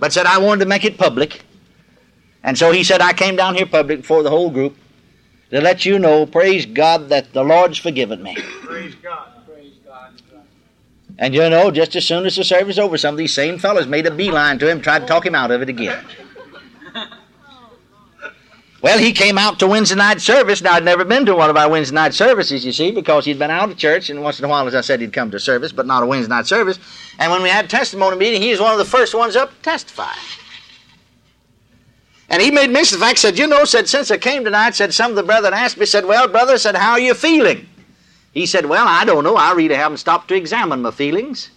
But 0.00 0.12
said 0.12 0.26
I 0.26 0.38
wanted 0.38 0.64
to 0.64 0.68
make 0.68 0.84
it 0.84 0.98
public. 0.98 1.44
And 2.42 2.58
so 2.58 2.72
he 2.72 2.82
said 2.82 3.00
I 3.00 3.12
came 3.12 3.36
down 3.36 3.54
here 3.54 3.66
public 3.66 4.00
before 4.00 4.24
the 4.24 4.30
whole 4.30 4.50
group 4.50 4.76
to 5.50 5.60
let 5.60 5.86
you 5.86 6.00
know, 6.00 6.26
praise 6.26 6.66
God, 6.66 7.08
that 7.10 7.32
the 7.32 7.44
Lord's 7.44 7.78
forgiven 7.78 8.20
me. 8.20 8.34
Praise 8.34 8.96
God. 8.96 9.28
Praise 9.46 9.74
God. 9.86 10.10
And 11.20 11.32
you 11.32 11.48
know, 11.48 11.70
just 11.70 11.94
as 11.94 12.04
soon 12.04 12.26
as 12.26 12.34
the 12.34 12.42
service 12.42 12.66
was 12.66 12.78
over, 12.80 12.98
some 12.98 13.14
of 13.14 13.18
these 13.18 13.32
same 13.32 13.58
fellows 13.58 13.86
made 13.86 14.06
a 14.06 14.10
beeline 14.10 14.58
to 14.58 14.68
him, 14.68 14.80
tried 14.80 15.02
to 15.02 15.06
talk 15.06 15.24
him 15.24 15.36
out 15.36 15.52
of 15.52 15.62
it 15.62 15.68
again. 15.68 16.04
Well, 18.82 18.98
he 18.98 19.12
came 19.12 19.38
out 19.38 19.60
to 19.60 19.68
Wednesday 19.68 19.94
night 19.94 20.20
service. 20.20 20.60
Now, 20.60 20.72
I'd 20.72 20.84
never 20.84 21.04
been 21.04 21.24
to 21.26 21.36
one 21.36 21.48
of 21.48 21.56
our 21.56 21.70
Wednesday 21.70 21.94
night 21.94 22.14
services, 22.14 22.64
you 22.64 22.72
see, 22.72 22.90
because 22.90 23.24
he'd 23.24 23.38
been 23.38 23.50
out 23.50 23.70
of 23.70 23.78
church, 23.78 24.10
and 24.10 24.20
once 24.24 24.40
in 24.40 24.44
a 24.44 24.48
while, 24.48 24.66
as 24.66 24.74
I 24.74 24.80
said, 24.80 25.00
he'd 25.00 25.12
come 25.12 25.30
to 25.30 25.38
service, 25.38 25.70
but 25.70 25.86
not 25.86 26.02
a 26.02 26.06
Wednesday 26.06 26.28
night 26.28 26.46
service. 26.46 26.80
And 27.20 27.30
when 27.30 27.42
we 27.42 27.48
had 27.48 27.70
testimony 27.70 28.16
meeting, 28.16 28.42
he 28.42 28.50
was 28.50 28.60
one 28.60 28.72
of 28.72 28.78
the 28.78 28.84
first 28.84 29.14
ones 29.14 29.36
up 29.36 29.50
to 29.50 29.62
testify. 29.62 30.12
And 32.28 32.42
he 32.42 32.50
made 32.50 32.70
mention 32.70 32.96
of 32.96 33.00
the 33.00 33.06
fact, 33.06 33.20
said, 33.20 33.38
you 33.38 33.46
know, 33.46 33.64
said, 33.64 33.88
since 33.88 34.10
I 34.10 34.18
came 34.18 34.42
tonight, 34.42 34.74
said, 34.74 34.92
some 34.92 35.12
of 35.12 35.16
the 35.16 35.22
brethren 35.22 35.54
asked 35.54 35.78
me, 35.78 35.86
said, 35.86 36.04
well, 36.04 36.26
brother, 36.26 36.58
said, 36.58 36.74
how 36.74 36.92
are 36.92 37.00
you 37.00 37.14
feeling? 37.14 37.68
He 38.32 38.46
said, 38.46 38.66
well, 38.66 38.86
I 38.88 39.04
don't 39.04 39.22
know. 39.22 39.36
I 39.36 39.52
really 39.52 39.76
haven't 39.76 39.98
stopped 39.98 40.26
to 40.28 40.34
examine 40.34 40.82
my 40.82 40.90
feelings. 40.90 41.50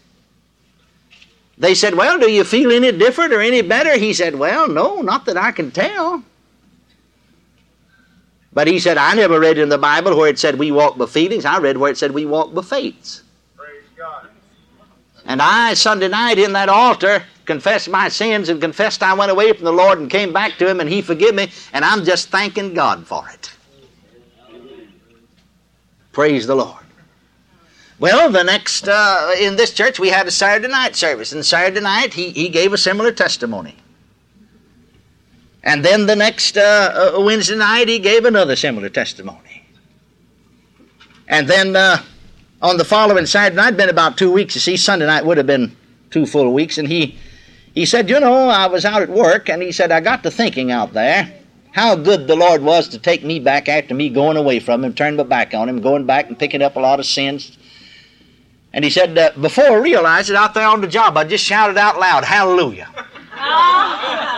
They 1.57 1.73
said, 1.73 1.95
well, 1.95 2.19
do 2.19 2.29
you 2.29 2.43
feel 2.43 2.71
any 2.71 2.91
different 2.91 3.33
or 3.33 3.41
any 3.41 3.61
better? 3.63 3.97
He 3.97 4.13
said, 4.13 4.35
well, 4.35 4.67
no, 4.67 5.01
not 5.01 5.25
that 5.25 5.37
I 5.37 5.53
can 5.53 5.71
tell. 5.71 6.23
But 8.55 8.67
he 8.67 8.79
said, 8.79 8.97
I 8.97 9.13
never 9.13 9.37
read 9.37 9.57
in 9.57 9.67
the 9.67 9.77
Bible 9.77 10.17
where 10.17 10.29
it 10.29 10.39
said 10.39 10.57
we 10.57 10.71
walk 10.71 10.97
by 10.97 11.05
feelings. 11.05 11.43
I 11.43 11.59
read 11.59 11.77
where 11.77 11.91
it 11.91 11.97
said 11.97 12.11
we 12.11 12.25
walk 12.25 12.53
by 12.53 12.61
faiths. 12.61 13.21
Praise 13.57 13.83
God. 13.97 14.29
And 15.25 15.41
I, 15.41 15.73
Sunday 15.73 16.07
night 16.07 16.39
in 16.39 16.53
that 16.53 16.69
altar, 16.69 17.21
confessed 17.43 17.89
my 17.89 18.07
sins 18.07 18.47
and 18.47 18.61
confessed 18.61 19.03
I 19.03 19.13
went 19.13 19.29
away 19.29 19.51
from 19.51 19.65
the 19.65 19.73
Lord 19.73 19.99
and 19.99 20.09
came 20.09 20.31
back 20.31 20.57
to 20.59 20.69
Him 20.69 20.79
and 20.79 20.89
He 20.89 21.01
forgive 21.01 21.35
me. 21.35 21.51
And 21.73 21.83
I'm 21.83 22.05
just 22.05 22.29
thanking 22.29 22.73
God 22.73 23.05
for 23.05 23.27
it. 23.29 23.51
Praise 26.13 26.47
the 26.47 26.55
Lord. 26.55 26.81
Well, 27.99 28.29
the 28.31 28.43
next, 28.43 28.87
uh, 28.87 29.31
in 29.37 29.57
this 29.57 29.73
church, 29.73 29.99
we 29.99 30.09
had 30.09 30.27
a 30.27 30.31
Saturday 30.31 30.69
night 30.69 30.95
service. 30.95 31.33
And 31.33 31.45
Saturday 31.45 31.81
night, 31.81 32.13
he, 32.13 32.29
he 32.29 32.47
gave 32.47 32.71
a 32.71 32.77
similar 32.77 33.11
testimony. 33.11 33.75
And 35.65 35.83
then 35.83 36.05
the 36.05 36.15
next 36.15 36.57
uh, 36.57 37.13
uh, 37.17 37.21
Wednesday 37.21 37.55
night, 37.55 37.87
he 37.87 37.97
gave 37.97 38.23
another 38.23 38.55
similar 38.55 38.87
testimony. 38.87 39.65
And 41.27 41.47
then 41.47 41.75
uh, 41.75 42.03
on 42.61 42.77
the 42.77 42.85
following 42.85 43.25
Saturday 43.25 43.55
night, 43.55 43.75
been 43.75 43.89
about 43.89 44.15
two 44.15 44.31
weeks. 44.31 44.53
You 44.53 44.61
see, 44.61 44.77
Sunday 44.77 45.07
night 45.07 45.25
would 45.25 45.37
have 45.37 45.47
been 45.47 45.75
two 46.11 46.27
full 46.27 46.53
weeks. 46.53 46.77
And 46.77 46.87
he, 46.87 47.17
he 47.73 47.87
said, 47.87 48.11
You 48.11 48.19
know, 48.19 48.47
I 48.47 48.67
was 48.67 48.85
out 48.85 49.01
at 49.01 49.09
work, 49.09 49.49
and 49.49 49.63
he 49.63 49.71
said, 49.71 49.91
I 49.91 50.01
got 50.01 50.21
to 50.23 50.31
thinking 50.31 50.71
out 50.71 50.93
there 50.93 51.33
how 51.71 51.95
good 51.95 52.27
the 52.27 52.35
Lord 52.35 52.61
was 52.61 52.87
to 52.89 52.99
take 52.99 53.23
me 53.23 53.39
back 53.39 53.67
after 53.67 53.95
me 53.95 54.09
going 54.09 54.37
away 54.37 54.59
from 54.59 54.83
him, 54.83 54.93
turning 54.93 55.17
my 55.17 55.23
back 55.23 55.55
on 55.55 55.67
him, 55.67 55.81
going 55.81 56.05
back 56.05 56.27
and 56.27 56.37
picking 56.37 56.61
up 56.61 56.75
a 56.75 56.79
lot 56.79 56.99
of 56.99 57.07
sins. 57.07 57.57
And 58.71 58.85
he 58.85 58.91
said, 58.91 59.17
uh, 59.17 59.31
Before 59.41 59.65
I 59.65 59.75
realized 59.77 60.29
it 60.29 60.35
out 60.35 60.53
there 60.53 60.67
on 60.67 60.81
the 60.81 60.87
job, 60.87 61.17
I 61.17 61.23
just 61.23 61.43
shouted 61.43 61.77
out 61.77 61.99
loud, 61.99 62.23
Hallelujah. 62.23 62.87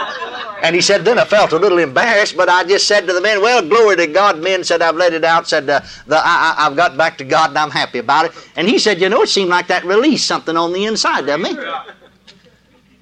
And 0.64 0.76
he 0.76 0.82
said, 0.82 1.06
then 1.06 1.20
I 1.20 1.26
felt 1.26 1.52
a 1.52 1.58
little 1.58 1.78
embarrassed, 1.78 2.36
but 2.36 2.50
I 2.50 2.64
just 2.64 2.88
said 2.88 3.06
to 3.08 3.14
the 3.14 3.22
men, 3.22 3.42
well, 3.42 3.68
glory 3.68 3.96
to 3.98 4.08
God. 4.08 4.40
Men 4.40 4.64
said, 4.64 4.82
I've 4.82 4.96
let 4.96 5.14
it 5.14 5.24
out, 5.24 5.48
said, 5.48 5.70
uh, 5.70 5.82
the, 6.08 6.18
I, 6.18 6.56
have 6.58 6.76
got 6.76 6.98
back 6.98 7.18
to 7.20 7.24
God 7.24 7.50
and 7.50 7.60
I'm 7.60 7.70
happy 7.70 8.00
about 8.00 8.26
it. 8.26 8.32
And 8.56 8.68
he 8.68 8.80
said, 8.80 9.00
you 9.00 9.10
know, 9.10 9.22
it 9.22 9.30
seemed 9.30 9.50
like 9.50 9.68
that 9.68 9.86
released 9.86 10.26
something 10.26 10.58
on 10.58 10.74
the 10.74 10.86
inside 10.86 11.30
of 11.30 11.40
me. 11.40 11.56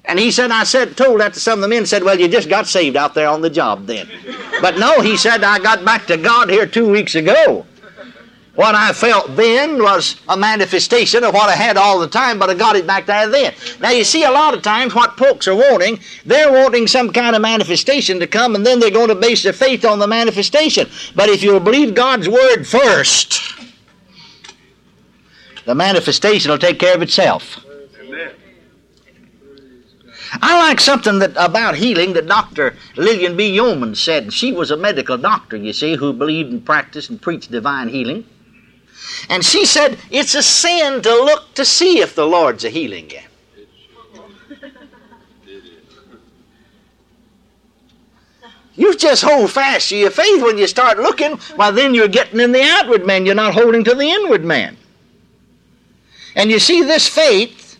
And 0.04 0.18
he 0.18 0.30
said, 0.30 0.50
I 0.50 0.64
said, 0.64 0.96
told 0.96 1.20
that 1.20 1.34
to 1.34 1.40
some 1.40 1.58
of 1.58 1.62
the 1.62 1.68
men, 1.68 1.86
said, 1.86 2.04
well, 2.04 2.18
you 2.18 2.28
just 2.28 2.48
got 2.48 2.66
saved 2.66 2.96
out 2.96 3.14
there 3.14 3.28
on 3.28 3.40
the 3.40 3.50
job 3.50 3.86
then. 3.86 4.08
But 4.60 4.78
no, 4.78 5.00
he 5.00 5.16
said, 5.16 5.42
I 5.42 5.58
got 5.58 5.84
back 5.84 6.06
to 6.06 6.16
God 6.16 6.48
here 6.48 6.66
two 6.66 6.88
weeks 6.88 7.14
ago. 7.14 7.66
What 8.56 8.74
I 8.74 8.94
felt 8.94 9.36
then 9.36 9.82
was 9.82 10.16
a 10.28 10.36
manifestation 10.36 11.24
of 11.24 11.34
what 11.34 11.50
I 11.50 11.54
had 11.54 11.76
all 11.76 12.00
the 12.00 12.08
time, 12.08 12.38
but 12.38 12.48
I 12.48 12.54
got 12.54 12.74
it 12.74 12.86
back 12.86 13.04
there 13.04 13.28
then. 13.28 13.54
Now, 13.80 13.90
you 13.90 14.02
see, 14.02 14.24
a 14.24 14.30
lot 14.30 14.54
of 14.54 14.62
times 14.62 14.94
what 14.94 15.18
folks 15.18 15.46
are 15.46 15.54
wanting, 15.54 16.00
they're 16.24 16.50
wanting 16.50 16.86
some 16.86 17.12
kind 17.12 17.36
of 17.36 17.42
manifestation 17.42 18.18
to 18.18 18.26
come, 18.26 18.54
and 18.54 18.64
then 18.64 18.80
they're 18.80 18.90
going 18.90 19.08
to 19.08 19.14
base 19.14 19.42
their 19.42 19.52
faith 19.52 19.84
on 19.84 19.98
the 19.98 20.06
manifestation. 20.06 20.88
But 21.14 21.28
if 21.28 21.42
you'll 21.42 21.60
believe 21.60 21.94
God's 21.94 22.30
word 22.30 22.64
first, 22.64 23.42
the 25.66 25.74
manifestation 25.74 26.50
will 26.50 26.58
take 26.58 26.78
care 26.78 26.94
of 26.94 27.02
itself. 27.02 27.62
Amen. 28.00 28.30
I 30.40 30.58
like 30.66 30.80
something 30.80 31.18
that 31.18 31.32
about 31.36 31.76
healing 31.76 32.14
that 32.14 32.26
Dr. 32.26 32.74
Lillian 32.96 33.36
B. 33.36 33.50
Yeoman 33.50 33.94
said. 33.94 34.32
She 34.32 34.50
was 34.50 34.70
a 34.70 34.78
medical 34.78 35.18
doctor, 35.18 35.58
you 35.58 35.74
see, 35.74 35.96
who 35.96 36.14
believed 36.14 36.52
and 36.52 36.64
practiced 36.64 37.10
and 37.10 37.20
preached 37.20 37.50
divine 37.50 37.88
healing. 37.88 38.24
And 39.28 39.44
she 39.44 39.66
said, 39.66 39.98
It's 40.10 40.34
a 40.34 40.42
sin 40.42 41.02
to 41.02 41.10
look 41.10 41.54
to 41.54 41.64
see 41.64 42.00
if 42.00 42.14
the 42.14 42.26
Lord's 42.26 42.64
a 42.64 42.70
healing 42.70 43.10
you. 43.10 43.20
You 48.76 48.94
just 48.94 49.22
hold 49.22 49.50
fast 49.50 49.88
to 49.88 49.96
your 49.96 50.10
faith 50.10 50.42
when 50.42 50.58
you 50.58 50.66
start 50.66 50.98
looking, 50.98 51.40
well, 51.56 51.72
then 51.72 51.94
you're 51.94 52.08
getting 52.08 52.40
in 52.40 52.52
the 52.52 52.62
outward 52.62 53.06
man. 53.06 53.24
You're 53.24 53.34
not 53.34 53.54
holding 53.54 53.82
to 53.84 53.94
the 53.94 54.08
inward 54.08 54.44
man. 54.44 54.76
And 56.34 56.50
you 56.50 56.58
see, 56.58 56.82
this 56.82 57.08
faith 57.08 57.78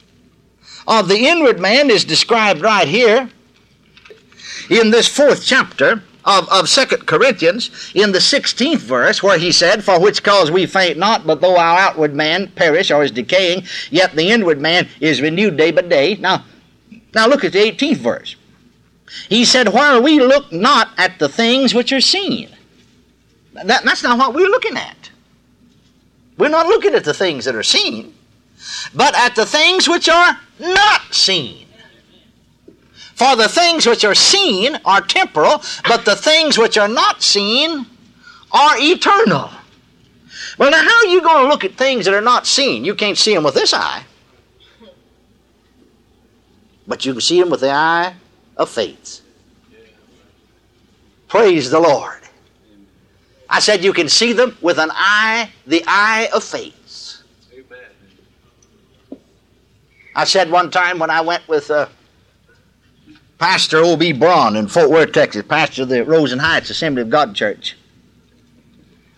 of 0.89 1.09
the 1.09 1.27
inward 1.27 1.61
man 1.61 1.91
is 1.91 2.05
described 2.05 2.63
right 2.63 2.89
here. 2.89 3.29
in 4.71 4.91
this 4.91 5.07
fourth 5.07 5.45
chapter 5.45 6.03
of, 6.27 6.49
of 6.51 6.69
2 6.69 6.85
Corinthians, 6.99 7.93
in 7.95 8.13
the 8.13 8.19
16th 8.19 8.79
verse, 8.79 9.23
where 9.23 9.39
he 9.39 9.53
said, 9.53 9.85
For 9.85 10.01
which 10.01 10.23
cause 10.23 10.51
we 10.51 10.67
faint 10.67 10.99
not, 10.99 11.27
but 11.27 11.41
though 11.41 11.57
our 11.57 11.79
outward 11.79 12.15
man 12.15 12.49
perish 12.49 12.91
or 12.91 13.05
is 13.05 13.13
decaying, 13.13 13.65
yet 13.91 14.15
the 14.15 14.31
inward 14.31 14.61
man 14.61 14.89
is 15.01 15.23
renewed 15.23 15.57
day 15.57 15.71
by 15.71 15.83
day. 15.83 16.17
Now, 16.17 16.45
now 17.15 17.29
look 17.29 17.45
at 17.45 17.53
the 17.53 17.61
18th 17.61 17.97
verse. 17.97 18.37
He 19.29 19.45
said, 19.45 19.69
While 19.69 20.03
we 20.03 20.21
look 20.21 20.53
not 20.53 20.91
at 20.99 21.19
the 21.19 21.29
things 21.29 21.73
which 21.73 21.93
are 21.93 22.01
seen. 22.01 22.51
That, 23.65 23.85
that's 23.85 24.03
not 24.03 24.19
what 24.19 24.35
we're 24.35 24.49
looking 24.49 24.77
at. 24.77 25.11
We're 26.37 26.49
not 26.49 26.67
looking 26.67 26.95
at 26.95 27.05
the 27.05 27.15
things 27.15 27.47
that 27.47 27.55
are 27.55 27.63
seen, 27.63 28.13
but 28.95 29.15
at 29.15 29.35
the 29.35 29.47
things 29.47 29.89
which 29.89 30.09
are 30.09 30.39
not 30.61 31.15
seen. 31.15 31.66
For 33.17 33.35
the 33.35 33.49
things 33.49 33.87
which 33.87 34.05
are 34.05 34.15
seen 34.15 34.77
are 34.85 35.01
temporal, 35.01 35.63
but 35.89 36.05
the 36.05 36.15
things 36.15 36.59
which 36.59 36.77
are 36.77 36.87
not 36.87 37.23
seen 37.23 37.87
are 38.53 38.75
eternal. 38.77 39.51
Well, 40.59 40.71
now, 40.71 40.83
how 40.83 40.99
are 40.99 41.07
you 41.07 41.23
going 41.23 41.45
to 41.45 41.49
look 41.49 41.65
at 41.65 41.77
things 41.77 42.05
that 42.05 42.13
are 42.13 42.21
not 42.21 42.47
seen? 42.47 42.85
You 42.85 42.95
can't 42.95 43.17
see 43.17 43.35
them 43.35 43.43
with 43.43 43.55
this 43.55 43.73
eye. 43.73 44.05
But 46.87 47.07
you 47.07 47.13
can 47.13 47.23
see 47.23 47.41
them 47.41 47.49
with 47.49 47.61
the 47.61 47.71
eye 47.71 48.15
of 48.59 48.69
faith. 48.69 49.23
Praise 51.27 51.71
the 51.71 51.81
Lord. 51.81 52.21
I 53.49 53.61
said 53.61 53.83
you 53.83 53.95
can 53.95 54.11
see 54.11 54.35
them 54.35 54.59
with 54.61 54.79
an 54.79 54.91
eye, 54.93 55.51
the 55.67 55.83
eye 55.87 56.29
of 56.35 56.45
faith. 56.45 57.23
I 60.15 60.25
said 60.25 60.51
one 60.51 60.71
time 60.71 60.99
when 60.99 61.11
I 61.11 61.23
went 61.23 61.47
with 61.49 61.71
uh, 61.71 61.89
Pastor 63.39 63.79
O.B. 63.79 64.13
Braun 64.13 64.57
in 64.57 64.67
Fort 64.67 64.91
Worth, 64.91 65.13
Texas, 65.13 65.45
pastor 65.47 65.83
of 65.83 65.91
the 65.91 66.05
Rosen 66.05 66.39
Heights 66.39 66.71
Assembly 66.71 67.03
of 67.03 67.11
God 67.11 67.35
Church. 67.35 67.77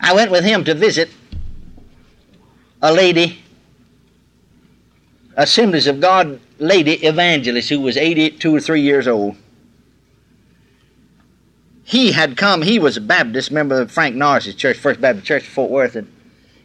I 0.01 0.13
went 0.13 0.33
with 0.33 0.45
him 0.45 0.65
to 0.65 0.75
visit 0.75 1.09
a 2.83 2.93
lady, 2.93 3.41
Assemblies 5.37 5.87
of 5.87 6.01
God 6.01 6.41
lady 6.59 6.95
evangelist 6.95 7.69
who 7.69 7.81
was 7.81 7.97
82 7.97 8.57
or 8.57 8.61
3 8.61 8.81
years 8.81 9.07
old. 9.07 9.37
He 11.85 12.11
had 12.11 12.37
come, 12.37 12.63
he 12.63 12.81
was 12.81 12.97
a 12.97 13.01
Baptist, 13.01 13.53
member 13.53 13.81
of 13.81 13.91
Frank 13.91 14.17
Norris's 14.17 14.57
church, 14.57 14.77
First 14.77 15.01
Baptist 15.01 15.27
Church 15.27 15.43
of 15.45 15.49
Fort 15.49 15.71
Worth, 15.71 15.95
and 15.95 16.13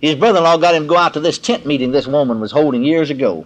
his 0.02 0.16
brother 0.16 0.40
in 0.40 0.44
law 0.44 0.58
got 0.58 0.74
him 0.74 0.84
to 0.84 0.90
go 0.90 0.98
out 0.98 1.14
to 1.14 1.20
this 1.20 1.38
tent 1.38 1.68
meeting 1.68 1.92
this 1.92 2.08
woman 2.08 2.40
was 2.40 2.52
holding 2.52 2.84
years 2.84 3.12
ago. 3.12 3.46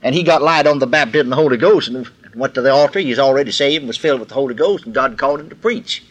And 0.00 0.14
he 0.14 0.22
got 0.22 0.42
light 0.42 0.66
on 0.66 0.78
the 0.78 0.86
baptism 0.86 1.26
of 1.26 1.30
the 1.30 1.42
Holy 1.42 1.56
Ghost 1.56 1.88
and 1.88 2.08
went 2.34 2.54
to 2.54 2.62
the 2.62 2.72
altar. 2.72 2.98
He 2.98 3.10
was 3.10 3.18
already 3.18 3.50
saved 3.50 3.82
and 3.82 3.88
was 3.88 3.96
filled 3.96 4.20
with 4.20 4.28
the 4.28 4.34
Holy 4.34 4.54
Ghost, 4.54 4.84
and 4.84 4.94
God 4.94 5.18
called 5.18 5.40
him 5.40 5.48
to 5.48 5.56
preach. 5.56 6.02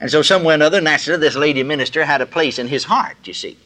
And 0.00 0.10
so, 0.10 0.22
somewhere 0.22 0.52
or 0.52 0.56
another, 0.56 0.80
naturally, 0.80 1.20
this 1.20 1.36
lady 1.36 1.62
minister 1.62 2.04
had 2.04 2.22
a 2.22 2.26
place 2.26 2.58
in 2.58 2.68
his 2.68 2.84
heart, 2.84 3.16
you 3.24 3.34
see. 3.34 3.58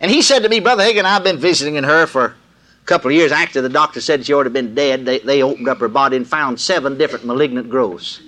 And 0.00 0.10
he 0.10 0.22
said 0.22 0.40
to 0.40 0.48
me, 0.48 0.60
Brother 0.60 0.84
Hagin, 0.84 1.04
I've 1.04 1.24
been 1.24 1.38
visiting 1.38 1.76
in 1.76 1.84
her 1.84 2.06
for 2.06 2.24
a 2.26 2.86
couple 2.86 3.10
of 3.10 3.16
years. 3.16 3.32
After 3.32 3.60
the 3.60 3.68
doctor 3.68 4.00
said 4.00 4.24
she 4.24 4.32
ought 4.32 4.42
to 4.42 4.48
have 4.48 4.52
been 4.52 4.74
dead. 4.74 5.04
They, 5.04 5.18
they 5.20 5.42
opened 5.42 5.68
up 5.68 5.78
her 5.78 5.88
body 5.88 6.16
and 6.16 6.26
found 6.26 6.60
seven 6.60 6.98
different 6.98 7.24
malignant 7.24 7.68
growths 7.68 8.20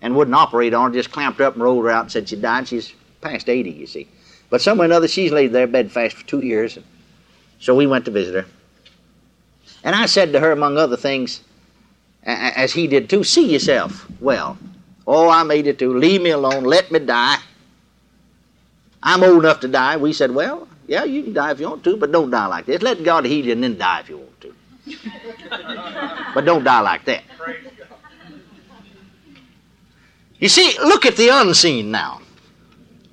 and 0.00 0.16
wouldn't 0.16 0.34
operate 0.34 0.74
on 0.74 0.90
her, 0.90 0.98
just 0.98 1.12
clamped 1.12 1.38
her 1.38 1.44
up 1.44 1.54
and 1.54 1.62
rolled 1.62 1.84
her 1.84 1.90
out 1.90 2.04
and 2.04 2.12
said 2.12 2.28
she 2.28 2.36
died. 2.36 2.68
She's 2.68 2.92
past 3.20 3.48
80, 3.48 3.70
you 3.70 3.86
see. 3.86 4.08
But 4.50 4.60
somewhere 4.60 4.86
or 4.86 4.90
another, 4.90 5.08
she's 5.08 5.32
laid 5.32 5.52
there 5.52 5.66
bedfast 5.66 6.16
for 6.16 6.26
two 6.26 6.40
years. 6.40 6.78
So 7.58 7.74
we 7.74 7.86
went 7.86 8.04
to 8.04 8.10
visit 8.10 8.34
her. 8.34 8.46
And 9.84 9.94
I 9.94 10.06
said 10.06 10.32
to 10.32 10.40
her, 10.40 10.50
among 10.50 10.78
other 10.78 10.96
things, 10.96 11.42
as 12.24 12.72
he 12.72 12.86
did 12.86 13.08
too, 13.10 13.22
see 13.22 13.52
yourself 13.52 14.10
well. 14.20 14.56
Oh, 15.06 15.28
I 15.28 15.42
made 15.42 15.66
it 15.66 15.78
too. 15.78 15.96
Leave 15.96 16.22
me 16.22 16.30
alone. 16.30 16.64
Let 16.64 16.90
me 16.90 16.98
die. 16.98 17.36
I'm 19.02 19.22
old 19.22 19.44
enough 19.44 19.60
to 19.60 19.68
die. 19.68 19.98
We 19.98 20.14
said, 20.14 20.30
well, 20.30 20.66
yeah, 20.86 21.04
you 21.04 21.22
can 21.22 21.34
die 21.34 21.50
if 21.50 21.60
you 21.60 21.68
want 21.68 21.84
to, 21.84 21.98
but 21.98 22.10
don't 22.10 22.30
die 22.30 22.46
like 22.46 22.64
this. 22.64 22.80
Let 22.80 23.04
God 23.04 23.26
heal 23.26 23.44
you 23.44 23.52
and 23.52 23.62
then 23.62 23.76
die 23.76 24.00
if 24.00 24.08
you 24.08 24.16
want 24.16 24.40
to. 24.40 24.54
but 26.34 26.46
don't 26.46 26.64
die 26.64 26.80
like 26.80 27.04
that. 27.04 27.22
You 30.38 30.48
see, 30.48 30.76
look 30.78 31.04
at 31.04 31.16
the 31.16 31.28
unseen 31.28 31.90
now. 31.90 32.22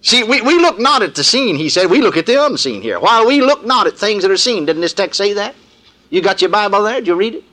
See, 0.01 0.23
we, 0.23 0.41
we 0.41 0.57
look 0.57 0.79
not 0.79 1.03
at 1.03 1.15
the 1.15 1.23
seen, 1.23 1.55
he 1.55 1.69
said, 1.69 1.89
we 1.89 2.01
look 2.01 2.17
at 2.17 2.25
the 2.25 2.43
unseen 2.43 2.81
here. 2.81 2.99
While 2.99 3.27
we 3.27 3.41
look 3.41 3.65
not 3.65 3.87
at 3.87 3.97
things 3.97 4.23
that 4.23 4.31
are 4.31 4.37
seen. 4.37 4.65
Didn't 4.65 4.81
this 4.81 4.93
text 4.93 5.17
say 5.17 5.33
that? 5.33 5.53
You 6.11 6.21
got 6.21 6.41
your 6.41 6.51
Bible 6.51 6.83
there? 6.83 6.95
Did 6.95 7.07
you 7.07 7.15
read 7.15 7.35
it? 7.35 7.43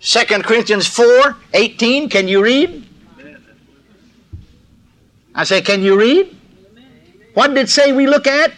2 0.00 0.42
Corinthians 0.42 0.86
4 0.86 1.36
18. 1.52 2.08
Can 2.08 2.26
you 2.26 2.42
read? 2.42 2.84
I 5.34 5.44
say, 5.44 5.60
can 5.60 5.82
you 5.82 5.96
read? 5.96 6.34
What 7.34 7.48
did 7.48 7.58
it 7.58 7.68
say 7.68 7.92
we 7.92 8.06
look 8.06 8.26
at? 8.26 8.52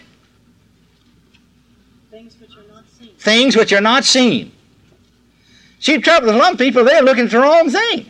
Things 2.11 2.37
which 2.41 2.57
are 2.57 2.63
not 2.73 2.85
seen. 2.99 3.15
Things 3.19 3.57
which 3.57 3.73
are 3.73 3.81
not 3.81 4.05
seen. 4.05 4.53
See, 5.81 5.97
the 5.97 6.03
trouble 6.03 6.29
with 6.29 6.41
some 6.41 6.57
people, 6.57 6.85
they're 6.85 7.03
looking 7.03 7.25
at 7.25 7.31
the 7.31 7.41
wrong 7.41 7.69
thing. 7.69 8.07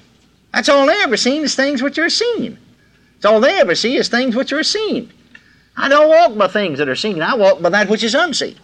That's 0.52 0.68
all 0.68 0.86
they 0.86 1.00
ever 1.02 1.16
seen 1.16 1.42
is 1.42 1.54
things 1.54 1.82
which 1.82 1.98
are 1.98 2.10
seen. 2.10 2.58
That's 3.14 3.32
all 3.32 3.40
they 3.40 3.58
ever 3.58 3.74
see 3.74 3.96
is 3.96 4.08
things 4.08 4.36
which 4.36 4.52
are 4.52 4.62
seen. 4.62 5.10
I 5.76 5.88
don't 5.88 6.08
walk 6.08 6.36
by 6.36 6.48
things 6.48 6.78
that 6.78 6.88
are 6.88 6.96
seen. 6.96 7.22
I 7.22 7.34
walk 7.34 7.62
by 7.62 7.70
that 7.70 7.88
which 7.88 8.04
is 8.04 8.14
unseen. 8.14 8.56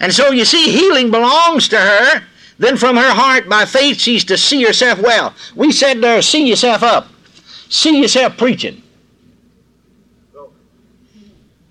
And 0.00 0.12
so 0.12 0.30
you 0.30 0.44
see, 0.44 0.70
healing 0.70 1.10
belongs 1.10 1.68
to 1.68 1.78
her. 1.78 2.22
Then 2.58 2.76
from 2.76 2.96
her 2.96 3.10
heart, 3.10 3.48
by 3.48 3.64
faith, 3.64 3.98
she's 3.98 4.24
to 4.24 4.36
see 4.36 4.62
herself 4.64 5.00
well. 5.00 5.34
We 5.56 5.72
said 5.72 6.00
to 6.02 6.08
her, 6.08 6.22
see 6.22 6.48
yourself 6.48 6.82
up. 6.82 7.08
See 7.68 8.00
yourself 8.00 8.36
preaching. 8.36 8.82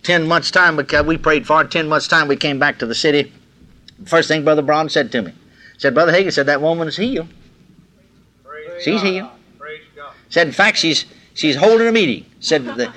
Ten 0.03 0.27
months' 0.27 0.51
time, 0.51 0.75
we 0.75 1.17
prayed 1.17 1.47
for 1.47 1.61
it. 1.61 1.71
Ten 1.71 1.87
months' 1.87 2.09
time, 2.09 2.27
we 2.27 2.35
came 2.35 2.59
back 2.59 2.79
to 2.79 2.85
the 2.85 2.95
city. 2.95 3.31
First 4.05 4.27
thing 4.27 4.43
Brother 4.43 4.61
Braun 4.61 4.89
said 4.89 5.11
to 5.13 5.21
me, 5.21 5.33
said, 5.77 5.93
Brother 5.93 6.11
Hagin 6.11 6.33
said, 6.33 6.47
that 6.47 6.61
woman 6.61 6.89
is 6.89 6.97
healed. 6.97 7.27
Praise 8.43 8.83
She's 8.83 9.01
God. 9.01 9.07
healed. 9.07 9.29
Praise 9.57 9.81
God. 9.95 10.13
Said, 10.29 10.47
in 10.47 10.53
fact, 10.53 10.77
she's 10.77 11.05
she's 11.33 11.55
holding 11.55 11.87
a 11.87 11.91
meeting. 11.91 12.25
Said 12.41 12.65
the, 12.65 12.93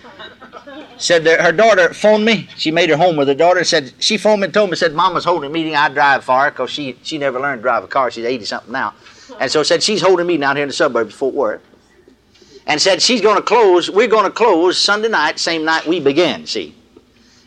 said 0.99 1.25
that 1.25 1.41
her 1.41 1.53
daughter 1.53 1.93
phoned 1.93 2.25
me. 2.25 2.49
She 2.57 2.71
made 2.71 2.91
her 2.91 2.97
home 2.97 3.17
with 3.17 3.29
her 3.29 3.35
daughter. 3.35 3.65
Said 3.65 3.93
she 3.99 4.17
phoned 4.17 4.41
me 4.41 4.47
and 4.47 4.55
told 4.55 4.71
me 4.71 4.77
said 4.77 4.95
Mama's 4.95 5.25
holding 5.25 5.51
a 5.51 5.53
meeting. 5.53 5.75
I 5.75 5.89
drive 5.89 6.27
her 6.27 6.51
because 6.51 6.71
she 6.71 6.99
she 7.03 7.19
never 7.19 7.41
learned 7.41 7.61
to 7.61 7.63
drive 7.63 7.85
a 7.85 7.89
car. 7.89 8.11
She's 8.11 8.25
eighty 8.25 8.45
something 8.45 8.73
now, 8.73 8.95
and 9.41 9.51
so 9.51 9.63
said 9.63 9.83
she's 9.83 10.03
holding 10.03 10.25
a 10.25 10.27
meeting 10.27 10.45
out 10.45 10.57
here 10.57 10.63
in 10.63 10.69
the 10.69 10.75
suburbs 10.75 11.13
of 11.13 11.19
Fort 11.19 11.35
Worth. 11.35 11.63
And 12.69 12.83
said 12.83 13.01
she's 13.01 13.21
going 13.21 13.37
to 13.37 13.43
close. 13.43 13.89
We're 13.89 14.09
going 14.09 14.25
to 14.25 14.31
close 14.31 14.77
Sunday 14.79 15.09
night, 15.09 15.39
same 15.39 15.65
night 15.65 15.87
we 15.87 16.01
began. 16.01 16.47
See, 16.47 16.75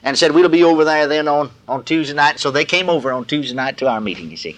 and 0.04 0.18
said 0.18 0.32
we'll 0.32 0.48
be 0.48 0.64
over 0.64 0.86
there 0.86 1.08
then 1.08 1.28
on 1.28 1.52
on 1.68 1.84
Tuesday 1.84 2.16
night. 2.16 2.40
So 2.40 2.52
they 2.52 2.66
came 2.66 2.90
over 2.90 3.12
on 3.12 3.26
Tuesday 3.26 3.56
night 3.56 3.78
to 3.80 3.90
our 3.90 4.00
meeting. 4.00 4.32
You 4.32 4.38
see. 4.38 4.56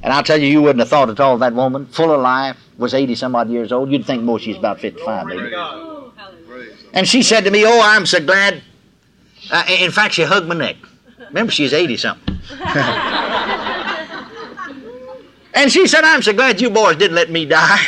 And 0.00 0.12
I'll 0.12 0.22
tell 0.22 0.38
you, 0.38 0.46
you 0.46 0.62
wouldn't 0.62 0.78
have 0.78 0.88
thought 0.88 1.10
at 1.10 1.18
all 1.18 1.38
that 1.38 1.54
woman, 1.54 1.86
full 1.86 2.12
of 2.12 2.20
life, 2.20 2.56
was 2.78 2.94
80 2.94 3.16
some 3.16 3.34
odd 3.34 3.50
years 3.50 3.72
old. 3.72 3.90
You'd 3.90 4.06
think 4.06 4.22
more 4.22 4.38
she's 4.38 4.56
about 4.56 4.80
55, 4.80 5.26
maybe. 5.26 5.40
Praise 5.40 5.52
God. 5.52 5.74
Oh, 5.76 6.12
hallelujah. 6.16 6.72
And 6.92 7.06
she 7.06 7.22
said 7.22 7.44
to 7.44 7.50
me, 7.50 7.64
Oh, 7.66 7.80
I'm 7.82 8.06
so 8.06 8.20
glad. 8.20 8.62
Uh, 9.50 9.64
in 9.68 9.90
fact, 9.90 10.14
she 10.14 10.22
hugged 10.24 10.46
my 10.48 10.54
neck. 10.54 10.76
Remember, 11.28 11.52
she's 11.52 11.72
80 11.72 11.96
something. 11.96 12.38
and 15.54 15.70
she 15.70 15.86
said, 15.86 16.04
I'm 16.04 16.22
so 16.22 16.32
glad 16.32 16.60
you 16.60 16.70
boys 16.70 16.96
didn't 16.96 17.14
let 17.14 17.30
me 17.30 17.44
die. 17.46 17.84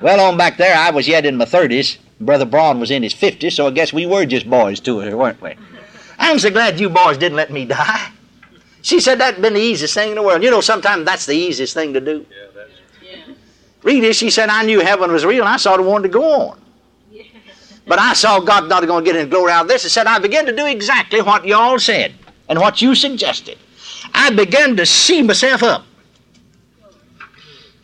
well, 0.00 0.20
on 0.20 0.36
back 0.36 0.56
there, 0.56 0.76
I 0.76 0.90
was 0.90 1.08
yet 1.08 1.26
in 1.26 1.36
my 1.36 1.44
30s. 1.44 1.98
Brother 2.20 2.44
Braun 2.44 2.78
was 2.78 2.90
in 2.90 3.02
his 3.02 3.14
50s, 3.14 3.52
so 3.52 3.66
I 3.66 3.70
guess 3.70 3.92
we 3.92 4.06
were 4.06 4.24
just 4.24 4.48
boys 4.48 4.80
to 4.80 5.00
her, 5.00 5.16
weren't 5.16 5.40
we? 5.42 5.54
I'm 6.18 6.38
so 6.38 6.50
glad 6.50 6.78
you 6.78 6.88
boys 6.88 7.18
didn't 7.18 7.36
let 7.36 7.50
me 7.50 7.64
die. 7.64 8.10
She 8.82 9.00
said 9.00 9.18
that'd 9.18 9.40
been 9.40 9.54
the 9.54 9.60
easiest 9.60 9.94
thing 9.94 10.10
in 10.10 10.14
the 10.16 10.22
world. 10.22 10.42
You 10.42 10.50
know, 10.50 10.60
sometimes 10.60 11.04
that's 11.04 11.26
the 11.26 11.36
easiest 11.36 11.74
thing 11.74 11.92
to 11.94 12.00
do. 12.00 12.26
Yeah, 12.30 12.46
that's 12.54 12.70
Yeah. 13.28 13.34
Read 13.82 14.04
it. 14.04 14.14
She 14.14 14.30
said, 14.30 14.48
I 14.48 14.64
knew 14.64 14.80
heaven 14.80 15.12
was 15.12 15.24
real, 15.24 15.40
and 15.40 15.48
I 15.48 15.56
sort 15.56 15.80
of 15.80 15.86
wanted 15.86 16.04
to 16.04 16.08
go 16.10 16.24
on. 16.24 16.60
But 17.86 17.98
I 17.98 18.12
saw 18.14 18.40
God 18.40 18.68
not 18.68 18.86
going 18.86 19.04
to 19.04 19.10
get 19.10 19.18
any 19.18 19.28
glory 19.28 19.52
out 19.52 19.62
of 19.62 19.68
this. 19.68 19.84
I 19.84 19.88
said, 19.88 20.06
I 20.06 20.18
began 20.18 20.46
to 20.46 20.54
do 20.54 20.66
exactly 20.66 21.20
what 21.20 21.44
y'all 21.44 21.78
said 21.78 22.14
and 22.48 22.58
what 22.58 22.80
you 22.80 22.94
suggested. 22.94 23.58
I 24.14 24.30
began 24.30 24.76
to 24.76 24.86
see 24.86 25.22
myself 25.22 25.62
up. 25.62 25.84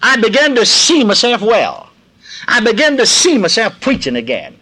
I 0.00 0.20
began 0.20 0.54
to 0.54 0.64
see 0.64 1.02
myself 1.02 1.42
well. 1.42 1.90
I 2.46 2.60
began 2.60 2.96
to 2.98 3.06
see 3.06 3.38
myself 3.38 3.80
preaching 3.80 4.16
again. 4.16 4.56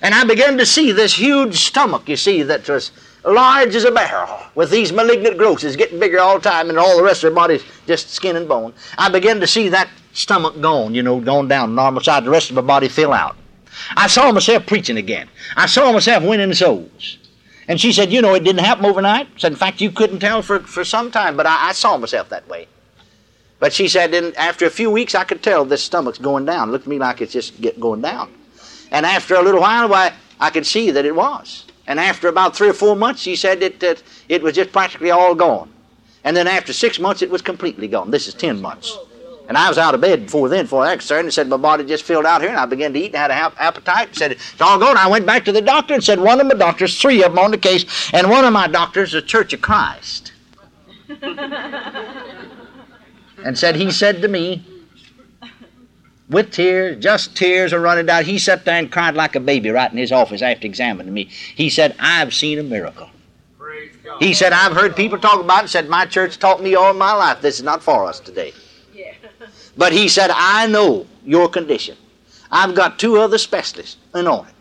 And 0.00 0.14
I 0.14 0.24
began 0.24 0.58
to 0.58 0.66
see 0.66 0.90
this 0.90 1.14
huge 1.14 1.54
stomach, 1.54 2.08
you 2.08 2.16
see, 2.16 2.42
that 2.42 2.68
was 2.68 2.90
large 3.24 3.76
as 3.76 3.84
a 3.84 3.92
barrel, 3.92 4.40
with 4.56 4.70
these 4.70 4.92
malignant 4.92 5.38
growths. 5.38 5.76
Getting 5.76 6.00
bigger 6.00 6.18
all 6.18 6.40
the 6.40 6.50
time, 6.50 6.68
and 6.68 6.78
all 6.78 6.96
the 6.96 7.04
rest 7.04 7.22
of 7.22 7.30
her 7.30 7.34
body's 7.36 7.62
just 7.86 8.10
skin 8.10 8.34
and 8.34 8.48
bone. 8.48 8.74
I 8.98 9.08
began 9.08 9.38
to 9.38 9.46
see 9.46 9.68
that 9.68 9.88
stomach 10.12 10.60
gone, 10.60 10.94
you 10.96 11.04
know, 11.04 11.20
gone 11.20 11.46
down 11.46 11.76
normal 11.76 12.02
side, 12.02 12.24
the 12.24 12.30
rest 12.30 12.50
of 12.50 12.56
my 12.56 12.62
body 12.62 12.88
fill 12.88 13.12
out. 13.12 13.36
I 13.96 14.06
saw 14.06 14.32
myself 14.32 14.66
preaching 14.66 14.96
again. 14.96 15.28
I 15.56 15.66
saw 15.66 15.92
myself 15.92 16.24
winning 16.24 16.54
souls. 16.54 17.18
And 17.68 17.80
she 17.80 17.92
said, 17.92 18.12
You 18.12 18.22
know, 18.22 18.34
it 18.34 18.44
didn't 18.44 18.64
happen 18.64 18.84
overnight. 18.84 19.28
Said, 19.36 19.52
In 19.52 19.58
fact, 19.58 19.80
you 19.80 19.90
couldn't 19.90 20.20
tell 20.20 20.42
for, 20.42 20.60
for 20.60 20.84
some 20.84 21.10
time, 21.10 21.36
but 21.36 21.46
I, 21.46 21.68
I 21.68 21.72
saw 21.72 21.96
myself 21.96 22.28
that 22.30 22.48
way. 22.48 22.68
But 23.62 23.72
she 23.72 23.86
said, 23.86 24.10
then 24.10 24.32
after 24.36 24.66
a 24.66 24.70
few 24.70 24.90
weeks, 24.90 25.14
I 25.14 25.22
could 25.22 25.40
tell 25.40 25.64
this 25.64 25.84
stomach's 25.84 26.18
going 26.18 26.44
down. 26.44 26.68
It 26.68 26.72
looked 26.72 26.82
to 26.82 26.90
me 26.90 26.98
like 26.98 27.20
it's 27.20 27.32
just 27.32 27.60
get 27.60 27.78
going 27.78 28.00
down. 28.00 28.34
And 28.90 29.06
after 29.06 29.36
a 29.36 29.40
little 29.40 29.60
while, 29.60 29.88
why, 29.88 30.14
I 30.40 30.50
could 30.50 30.66
see 30.66 30.90
that 30.90 31.04
it 31.04 31.14
was. 31.14 31.64
And 31.86 32.00
after 32.00 32.26
about 32.26 32.56
three 32.56 32.68
or 32.68 32.72
four 32.72 32.96
months, 32.96 33.22
she 33.22 33.36
said 33.36 33.60
that, 33.60 33.78
that 33.78 34.02
it 34.28 34.42
was 34.42 34.56
just 34.56 34.72
practically 34.72 35.12
all 35.12 35.36
gone. 35.36 35.72
And 36.24 36.36
then 36.36 36.48
after 36.48 36.72
six 36.72 36.98
months, 36.98 37.22
it 37.22 37.30
was 37.30 37.40
completely 37.40 37.86
gone. 37.86 38.10
This 38.10 38.26
is 38.26 38.34
ten 38.34 38.60
months. 38.60 38.98
And 39.48 39.58
I 39.58 39.68
was 39.68 39.76
out 39.76 39.94
of 39.94 40.00
bed 40.00 40.24
before 40.26 40.48
then, 40.48 40.64
before 40.64 40.84
that 40.84 41.00
concerned, 41.00 41.26
and 41.26 41.34
said 41.34 41.48
my 41.48 41.56
body 41.56 41.84
just 41.84 42.04
filled 42.04 42.24
out 42.24 42.40
here, 42.40 42.50
and 42.50 42.58
I 42.58 42.66
began 42.66 42.92
to 42.92 42.98
eat 42.98 43.14
and 43.14 43.16
had 43.16 43.30
an 43.30 43.52
appetite. 43.58 44.14
Said 44.14 44.32
it's 44.32 44.60
all 44.60 44.78
gone. 44.78 44.96
I 44.96 45.08
went 45.08 45.26
back 45.26 45.44
to 45.46 45.52
the 45.52 45.60
doctor 45.60 45.94
and 45.94 46.02
said 46.02 46.20
one 46.20 46.40
of 46.40 46.46
my 46.46 46.54
doctors, 46.54 47.00
three 47.00 47.22
of 47.22 47.32
them 47.32 47.38
on 47.38 47.50
the 47.50 47.58
case, 47.58 48.10
and 48.12 48.30
one 48.30 48.44
of 48.44 48.52
my 48.52 48.68
doctors, 48.68 49.12
the 49.12 49.22
Church 49.22 49.52
of 49.52 49.60
Christ, 49.60 50.32
and 53.44 53.58
said 53.58 53.76
he 53.76 53.90
said 53.90 54.22
to 54.22 54.28
me, 54.28 54.64
with 56.32 56.50
tears, 56.50 57.02
just 57.02 57.36
tears 57.36 57.72
are 57.72 57.80
running 57.80 58.06
down. 58.06 58.24
He 58.24 58.38
sat 58.38 58.64
there 58.64 58.78
and 58.78 58.90
cried 58.90 59.14
like 59.14 59.36
a 59.36 59.40
baby 59.40 59.70
right 59.70 59.90
in 59.90 59.98
his 59.98 60.12
office 60.12 60.40
after 60.40 60.66
examining 60.66 61.12
me. 61.12 61.24
He 61.24 61.68
said, 61.68 61.94
I've 61.98 62.32
seen 62.32 62.58
a 62.58 62.62
miracle. 62.62 63.10
Praise 63.58 63.94
God. 64.02 64.22
He 64.22 64.32
said, 64.32 64.52
I've 64.52 64.72
heard 64.72 64.96
people 64.96 65.18
talk 65.18 65.40
about 65.40 65.58
it 65.58 65.60
and 65.62 65.70
said, 65.70 65.88
My 65.88 66.06
church 66.06 66.38
taught 66.38 66.62
me 66.62 66.74
all 66.74 66.94
my 66.94 67.12
life. 67.12 67.42
This 67.42 67.58
is 67.58 67.64
not 67.64 67.82
for 67.82 68.06
us 68.06 68.18
today. 68.18 68.54
But 69.76 69.92
he 69.92 70.08
said, 70.08 70.30
I 70.32 70.66
know 70.66 71.06
your 71.24 71.48
condition. 71.48 71.96
I've 72.50 72.74
got 72.74 72.98
two 72.98 73.16
other 73.18 73.38
specialists 73.38 73.96
it. 74.14 74.54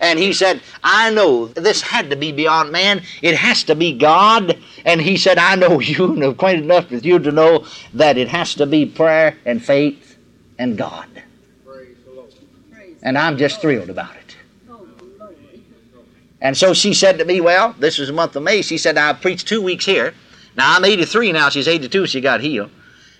And 0.00 0.18
he 0.18 0.32
said, 0.32 0.60
I 0.82 1.10
know 1.10 1.46
this 1.46 1.80
had 1.80 2.10
to 2.10 2.16
be 2.16 2.32
beyond 2.32 2.72
man. 2.72 3.02
It 3.22 3.36
has 3.36 3.62
to 3.64 3.76
be 3.76 3.96
God. 3.96 4.58
And 4.84 5.00
he 5.00 5.16
said, 5.16 5.38
I 5.38 5.54
know 5.54 5.80
you 5.80 6.12
and 6.12 6.24
acquainted 6.24 6.64
enough 6.64 6.90
with 6.90 7.06
you 7.06 7.18
to 7.20 7.32
know 7.32 7.66
that 7.94 8.18
it 8.18 8.28
has 8.28 8.54
to 8.56 8.66
be 8.66 8.84
prayer 8.84 9.36
and 9.46 9.64
faith 9.64 10.18
and 10.58 10.76
God. 10.76 11.08
And 13.04 13.16
I'm 13.18 13.38
just 13.38 13.60
thrilled 13.60 13.90
about 13.90 14.14
it. 14.16 14.36
And 16.40 16.56
so 16.56 16.74
she 16.74 16.92
said 16.92 17.18
to 17.18 17.24
me, 17.24 17.40
Well, 17.40 17.74
this 17.78 17.98
was 17.98 18.08
the 18.08 18.14
month 18.14 18.34
of 18.34 18.42
May. 18.42 18.62
She 18.62 18.78
said, 18.78 18.98
I 18.98 19.12
preached 19.12 19.46
two 19.46 19.62
weeks 19.62 19.86
here. 19.86 20.12
Now 20.56 20.76
I'm 20.76 20.84
83 20.84 21.30
now. 21.32 21.48
She's 21.48 21.68
82. 21.68 22.08
She 22.08 22.20
got 22.20 22.40
healed. 22.40 22.70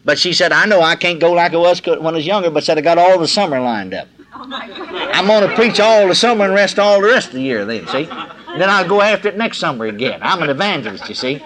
But 0.05 0.19
she 0.19 0.33
said, 0.33 0.53
I 0.53 0.67
know 0.67 0.81
I 0.81 0.97
can't 0.97 1.21
go 1.21 1.33
like 1.33 1.53
I 1.53 1.57
was 1.57 1.85
when 1.85 2.07
I 2.07 2.11
was 2.13 2.27
younger, 2.27 2.51
but 2.51 2.65
said 2.65 2.79
I 2.79 2.81
got 2.81 2.99
all 2.99 3.19
the 3.19 3.29
summer 3.29 3.61
lined 3.61 3.95
up. 3.95 4.09
Oh. 4.35 5.11
I'm 5.13 5.27
going 5.27 5.47
to 5.49 5.55
preach 5.55 5.79
all 5.79 6.09
the 6.09 6.15
summer 6.15 6.47
and 6.47 6.55
rest 6.55 6.79
all 6.79 7.01
the 7.01 7.07
rest 7.07 7.29
of 7.29 7.35
the 7.35 7.43
year 7.43 7.65
then, 7.65 7.87
see? 7.87 8.05
Then 8.05 8.69
I'll 8.69 8.89
go 8.89 9.01
after 9.01 9.29
it 9.29 9.37
next 9.37 9.59
summer 9.59 9.85
again. 9.87 10.21
I'm 10.23 10.43
an 10.43 10.51
evangelist, 10.51 11.09
you 11.09 11.15
see. 11.15 11.43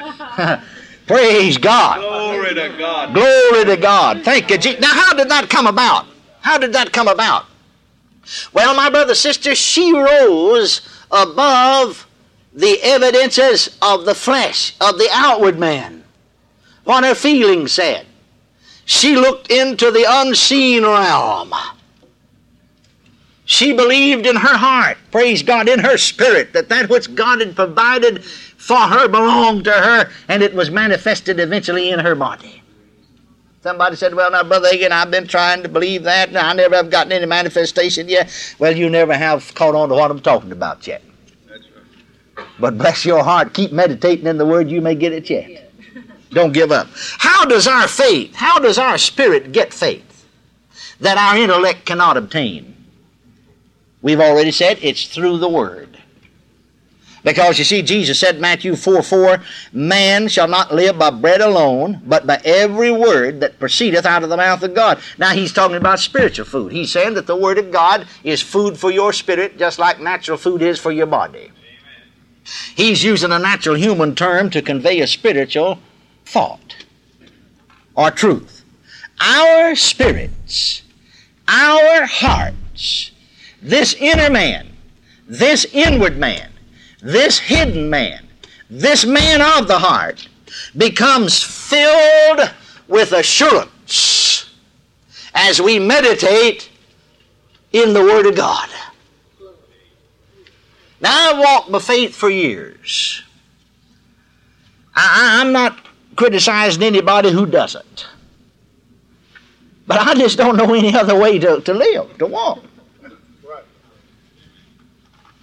Praise 1.07 1.59
God. 1.59 1.99
Glory 1.99 2.55
to 2.55 2.77
God. 2.79 3.14
Glory 3.14 3.64
to 3.64 3.77
God. 3.77 4.23
Thank 4.23 4.51
you, 4.51 4.59
Jesus. 4.59 4.81
Now, 4.81 4.92
how 4.92 5.14
did 5.14 5.29
that 5.29 5.51
come 5.51 5.66
about? 5.66 6.07
How 6.40 6.59
did 6.59 6.73
that 6.73 6.92
come 6.92 7.09
about? 7.09 7.47
Well, 8.53 8.75
my 8.75 8.90
brother, 8.90 9.14
sister, 9.14 9.55
she 9.55 9.92
rose 9.92 10.81
above 11.11 12.07
the 12.53 12.79
evidences 12.83 13.77
of 13.83 14.05
the 14.05 14.14
flesh, 14.14 14.75
of 14.81 14.99
the 14.99 15.09
outward 15.12 15.59
man. 15.59 16.03
What 16.85 17.05
her 17.05 17.14
feelings 17.14 17.73
said. 17.73 18.07
She 18.87 19.16
looked 19.16 19.51
into 19.51 19.90
the 19.90 20.07
unseen 20.09 20.85
realm. 20.85 21.53
She 23.44 23.72
believed 23.72 24.27
in 24.27 24.37
her 24.37 24.57
heart, 24.57 24.96
praise 25.11 25.42
God, 25.42 25.68
in 25.68 25.81
her 25.81 25.99
spirit, 25.99 26.53
that 26.53 26.68
that 26.68 26.88
which 26.88 27.12
God 27.14 27.40
had 27.40 27.57
provided 27.57 28.25
for 28.25 28.79
her 28.79 29.09
belonged 29.09 29.64
to 29.64 29.72
her, 29.72 30.11
and 30.29 30.42
it 30.42 30.55
was 30.55 30.70
manifested 30.70 31.40
eventually 31.40 31.90
in 31.90 31.99
her 31.99 32.14
body. 32.14 32.62
Somebody 33.61 33.96
said, 33.96 34.14
Well, 34.14 34.31
now, 34.31 34.44
Brother 34.44 34.68
Hagin, 34.68 34.92
I've 34.92 35.11
been 35.11 35.27
trying 35.27 35.64
to 35.64 35.68
believe 35.68 36.05
that, 36.05 36.29
and 36.29 36.38
I 36.38 36.53
never 36.53 36.77
have 36.77 36.88
gotten 36.90 37.11
any 37.11 37.27
manifestation 37.27 38.09
yet. 38.09 38.33
Well, 38.61 38.77
you 38.77 38.88
never 38.88 39.14
have 39.14 39.53
caught 39.57 39.75
on 39.75 39.88
to 39.88 39.96
what 39.96 40.12
I'm 40.12 40.20
talking 40.20 40.53
about 40.53 40.87
yet. 40.87 41.03
That's 41.49 41.64
right. 42.37 42.46
But 42.61 42.79
bless 42.79 43.05
your 43.05 43.25
heart, 43.25 43.53
keep 43.53 43.72
meditating 43.72 44.27
in 44.27 44.38
the 44.38 44.46
Word, 44.46 44.70
you 44.70 44.81
may 44.81 44.94
get 44.94 45.12
it 45.12 45.29
yet. 45.29 45.65
Don't 46.30 46.52
give 46.52 46.72
up. 46.72 46.88
How 47.18 47.44
does 47.44 47.66
our 47.66 47.88
faith, 47.88 48.34
how 48.34 48.58
does 48.58 48.78
our 48.78 48.98
spirit 48.98 49.52
get 49.52 49.72
faith 49.72 50.26
that 51.00 51.18
our 51.18 51.36
intellect 51.38 51.84
cannot 51.86 52.16
obtain? 52.16 52.74
We've 54.02 54.20
already 54.20 54.52
said 54.52 54.78
it's 54.82 55.06
through 55.06 55.38
the 55.38 55.48
Word. 55.48 55.96
Because 57.26 57.58
you 57.58 57.64
see, 57.64 57.82
Jesus 57.82 58.20
said, 58.20 58.40
Matthew 58.40 58.76
4 58.76 59.02
4, 59.02 59.42
Man 59.72 60.28
shall 60.28 60.46
not 60.46 60.72
live 60.72 60.96
by 60.96 61.10
bread 61.10 61.40
alone, 61.40 62.00
but 62.06 62.24
by 62.24 62.40
every 62.44 62.92
word 62.92 63.40
that 63.40 63.58
proceedeth 63.58 64.06
out 64.06 64.22
of 64.22 64.28
the 64.28 64.36
mouth 64.36 64.62
of 64.62 64.74
God. 64.74 65.00
Now, 65.18 65.30
he's 65.30 65.52
talking 65.52 65.76
about 65.76 65.98
spiritual 65.98 66.46
food. 66.46 66.70
He's 66.70 66.92
saying 66.92 67.14
that 67.14 67.26
the 67.26 67.34
Word 67.34 67.58
of 67.58 67.72
God 67.72 68.06
is 68.22 68.40
food 68.40 68.78
for 68.78 68.92
your 68.92 69.12
spirit, 69.12 69.58
just 69.58 69.80
like 69.80 69.98
natural 69.98 70.38
food 70.38 70.62
is 70.62 70.78
for 70.78 70.92
your 70.92 71.06
body. 71.06 71.50
He's 72.76 73.02
using 73.02 73.32
a 73.32 73.40
natural 73.40 73.74
human 73.74 74.14
term 74.14 74.48
to 74.50 74.62
convey 74.62 75.00
a 75.00 75.08
spiritual 75.08 75.80
thought 76.26 76.76
or 77.94 78.10
truth. 78.10 78.64
Our 79.20 79.74
spirits, 79.74 80.82
our 81.48 82.04
hearts, 82.04 83.12
this 83.62 83.94
inner 83.94 84.30
man, 84.30 84.68
this 85.26 85.64
inward 85.72 86.18
man, 86.18 86.50
this 87.00 87.38
hidden 87.38 87.88
man, 87.88 88.26
this 88.68 89.06
man 89.06 89.40
of 89.40 89.68
the 89.68 89.78
heart 89.78 90.28
becomes 90.76 91.42
filled 91.42 92.52
with 92.88 93.12
assurance 93.12 94.50
as 95.34 95.60
we 95.60 95.78
meditate 95.78 96.70
in 97.72 97.92
the 97.92 98.02
Word 98.02 98.26
of 98.26 98.36
God. 98.36 98.68
Now, 101.00 101.32
I've 101.32 101.38
walked 101.38 101.72
by 101.72 101.78
faith 101.78 102.14
for 102.14 102.30
years. 102.30 103.22
I, 104.94 105.40
I'm 105.40 105.52
not 105.52 105.86
criticizing 106.16 106.83
anybody 106.83 107.31
who 107.31 107.46
doesn't. 107.46 108.07
But 109.87 110.00
I 110.00 110.14
just 110.14 110.37
don't 110.37 110.57
know 110.57 110.74
any 110.74 110.96
other 110.96 111.16
way 111.16 111.38
to, 111.38 111.61
to 111.61 111.74
live, 111.74 112.18
to 112.18 112.26
walk. 112.26 112.64
Right. 113.02 113.62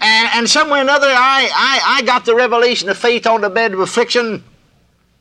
And, 0.01 0.29
and 0.33 0.49
somewhere 0.49 0.79
or 0.79 0.81
another, 0.81 1.07
I, 1.07 1.49
I, 1.53 1.97
I 1.97 2.01
got 2.01 2.25
the 2.25 2.35
revelation 2.35 2.89
of 2.89 2.97
faith 2.97 3.25
on 3.25 3.41
the 3.41 3.49
bed 3.49 3.73
of 3.73 3.79
affliction 3.79 4.43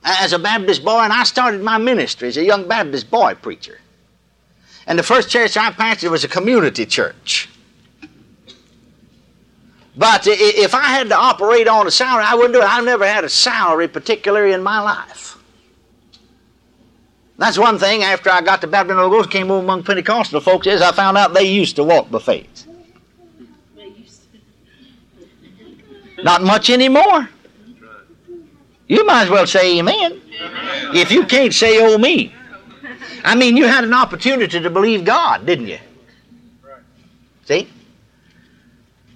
as 0.04 0.32
a 0.32 0.38
Baptist 0.38 0.84
boy, 0.84 1.00
and 1.00 1.12
I 1.12 1.22
started 1.22 1.62
my 1.62 1.78
ministry 1.78 2.28
as 2.28 2.36
a 2.36 2.44
young 2.44 2.66
Baptist 2.66 3.10
boy 3.10 3.34
preacher. 3.34 3.78
And 4.88 4.98
the 4.98 5.04
first 5.04 5.30
church 5.30 5.56
I 5.56 5.70
pastored 5.70 6.10
was 6.10 6.24
a 6.24 6.28
community 6.28 6.84
church. 6.86 7.48
But 9.96 10.26
if 10.26 10.74
I 10.74 10.84
had 10.84 11.10
to 11.10 11.16
operate 11.16 11.68
on 11.68 11.86
a 11.86 11.90
salary, 11.90 12.24
I 12.24 12.34
wouldn't 12.34 12.54
do 12.54 12.60
it. 12.60 12.64
I've 12.64 12.84
never 12.84 13.06
had 13.06 13.24
a 13.24 13.28
salary 13.28 13.86
particularly 13.86 14.52
in 14.52 14.62
my 14.62 14.80
life. 14.80 15.31
That's 17.42 17.58
one 17.58 17.76
thing 17.76 18.04
after 18.04 18.30
I 18.30 18.40
got 18.40 18.60
to 18.60 18.68
Baptist 18.68 18.96
Holy 18.96 19.10
Ghost, 19.10 19.28
came 19.28 19.50
over 19.50 19.64
among 19.64 19.82
Pentecostal 19.82 20.40
folks, 20.40 20.68
is 20.68 20.80
I 20.80 20.92
found 20.92 21.18
out 21.18 21.34
they 21.34 21.42
used 21.42 21.74
to 21.74 21.82
walk 21.82 22.08
by 22.08 22.20
faith. 22.20 22.68
Not 26.18 26.44
much 26.44 26.70
anymore. 26.70 27.28
You 28.86 29.04
might 29.04 29.24
as 29.24 29.30
well 29.30 29.44
say 29.44 29.76
amen. 29.80 30.22
If 30.94 31.10
you 31.10 31.24
can't 31.24 31.52
say 31.52 31.84
oh 31.84 31.98
me. 31.98 32.32
I 33.24 33.34
mean, 33.34 33.56
you 33.56 33.66
had 33.66 33.82
an 33.82 33.92
opportunity 33.92 34.60
to 34.60 34.70
believe 34.70 35.04
God, 35.04 35.44
didn't 35.44 35.66
you? 35.66 35.80
See? 37.46 37.68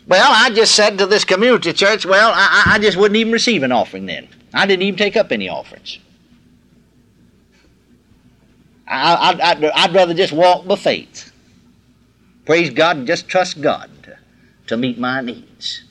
Well, 0.08 0.32
I 0.34 0.50
just 0.50 0.74
said 0.74 0.98
to 0.98 1.06
this 1.06 1.24
community 1.24 1.72
church, 1.72 2.04
well, 2.04 2.32
I 2.34 2.72
I 2.74 2.78
just 2.80 2.96
wouldn't 2.96 3.18
even 3.18 3.32
receive 3.32 3.62
an 3.62 3.70
offering 3.70 4.06
then. 4.06 4.26
I 4.52 4.66
didn't 4.66 4.82
even 4.82 4.98
take 4.98 5.16
up 5.16 5.30
any 5.30 5.48
offerings. 5.48 6.00
I, 8.86 9.14
I, 9.14 9.50
I'd, 9.50 9.64
I'd 9.64 9.94
rather 9.94 10.14
just 10.14 10.32
walk 10.32 10.66
by 10.66 10.76
faith. 10.76 11.32
Praise 12.44 12.70
God 12.70 12.96
and 12.96 13.06
just 13.06 13.28
trust 13.28 13.60
God 13.60 13.90
to, 14.66 14.76
meet 14.76 14.98
my 14.98 15.20
needs. 15.20 15.82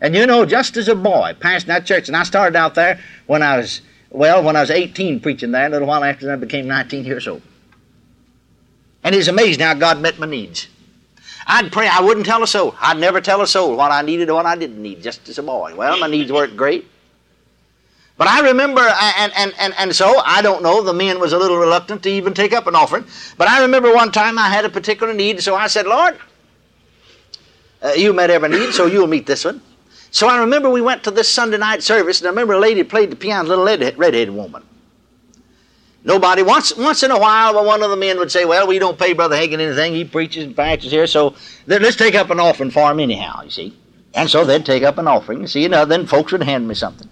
And 0.00 0.14
you 0.14 0.26
know, 0.26 0.46
just 0.46 0.76
as 0.78 0.88
a 0.88 0.94
boy, 0.94 1.36
pastoring 1.38 1.66
that 1.66 1.86
church, 1.86 2.08
and 2.08 2.16
I 2.16 2.22
started 2.22 2.56
out 2.56 2.74
there 2.74 2.98
when 3.26 3.42
I 3.42 3.58
was, 3.58 3.82
well, 4.10 4.42
when 4.42 4.56
I 4.56 4.60
was 4.60 4.70
18 4.70 5.20
preaching 5.20 5.50
there, 5.50 5.66
a 5.66 5.68
little 5.68 5.88
while 5.88 6.02
after 6.02 6.32
I 6.32 6.36
became 6.36 6.66
19 6.66 7.04
years 7.04 7.28
old. 7.28 7.42
And 9.04 9.14
it's 9.14 9.28
amazing 9.28 9.62
how 9.62 9.74
God 9.74 10.00
met 10.00 10.18
my 10.18 10.26
needs. 10.26 10.68
I'd 11.46 11.72
pray, 11.72 11.88
I 11.88 12.00
wouldn't 12.00 12.26
tell 12.26 12.42
a 12.42 12.46
soul. 12.46 12.74
I'd 12.80 12.98
never 12.98 13.20
tell 13.20 13.42
a 13.42 13.46
soul 13.46 13.76
what 13.76 13.90
I 13.90 14.02
needed 14.02 14.30
or 14.30 14.34
what 14.34 14.46
I 14.46 14.56
didn't 14.56 14.80
need, 14.80 15.02
just 15.02 15.28
as 15.28 15.38
a 15.38 15.42
boy. 15.42 15.74
Well, 15.74 15.98
my 15.98 16.06
needs 16.06 16.32
weren't 16.32 16.56
great. 16.56 16.86
But 18.20 18.28
I 18.28 18.40
remember, 18.40 18.82
and, 18.82 19.32
and, 19.34 19.54
and, 19.58 19.72
and 19.78 19.96
so 19.96 20.20
I 20.26 20.42
don't 20.42 20.62
know, 20.62 20.82
the 20.82 20.92
men 20.92 21.20
was 21.20 21.32
a 21.32 21.38
little 21.38 21.56
reluctant 21.56 22.02
to 22.02 22.10
even 22.10 22.34
take 22.34 22.52
up 22.52 22.66
an 22.66 22.74
offering. 22.74 23.06
But 23.38 23.48
I 23.48 23.62
remember 23.62 23.94
one 23.94 24.12
time 24.12 24.38
I 24.38 24.50
had 24.50 24.66
a 24.66 24.68
particular 24.68 25.14
need, 25.14 25.42
so 25.42 25.56
I 25.56 25.68
said, 25.68 25.86
Lord, 25.86 26.18
uh, 27.80 27.92
you 27.96 28.12
met 28.12 28.28
every 28.28 28.50
need, 28.50 28.74
so 28.74 28.84
you'll 28.84 29.06
meet 29.06 29.24
this 29.24 29.46
one. 29.46 29.62
So 30.10 30.28
I 30.28 30.38
remember 30.40 30.68
we 30.68 30.82
went 30.82 31.02
to 31.04 31.10
this 31.10 31.30
Sunday 31.30 31.56
night 31.56 31.82
service, 31.82 32.20
and 32.20 32.26
I 32.26 32.30
remember 32.30 32.52
a 32.52 32.58
lady 32.58 32.82
played 32.82 33.08
the 33.10 33.16
piano, 33.16 33.48
a 33.48 33.56
little 33.56 33.64
red- 33.64 33.96
redheaded 33.96 34.34
woman. 34.34 34.64
Nobody 36.04 36.42
once 36.42 36.76
once 36.76 37.02
in 37.02 37.10
a 37.10 37.18
while, 37.18 37.64
one 37.64 37.82
of 37.82 37.88
the 37.88 37.96
men 37.96 38.18
would 38.18 38.30
say, 38.30 38.44
"Well, 38.44 38.66
we 38.66 38.78
don't 38.78 38.98
pay 38.98 39.14
Brother 39.14 39.36
Hagin 39.36 39.60
anything. 39.60 39.94
He 39.94 40.04
preaches 40.04 40.44
and 40.44 40.54
preaches 40.54 40.92
here, 40.92 41.06
so 41.06 41.36
let's 41.66 41.96
take 41.96 42.14
up 42.14 42.28
an 42.28 42.38
offering 42.38 42.70
for 42.70 42.90
him 42.90 43.00
anyhow." 43.00 43.40
You 43.44 43.50
see, 43.50 43.78
and 44.12 44.28
so 44.28 44.44
they'd 44.44 44.66
take 44.66 44.82
up 44.82 44.98
an 44.98 45.08
offering. 45.08 45.40
You 45.40 45.46
see, 45.46 45.64
and 45.64 45.90
then 45.90 46.06
folks 46.06 46.32
would 46.32 46.42
hand 46.42 46.68
me 46.68 46.74
something. 46.74 47.08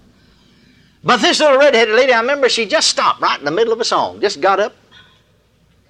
But 1.09 1.23
this 1.23 1.41
little 1.41 1.57
red-headed 1.57 1.95
lady, 1.95 2.13
I 2.13 2.21
remember, 2.21 2.51
she 2.51 2.67
just 2.67 2.89
stopped 2.89 3.23
right 3.23 3.39
in 3.39 3.47
the 3.47 3.51
middle 3.51 3.73
of 3.73 3.81
a 3.81 3.85
song, 3.85 4.21
just 4.21 4.43
got 4.43 4.61
up, 4.61 4.75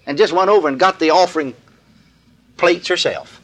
and 0.07 0.17
just 0.17 0.33
went 0.33 0.49
over 0.49 0.69
and 0.69 0.79
got 0.79 1.01
the 1.01 1.11
offering 1.11 1.57
plates 2.57 2.87
herself, 2.87 3.41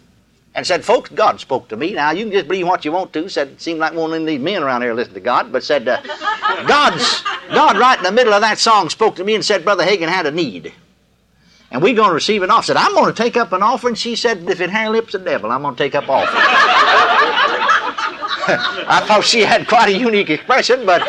and 0.54 0.64
said, 0.64 0.84
"Folks, 0.84 1.10
God 1.10 1.40
spoke 1.40 1.66
to 1.70 1.76
me. 1.76 1.92
Now 1.94 2.12
you 2.12 2.26
can 2.26 2.32
just 2.32 2.46
believe 2.46 2.68
what 2.68 2.84
you 2.84 2.92
want 2.92 3.12
to." 3.14 3.28
Said, 3.28 3.48
"It 3.48 3.60
seemed 3.60 3.80
like 3.80 3.92
one 3.92 4.12
of 4.12 4.24
these 4.24 4.38
men 4.38 4.62
around 4.62 4.82
here 4.82 4.94
listen 4.94 5.14
to 5.14 5.20
God," 5.20 5.50
but 5.50 5.64
said, 5.64 5.88
uh, 5.88 6.00
"God's." 6.68 7.24
God, 7.52 7.76
right 7.76 7.98
in 7.98 8.04
the 8.04 8.12
middle 8.12 8.32
of 8.32 8.42
that 8.42 8.58
song, 8.58 8.88
spoke 8.88 9.16
to 9.16 9.24
me 9.24 9.34
and 9.34 9.44
said, 9.44 9.64
Brother 9.64 9.84
Hagin 9.84 10.08
had 10.08 10.26
a 10.26 10.30
need. 10.30 10.72
And 11.72 11.82
we're 11.82 11.94
going 11.94 12.10
to 12.10 12.14
receive 12.14 12.42
an 12.42 12.50
offering. 12.50 12.76
Said, 12.76 12.76
I'm 12.76 12.94
going 12.94 13.12
to 13.12 13.22
take 13.22 13.36
up 13.36 13.52
an 13.52 13.62
offering. 13.62 13.96
She 13.96 14.14
said, 14.14 14.48
if 14.48 14.60
it 14.60 14.70
hair 14.70 14.90
lips 14.90 15.12
the 15.12 15.18
devil, 15.18 15.50
I'm 15.50 15.62
going 15.62 15.74
to 15.74 15.82
take 15.82 15.94
up 15.96 16.08
offering. 16.08 17.20
I 18.86 19.02
thought 19.06 19.24
she 19.24 19.40
had 19.40 19.66
quite 19.66 19.88
a 19.88 19.98
unique 19.98 20.30
expression, 20.30 20.84
but 20.84 21.00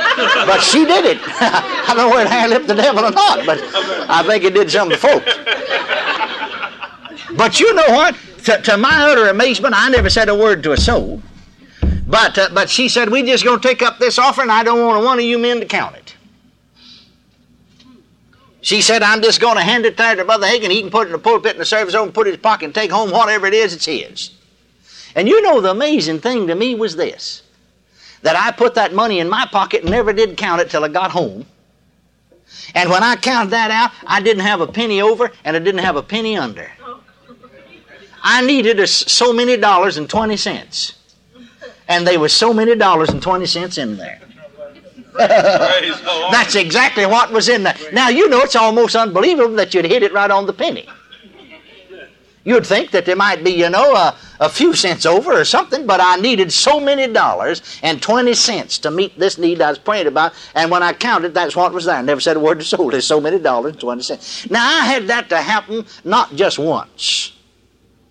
but 0.45 0.61
she 0.61 0.85
did 0.85 1.05
it. 1.05 1.17
I 1.25 1.93
don't 1.95 1.97
know 1.97 2.09
whether 2.09 2.29
hair 2.29 2.47
lipped 2.47 2.67
the 2.67 2.75
devil 2.75 3.03
or 3.03 3.11
not, 3.11 3.45
but 3.45 3.59
I 4.09 4.23
think 4.25 4.43
it 4.43 4.53
did 4.53 4.71
some 4.71 4.91
of 4.91 4.99
the 4.99 5.07
folks. 5.07 5.37
But 7.35 7.59
you 7.59 7.73
know 7.73 7.87
what? 7.89 8.15
To, 8.45 8.61
to 8.61 8.77
my 8.77 9.11
utter 9.11 9.27
amazement, 9.27 9.73
I 9.75 9.89
never 9.89 10.09
said 10.09 10.29
a 10.29 10.35
word 10.35 10.63
to 10.63 10.71
a 10.71 10.77
soul. 10.77 11.21
But 12.07 12.37
uh, 12.37 12.49
but 12.53 12.69
she 12.69 12.87
said, 12.87 13.09
we're 13.09 13.25
just 13.25 13.43
going 13.43 13.59
to 13.59 13.67
take 13.67 13.81
up 13.81 13.97
this 13.97 14.19
offering. 14.19 14.49
I 14.49 14.63
don't 14.63 14.79
want 14.81 15.03
one 15.03 15.19
of 15.19 15.25
you 15.25 15.37
men 15.37 15.59
to 15.59 15.65
count 15.65 15.95
it. 15.95 16.15
She 18.61 18.81
said, 18.81 19.03
I'm 19.03 19.21
just 19.21 19.41
going 19.41 19.57
to 19.57 19.63
hand 19.63 19.85
it 19.85 19.97
there 19.97 20.15
to 20.15 20.25
Brother 20.25 20.47
Hagin. 20.47 20.71
He 20.71 20.81
can 20.81 20.89
put 20.89 21.03
it 21.03 21.07
in 21.07 21.11
the 21.11 21.19
pulpit 21.19 21.53
in 21.53 21.59
the 21.59 21.65
service 21.65 21.93
room, 21.93 22.11
put 22.11 22.25
it 22.25 22.29
in 22.31 22.35
his 22.35 22.41
pocket, 22.41 22.65
and 22.65 22.73
take 22.73 22.89
home 22.89 23.11
whatever 23.11 23.45
it 23.45 23.53
is, 23.53 23.73
it's 23.73 23.85
his. 23.85 24.31
And 25.15 25.27
you 25.27 25.41
know, 25.41 25.61
the 25.61 25.71
amazing 25.71 26.19
thing 26.19 26.47
to 26.47 26.55
me 26.55 26.75
was 26.75 26.95
this 26.95 27.41
that 28.21 28.35
I 28.35 28.51
put 28.51 28.73
that 28.73 28.91
money 28.93 29.19
in 29.19 29.29
my 29.29 29.45
pocket 29.51 29.83
and 29.83 29.91
never 29.91 30.11
did 30.11 30.35
count 30.35 30.59
it 30.59 30.69
till 30.71 30.83
I 30.83 30.87
got 30.87 31.11
home. 31.11 31.45
And 32.73 32.89
when 32.89 33.03
I 33.03 33.15
counted 33.15 33.51
that 33.51 33.69
out, 33.69 33.91
I 34.07 34.19
didn't 34.19 34.41
have 34.41 34.61
a 34.61 34.67
penny 34.67 34.99
over 34.99 35.31
and 35.43 35.55
I 35.55 35.59
didn't 35.59 35.83
have 35.83 35.95
a 35.95 36.01
penny 36.01 36.35
under. 36.35 36.71
I 38.23 38.43
needed 38.43 38.79
a, 38.79 38.87
so 38.87 39.31
many 39.31 39.57
dollars 39.57 39.97
and 39.97 40.09
20 40.09 40.37
cents. 40.37 40.93
And 41.87 42.07
there 42.07 42.19
was 42.19 42.33
so 42.33 42.51
many 42.51 42.75
dollars 42.75 43.09
and 43.09 43.21
20 43.21 43.45
cents 43.45 43.77
in 43.77 43.97
there. 43.97 44.19
That's 45.17 46.55
exactly 46.55 47.05
what 47.05 47.31
was 47.31 47.47
in 47.47 47.61
there. 47.61 47.77
Now, 47.93 48.09
you 48.09 48.27
know, 48.27 48.39
it's 48.39 48.55
almost 48.55 48.95
unbelievable 48.95 49.55
that 49.57 49.75
you'd 49.75 49.85
hit 49.85 50.01
it 50.01 50.11
right 50.11 50.31
on 50.31 50.47
the 50.47 50.53
penny. 50.53 50.89
You'd 52.45 52.65
think 52.65 52.91
that 52.91 53.07
there 53.07 53.15
might 53.15 53.43
be, 53.43 53.49
you 53.49 53.71
know, 53.71 53.95
a, 53.95 54.15
a 54.39 54.49
few 54.49 54.75
cents 54.75 55.07
over 55.07 55.33
or 55.33 55.43
something, 55.43 55.87
but 55.87 55.99
I 55.99 56.17
needed 56.17 56.53
so 56.53 56.79
many 56.79 57.11
dollars 57.11 57.79
and 57.81 57.99
20 57.99 58.35
cents 58.35 58.77
to 58.79 58.91
meet 58.91 59.17
this 59.17 59.39
need 59.39 59.61
I 59.61 59.69
was 59.71 59.79
praying 59.79 60.05
about. 60.05 60.33
And 60.53 60.69
when 60.69 60.83
I 60.83 60.93
counted, 60.93 61.33
that's 61.33 61.55
what 61.55 61.73
was 61.73 61.85
there. 61.85 61.95
I 61.95 62.03
never 62.03 62.21
said 62.21 62.37
a 62.37 62.39
word 62.39 62.59
to 62.59 62.65
soul. 62.65 62.91
There's 62.91 63.07
so 63.07 63.19
many 63.19 63.39
dollars 63.39 63.71
and 63.71 63.81
20 63.81 64.03
cents. 64.03 64.49
Now, 64.51 64.63
I 64.63 64.85
had 64.85 65.07
that 65.07 65.27
to 65.29 65.41
happen 65.41 65.87
not 66.03 66.35
just 66.35 66.59
once, 66.59 67.33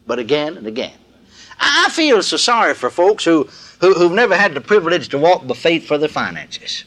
but 0.04 0.18
again 0.18 0.56
and 0.56 0.66
again. 0.66 0.98
I 1.60 1.88
feel 1.90 2.20
so 2.20 2.36
sorry 2.36 2.74
for 2.74 2.90
folks 2.90 3.24
who, 3.24 3.48
who, 3.80 3.94
who've 3.94 4.10
never 4.10 4.36
had 4.36 4.54
the 4.54 4.60
privilege 4.60 5.10
to 5.10 5.18
walk 5.18 5.46
the 5.46 5.54
faith 5.54 5.86
for 5.86 5.96
their 5.96 6.08
finances. 6.08 6.84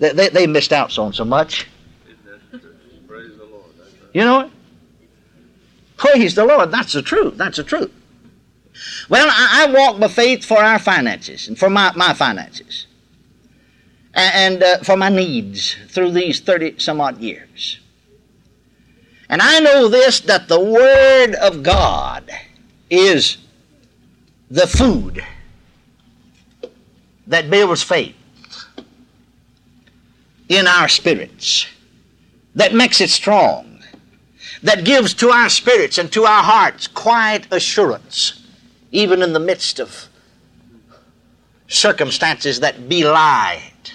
They, 0.00 0.12
they, 0.12 0.28
they 0.28 0.46
missed 0.46 0.74
out 0.74 0.98
on 0.98 1.14
so 1.14 1.24
much. 1.24 1.66
Praise 3.08 3.38
the 3.38 3.46
Lord. 3.46 3.64
You 4.12 4.20
know 4.20 4.40
it? 4.40 4.50
Praise 5.96 6.34
the 6.34 6.44
Lord. 6.44 6.70
That's 6.70 6.92
the 6.92 7.02
truth. 7.02 7.36
That's 7.36 7.56
the 7.56 7.64
truth. 7.64 7.92
Well, 9.08 9.28
I, 9.30 9.64
I 9.66 9.72
walk 9.72 9.98
by 9.98 10.08
faith 10.08 10.44
for 10.44 10.58
our 10.58 10.78
finances 10.78 11.48
and 11.48 11.58
for 11.58 11.70
my, 11.70 11.92
my 11.96 12.12
finances 12.12 12.86
and, 14.16 14.54
and 14.54 14.62
uh, 14.62 14.78
for 14.84 14.96
my 14.96 15.08
needs 15.08 15.76
through 15.88 16.10
these 16.12 16.40
30 16.40 16.78
some 16.78 17.00
odd 17.00 17.18
years. 17.18 17.80
And 19.28 19.42
I 19.42 19.60
know 19.60 19.88
this 19.88 20.20
that 20.20 20.48
the 20.48 20.60
Word 20.60 21.34
of 21.34 21.62
God 21.62 22.30
is 22.90 23.38
the 24.50 24.66
food 24.66 25.24
that 27.26 27.50
builds 27.50 27.82
faith 27.82 28.14
in 30.48 30.66
our 30.68 30.88
spirits, 30.88 31.66
that 32.54 32.72
makes 32.72 33.00
it 33.00 33.10
strong, 33.10 33.65
that 34.62 34.84
gives 34.84 35.14
to 35.14 35.30
our 35.30 35.48
spirits 35.48 35.98
and 35.98 36.10
to 36.12 36.24
our 36.24 36.42
hearts 36.42 36.86
quiet 36.86 37.46
assurance, 37.50 38.46
even 38.92 39.22
in 39.22 39.32
the 39.32 39.40
midst 39.40 39.78
of 39.78 40.08
circumstances 41.68 42.60
that 42.60 42.88
belie 42.88 43.60
it. 43.66 43.92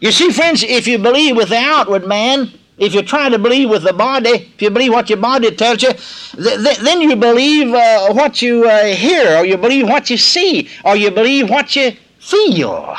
You 0.00 0.12
see, 0.12 0.30
friends, 0.30 0.62
if 0.62 0.86
you 0.86 0.98
believe 0.98 1.36
with 1.36 1.50
the 1.50 1.58
outward 1.58 2.06
man, 2.06 2.52
if 2.78 2.94
you 2.94 3.02
try 3.02 3.28
to 3.28 3.38
believe 3.38 3.68
with 3.68 3.82
the 3.82 3.92
body, 3.92 4.30
if 4.54 4.62
you 4.62 4.70
believe 4.70 4.92
what 4.92 5.10
your 5.10 5.18
body 5.18 5.50
tells 5.50 5.82
you, 5.82 5.92
th- 5.92 6.64
th- 6.64 6.78
then 6.78 7.02
you 7.02 7.14
believe 7.14 7.74
uh, 7.74 8.12
what 8.14 8.40
you 8.40 8.66
uh, 8.66 8.86
hear, 8.86 9.36
or 9.36 9.44
you 9.44 9.58
believe 9.58 9.86
what 9.86 10.08
you 10.08 10.16
see, 10.16 10.70
or 10.84 10.96
you 10.96 11.10
believe 11.10 11.50
what 11.50 11.76
you 11.76 11.92
feel. 12.18 12.96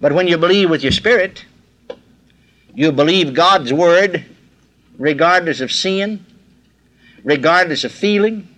But 0.00 0.12
when 0.12 0.28
you 0.28 0.36
believe 0.36 0.70
with 0.70 0.82
your 0.82 0.92
spirit, 0.92 1.44
you 2.74 2.92
believe 2.92 3.34
God's 3.34 3.72
word 3.72 4.24
regardless 4.98 5.60
of 5.60 5.72
seeing, 5.72 6.24
regardless 7.24 7.84
of 7.84 7.92
feeling, 7.92 8.48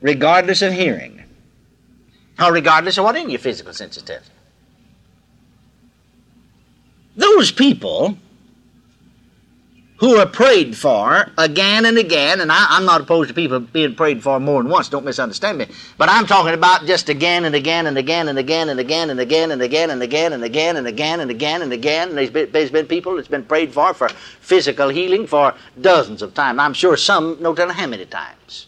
regardless 0.00 0.62
of 0.62 0.72
hearing, 0.72 1.22
or 2.38 2.52
regardless 2.52 2.98
of 2.98 3.04
what 3.04 3.16
in 3.16 3.30
your 3.30 3.38
physical 3.38 3.72
you. 3.72 4.30
Those 7.16 7.50
people 7.52 8.18
who 9.98 10.16
are 10.16 10.26
prayed 10.26 10.76
for 10.76 11.30
again 11.38 11.84
and 11.84 11.96
again, 11.96 12.40
and 12.40 12.50
I, 12.50 12.76
am 12.76 12.84
not 12.84 13.00
opposed 13.00 13.28
to 13.28 13.34
people 13.34 13.60
being 13.60 13.94
prayed 13.94 14.22
for 14.22 14.40
more 14.40 14.60
than 14.62 14.70
once, 14.70 14.88
don't 14.88 15.04
misunderstand 15.04 15.58
me, 15.58 15.66
but 15.96 16.08
I'm 16.08 16.26
talking 16.26 16.52
about 16.52 16.84
just 16.84 17.08
again 17.08 17.44
and 17.44 17.54
again 17.54 17.86
and 17.86 17.96
again 17.96 18.28
and 18.28 18.38
again 18.38 18.68
and 18.68 18.80
again 18.80 19.10
and 19.10 19.20
again 19.20 19.50
and 19.50 19.62
again 19.62 19.90
and 19.90 20.02
again 20.02 20.32
and 20.32 20.44
again 20.44 20.72
and 20.72 20.86
again 20.86 21.20
and 21.20 21.30
again 21.30 21.62
and 21.62 21.72
again. 21.72 22.08
And 22.08 22.18
there's 22.18 22.30
been, 22.30 22.50
there's 22.50 22.72
been 22.72 22.86
people 22.86 23.14
that's 23.14 23.28
been 23.28 23.44
prayed 23.44 23.72
for 23.72 23.94
for 23.94 24.08
physical 24.08 24.88
healing 24.88 25.28
for 25.28 25.54
dozens 25.80 26.22
of 26.22 26.34
times. 26.34 26.58
I'm 26.58 26.74
sure 26.74 26.96
some, 26.96 27.36
no 27.40 27.54
telling 27.54 27.76
how 27.76 27.86
many 27.86 28.06
times. 28.06 28.66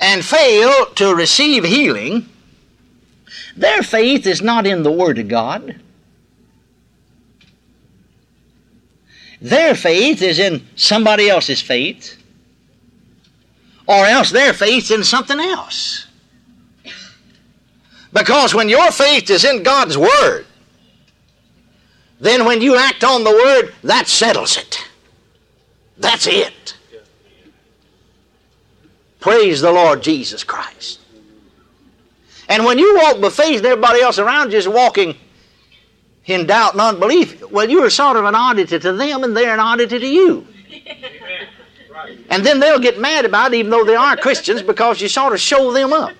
And 0.00 0.24
fail 0.24 0.86
to 0.94 1.14
receive 1.14 1.64
healing. 1.64 2.28
Their 3.56 3.82
faith 3.82 4.26
is 4.26 4.40
not 4.40 4.66
in 4.66 4.84
the 4.84 4.92
Word 4.92 5.18
of 5.18 5.28
God. 5.28 5.80
Their 9.40 9.74
faith 9.74 10.22
is 10.22 10.38
in 10.38 10.66
somebody 10.76 11.28
else's 11.28 11.60
faith, 11.60 12.16
or 13.86 14.04
else 14.04 14.30
their 14.30 14.52
faith 14.52 14.90
in 14.90 15.04
something 15.04 15.38
else. 15.38 16.06
Because 18.12 18.54
when 18.54 18.68
your 18.68 18.90
faith 18.90 19.30
is 19.30 19.44
in 19.44 19.62
God's 19.62 19.96
Word, 19.96 20.46
then 22.20 22.44
when 22.44 22.60
you 22.60 22.76
act 22.76 23.04
on 23.04 23.22
the 23.22 23.30
Word, 23.30 23.74
that 23.84 24.08
settles 24.08 24.56
it. 24.56 24.78
That's 25.98 26.26
it. 26.26 26.76
Praise 29.20 29.60
the 29.60 29.70
Lord 29.70 30.02
Jesus 30.02 30.42
Christ. 30.42 31.00
And 32.48 32.64
when 32.64 32.78
you 32.78 32.96
walk 32.96 33.20
by 33.20 33.28
faith 33.28 33.58
and 33.58 33.66
everybody 33.66 34.00
else 34.00 34.18
around 34.18 34.52
you 34.52 34.58
is 34.58 34.68
walking 34.68 35.16
in 36.28 36.46
doubt 36.46 36.72
and 36.72 36.80
unbelief, 36.80 37.42
well, 37.50 37.68
you're 37.68 37.90
sort 37.90 38.16
of 38.16 38.24
an 38.24 38.34
oddity 38.34 38.78
to 38.78 38.92
them 38.92 39.24
and 39.24 39.36
they're 39.36 39.54
an 39.54 39.60
oddity 39.60 39.98
to 39.98 40.06
you. 40.06 40.46
And 42.30 42.44
then 42.44 42.60
they'll 42.60 42.78
get 42.78 43.00
mad 43.00 43.24
about 43.24 43.52
it 43.52 43.58
even 43.58 43.70
though 43.70 43.84
they 43.84 43.96
are 43.96 44.16
Christians 44.16 44.62
because 44.62 45.00
you 45.00 45.08
sort 45.08 45.32
of 45.32 45.40
show 45.40 45.72
them 45.72 45.92
up. 45.92 46.12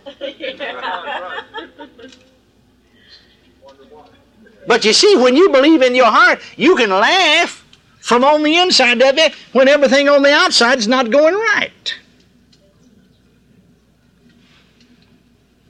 But 4.67 4.85
you 4.85 4.93
see, 4.93 5.17
when 5.17 5.37
you 5.37 5.49
believe 5.51 5.83
in 5.83 5.95
your 5.95 6.11
heart, 6.11 6.41
you 6.57 6.77
can 6.77 6.91
laugh 6.91 7.65
from 8.01 8.25
on 8.25 8.43
the 8.43 8.57
inside 8.57 9.01
of 9.03 9.17
you 9.17 9.29
when 9.53 9.69
everything 9.69 10.09
on 10.09 10.23
the 10.23 10.33
outside 10.33 10.79
is 10.79 10.89
not 10.89 11.11
going 11.11 11.35
right. 11.35 11.98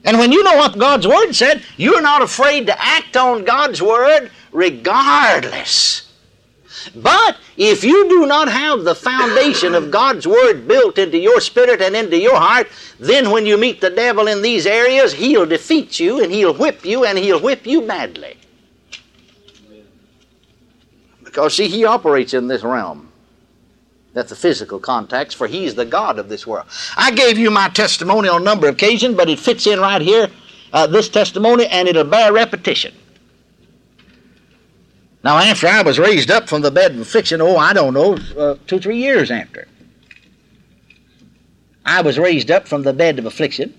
And 0.08 0.18
when 0.18 0.32
you 0.32 0.42
know 0.42 0.56
what 0.56 0.78
God's 0.78 1.06
Word 1.06 1.34
said, 1.34 1.62
you're 1.76 2.00
not 2.00 2.22
afraid 2.22 2.66
to 2.68 2.82
act 2.82 3.14
on 3.14 3.44
God's 3.44 3.82
Word 3.82 4.30
regardless 4.52 6.10
But 6.96 7.36
if 7.58 7.84
you 7.84 8.08
do 8.08 8.24
not 8.24 8.48
have 8.48 8.84
the 8.84 8.94
foundation 8.94 9.74
of 9.74 9.90
God's 9.90 10.26
Word 10.26 10.66
built 10.66 10.96
into 10.96 11.18
your 11.18 11.42
spirit 11.42 11.82
and 11.82 11.94
into 11.94 12.16
your 12.16 12.36
heart, 12.36 12.68
then 12.98 13.30
when 13.30 13.44
you 13.44 13.58
meet 13.58 13.82
the 13.82 13.90
devil 13.90 14.28
in 14.28 14.40
these 14.40 14.66
areas, 14.66 15.12
he'll 15.12 15.44
defeat 15.44 16.00
you 16.00 16.22
and 16.22 16.32
he'll 16.32 16.54
whip 16.54 16.86
you 16.86 17.04
and 17.04 17.18
he'll 17.18 17.42
whip 17.42 17.66
you 17.66 17.82
badly. 17.82 18.38
Because, 21.22 21.54
see, 21.54 21.68
he 21.68 21.84
operates 21.84 22.32
in 22.32 22.48
this 22.48 22.62
realm. 22.62 23.07
That's 24.18 24.30
the 24.30 24.34
physical 24.34 24.80
context, 24.80 25.36
for 25.36 25.46
he's 25.46 25.76
the 25.76 25.84
God 25.84 26.18
of 26.18 26.28
this 26.28 26.44
world. 26.44 26.66
I 26.96 27.12
gave 27.12 27.38
you 27.38 27.52
my 27.52 27.68
testimony 27.68 28.28
on 28.28 28.42
a 28.42 28.44
number 28.44 28.66
of 28.66 28.74
occasions, 28.74 29.16
but 29.16 29.28
it 29.28 29.38
fits 29.38 29.64
in 29.64 29.78
right 29.78 30.02
here, 30.02 30.28
uh, 30.72 30.88
this 30.88 31.08
testimony, 31.08 31.68
and 31.68 31.86
it'll 31.86 32.02
bear 32.02 32.32
repetition. 32.32 32.92
Now, 35.22 35.38
after 35.38 35.68
I 35.68 35.82
was 35.82 36.00
raised 36.00 36.32
up 36.32 36.48
from 36.48 36.62
the 36.62 36.72
bed 36.72 36.96
of 36.96 36.98
affliction, 36.98 37.40
oh, 37.40 37.58
I 37.58 37.72
don't 37.72 37.94
know, 37.94 38.18
uh, 38.36 38.56
two, 38.66 38.80
three 38.80 38.96
years 38.96 39.30
after, 39.30 39.68
I 41.86 42.02
was 42.02 42.18
raised 42.18 42.50
up 42.50 42.66
from 42.66 42.82
the 42.82 42.92
bed 42.92 43.20
of 43.20 43.26
affliction. 43.26 43.72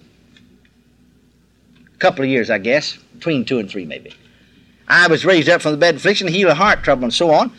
A 1.93 1.97
couple 1.97 2.23
of 2.23 2.29
years, 2.29 2.49
I 2.49 2.59
guess, 2.59 2.97
between 3.13 3.43
two 3.43 3.59
and 3.59 3.69
three, 3.69 3.83
maybe. 3.83 4.13
I 4.87 5.09
was 5.09 5.25
raised 5.25 5.49
up 5.49 5.61
from 5.61 5.71
the 5.71 5.77
bed 5.77 5.95
of 5.95 5.99
affliction, 5.99 6.29
healed 6.29 6.51
of 6.51 6.57
heart 6.57 6.81
trouble, 6.81 7.03
and 7.03 7.13
so 7.13 7.29
on. 7.31 7.51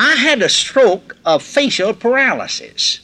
I 0.00 0.14
had 0.14 0.42
a 0.42 0.48
stroke 0.48 1.16
of 1.26 1.42
facial 1.42 1.92
paralysis. 1.92 3.00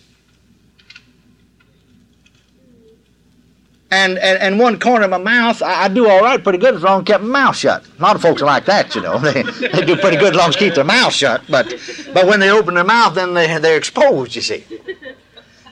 And, 3.91 4.17
and, 4.19 4.41
and 4.41 4.61
one 4.61 4.79
corner 4.79 5.05
of 5.05 5.11
my 5.11 5.19
mouth, 5.19 5.61
I, 5.61 5.85
I 5.85 5.89
do 5.89 6.09
all 6.09 6.21
right 6.21 6.43
pretty 6.43 6.59
good 6.59 6.75
as 6.75 6.83
long 6.83 7.01
as 7.01 7.03
I 7.03 7.13
kept 7.13 7.25
my 7.25 7.45
mouth 7.45 7.57
shut. 7.57 7.85
A 7.99 8.03
lot 8.03 8.15
of 8.15 8.23
folks 8.23 8.43
are 8.43 8.47
like 8.47 8.65
that, 8.67 8.95
you 8.95 9.01
know. 9.01 9.19
They, 9.25 9.43
they 9.43 9.85
do 9.85 9.97
pretty 9.97 10.17
good 10.19 10.35
as 10.35 10.37
long 10.37 10.49
as 10.51 10.57
keep 10.57 10.75
their 10.75 10.85
mouth 10.85 11.13
shut. 11.13 11.43
But, 11.49 11.75
but 12.13 12.29
when 12.29 12.39
they 12.39 12.51
open 12.51 12.75
their 12.75 12.85
mouth, 12.85 13.17
then 13.17 13.35
they, 13.35 13.59
they're 13.59 13.77
exposed, 13.77 14.37
you 14.37 14.43
see. 14.43 14.65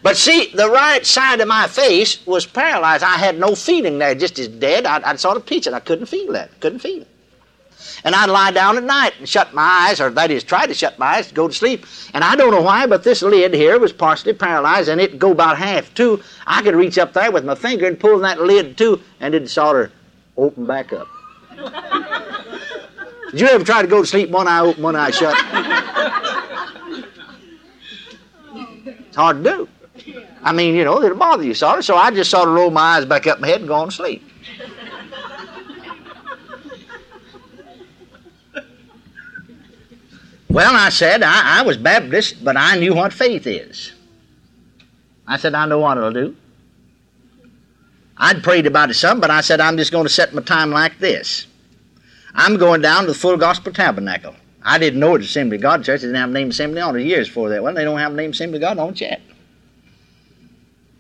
But 0.03 0.17
see, 0.17 0.51
the 0.53 0.69
right 0.69 1.07
side 1.07 1.41
of 1.41 1.47
my 1.47 1.69
face 1.69 2.27
was 2.27 2.47
paralyzed. 2.47 3.05
I 3.05 3.17
had 3.17 3.39
no 3.39 3.55
feeling 3.55 3.99
there, 3.99 4.17
just 4.17 4.41
as 4.41 4.49
dead. 4.49 4.87
I, 4.87 5.01
I 5.09 5.15
sort 5.15 5.37
of 5.37 5.47
pictured. 5.47 5.75
I 5.75 5.81
couldn't 5.81 6.07
feel 6.07 6.33
that. 6.33 6.59
Couldn't 6.59 6.81
feel 6.81 7.03
it. 7.03 7.09
And 8.05 8.15
I'd 8.15 8.31
lie 8.31 8.51
down 8.51 8.77
at 8.77 8.85
night 8.85 9.15
and 9.19 9.29
shut 9.29 9.55
my 9.55 9.63
eyes, 9.63 10.01
or 10.01 10.11
that 10.11 10.31
is, 10.31 10.45
try 10.45 10.67
to 10.67 10.75
shut 10.75 10.99
my 10.99 11.07
eyes 11.07 11.29
to 11.29 11.35
go 11.35 11.49
to 11.49 11.55
sleep. 11.55 11.87
And 12.15 12.25
I 12.25 12.37
don't 12.37 12.51
know 12.51 12.63
why, 12.63 12.87
but 12.87 13.05
this 13.05 13.23
lid 13.23 13.55
here 13.55 13.79
was 13.79 13.93
partially 13.93 14.33
paralyzed, 14.33 14.89
and 14.89 15.01
it'd 15.01 15.19
go 15.19 15.33
about 15.33 15.59
half 15.59 15.93
too. 15.95 16.23
I 16.47 16.63
could 16.63 16.75
reach 16.75 16.99
up 16.99 17.13
there 17.13 17.31
with 17.31 17.45
my 17.45 17.55
finger 17.55 17.87
and 17.87 17.99
pull 17.99 18.19
that 18.21 18.41
lid 18.41 18.77
too, 18.77 19.01
and 19.21 19.35
it'd 19.35 19.51
sort 19.51 19.85
of 19.85 19.93
open 20.37 20.67
back 20.67 20.93
up. 20.93 21.09
Did 23.31 23.41
you 23.41 23.49
ever 23.49 23.65
try 23.65 23.83
to 23.83 23.89
go 23.89 24.03
to 24.03 24.07
sleep 24.07 24.31
one 24.31 24.47
eye 24.47 24.61
open, 24.61 24.83
one 24.83 24.97
eye 24.97 25.11
shut? 25.11 25.35
It's 29.07 29.17
hard 29.17 29.45
to 29.45 29.51
do. 29.51 29.69
I 30.43 30.53
mean, 30.53 30.75
you 30.75 30.85
know, 30.85 31.03
it'll 31.03 31.17
bother 31.17 31.45
you 31.45 31.55
sort 31.55 31.79
of. 31.79 31.85
So 31.85 31.97
I 31.97 32.11
just 32.11 32.31
sort 32.31 32.49
of 32.49 32.55
roll 32.55 32.71
my 32.71 32.97
eyes 32.97 33.05
back 33.05 33.27
up 33.27 33.41
my 33.41 33.49
head 33.49 33.61
and 33.61 33.69
go 33.69 33.75
on 33.75 33.89
to 33.89 33.95
sleep. 33.95 34.32
Well, 40.53 40.77
I 40.77 40.91
said, 40.91 41.23
I, 41.23 41.61
I 41.61 41.63
was 41.63 41.79
Baptist, 41.79 42.45
but 42.45 42.59
I 42.59 42.77
knew 42.77 42.95
what 42.95 43.15
faith 43.15 43.47
is. 43.47 43.93
I 45.27 45.39
said, 45.39 45.55
I 45.55 45.65
know 45.65 45.79
what 45.79 45.97
it'll 45.97 46.13
do. 46.13 46.37
I'd 48.19 48.43
prayed 48.43 48.67
about 48.67 48.91
it 48.91 48.95
some, 48.95 49.19
but 49.19 49.31
I 49.31 49.41
said, 49.41 49.61
I'm 49.61 49.79
just 49.79 49.93
going 49.93 50.05
to 50.05 50.13
set 50.13 50.35
my 50.35 50.43
time 50.43 50.71
like 50.71 50.99
this. 50.99 51.47
I'm 52.35 52.59
going 52.59 52.83
down 52.83 53.05
to 53.05 53.07
the 53.09 53.15
Full 53.15 53.39
Gospel 53.39 53.73
Tabernacle. 53.73 54.35
I 54.63 54.77
didn't 54.77 55.01
know 55.01 55.15
it 55.15 55.21
was 55.21 55.29
Assembly 55.29 55.57
of 55.57 55.63
God 55.63 55.85
Church. 55.85 56.03
They 56.03 56.09
didn't 56.09 56.21
have 56.21 56.29
a 56.29 56.33
name 56.35 56.51
Assembly 56.51 56.83
on 56.83 56.97
it 57.01 57.05
years 57.05 57.29
before 57.29 57.49
that. 57.49 57.63
Well, 57.63 57.73
they 57.73 57.85
don't 57.85 57.99
have 57.99 58.13
a 58.13 58.17
name 58.17 58.33
Assembly 58.33 58.59
of 58.59 58.61
God 58.61 58.79
on 58.79 58.91
it 58.91 59.01
yet. 59.01 59.23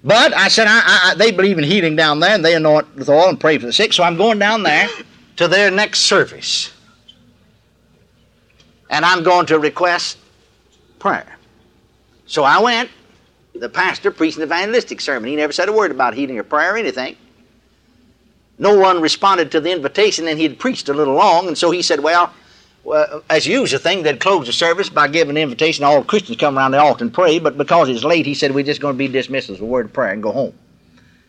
But 0.03 0.32
I 0.32 0.48
said, 0.48 0.66
I, 0.66 0.80
I, 0.82 1.14
they 1.14 1.30
believe 1.30 1.59
in 1.59 1.64
healing 1.64 1.94
down 1.94 2.20
there, 2.20 2.34
and 2.34 2.42
they 2.42 2.55
anoint 2.55 2.96
with 2.96 3.11
oil 3.11 3.28
and 3.28 3.38
pray 3.38 3.59
for 3.59 3.66
the 3.66 3.72
sick, 3.74 3.92
so 3.92 4.03
I'm 4.03 4.16
going 4.16 4.38
down 4.38 4.62
there 4.62 4.88
to 5.36 5.46
their 5.46 5.70
next 5.70 6.00
service 6.00 6.72
and 8.93 9.07
I'm 9.07 9.24
going 9.24 9.47
to 9.47 9.59
request 9.59 10.18
prayer. 11.01 11.26
So 12.26 12.45
I 12.45 12.61
went. 12.61 12.90
The 13.55 13.68
pastor 13.68 14.11
preached 14.11 14.36
an 14.36 14.45
evangelistic 14.45 15.01
sermon. 15.01 15.28
He 15.28 15.36
never 15.36 15.53
said 15.53 15.68
a 15.68 15.72
word 15.72 15.90
about 15.90 16.14
healing 16.14 16.38
or 16.38 16.43
prayer 16.43 16.74
or 16.74 16.76
anything. 16.76 17.16
No 18.59 18.78
one 18.78 19.01
responded 19.01 19.51
to 19.53 19.61
the 19.61 19.72
invitation, 19.72 20.28
and 20.28 20.38
he 20.38 20.45
had 20.45 20.59
preached 20.59 20.88
a 20.88 20.95
little 20.95 21.14
long, 21.14 21.49
and 21.49 21.59
so 21.59 21.70
he 21.70 21.82
said, 21.82 22.01
Well, 22.01 22.32
well 22.84 23.22
as 23.28 23.47
usual 23.47 23.80
thing, 23.80 24.03
they'd 24.03 24.20
close 24.20 24.47
the 24.47 24.53
service 24.53 24.88
by 24.88 25.09
giving 25.09 25.36
an 25.36 25.43
invitation. 25.43 25.84
All 25.84 26.05
Christians 26.05 26.38
come 26.38 26.59
around 26.59 26.72
the 26.72 26.78
altar 26.78 27.05
and 27.05 27.12
pray, 27.12 27.38
but 27.38 27.57
because 27.59 27.88
it's 27.88 28.05
late, 28.05 28.26
he 28.26 28.34
said, 28.34 28.55
We're 28.55 28.64
just 28.64 28.80
going 28.80 28.95
to 28.95 28.99
be 28.99 29.09
dismissed 29.09 29.49
with 29.49 29.61
a 29.61 29.64
word 29.64 29.86
of 29.86 29.93
prayer 29.93 30.12
and 30.12 30.22
go 30.22 30.32
home. 30.32 30.55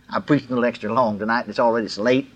I 0.10 0.20
preached 0.20 0.46
a 0.46 0.50
little 0.50 0.66
extra 0.66 0.94
long 0.94 1.18
tonight, 1.18 1.42
and 1.42 1.50
it's 1.50 1.60
already 1.60 1.88
late. 1.98 2.30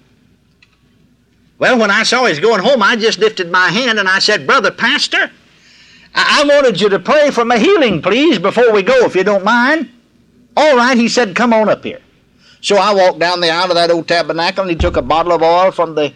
Well, 1.60 1.80
when 1.80 1.90
I 1.90 2.04
saw 2.04 2.26
he 2.26 2.30
was 2.30 2.40
going 2.40 2.62
home, 2.62 2.84
I 2.84 2.96
just 2.96 3.20
lifted 3.20 3.52
my 3.52 3.70
hand 3.70 4.00
and 4.00 4.08
I 4.08 4.20
said, 4.20 4.46
Brother 4.46 4.72
Pastor, 4.72 5.32
I, 6.14 6.42
I 6.42 6.48
wanted 6.48 6.80
you 6.80 6.90
to 6.90 7.00
pray 7.00 7.32
for 7.32 7.46
my 7.46 7.58
healing, 7.58 8.02
please, 8.02 8.38
before 8.38 8.72
we 8.72 8.84
go, 8.84 9.06
if 9.06 9.16
you 9.16 9.24
don't 9.24 9.44
mind. 9.44 9.90
All 10.56 10.76
right, 10.76 10.98
he 10.98 11.08
said, 11.08 11.36
Come 11.36 11.54
on 11.54 11.70
up 11.70 11.84
here. 11.84 12.02
So 12.62 12.78
I 12.78 12.94
walked 12.94 13.20
down 13.20 13.40
the 13.40 13.50
aisle 13.50 13.70
of 13.70 13.76
that 13.76 13.92
old 13.92 14.08
tabernacle 14.08 14.64
and 14.64 14.72
he 14.72 14.76
took 14.76 14.98
a 14.98 15.02
bottle 15.02 15.32
of 15.32 15.42
oil 15.42 15.72
from 15.72 15.96
the 15.96 16.14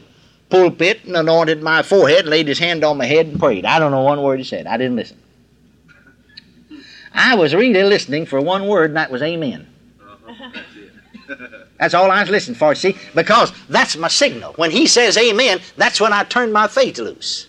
pulpit 0.49 1.05
and 1.05 1.15
anointed 1.15 1.61
my 1.61 1.81
forehead, 1.81 2.25
laid 2.25 2.47
his 2.47 2.59
hand 2.59 2.83
on 2.83 2.97
my 2.97 3.05
head 3.05 3.27
and 3.27 3.39
prayed. 3.39 3.65
I 3.65 3.79
don't 3.79 3.91
know 3.91 4.01
one 4.01 4.21
word 4.21 4.39
he 4.39 4.43
said. 4.43 4.67
I 4.67 4.77
didn't 4.77 4.95
listen. 4.95 5.17
I 7.13 7.35
was 7.35 7.53
really 7.53 7.83
listening 7.83 8.25
for 8.25 8.39
one 8.39 8.67
word, 8.67 8.91
and 8.91 8.97
that 8.97 9.11
was 9.11 9.21
amen. 9.21 9.67
That's 11.81 11.95
all 11.95 12.11
I 12.11 12.21
was 12.21 12.29
listening 12.29 12.57
for, 12.57 12.75
see? 12.75 12.95
Because 13.15 13.51
that's 13.67 13.97
my 13.97 14.07
signal. 14.07 14.53
When 14.53 14.69
he 14.69 14.85
says 14.85 15.17
amen, 15.17 15.61
that's 15.77 15.99
when 15.99 16.13
I 16.13 16.23
turn 16.23 16.51
my 16.51 16.67
faith 16.67 16.99
loose. 16.99 17.47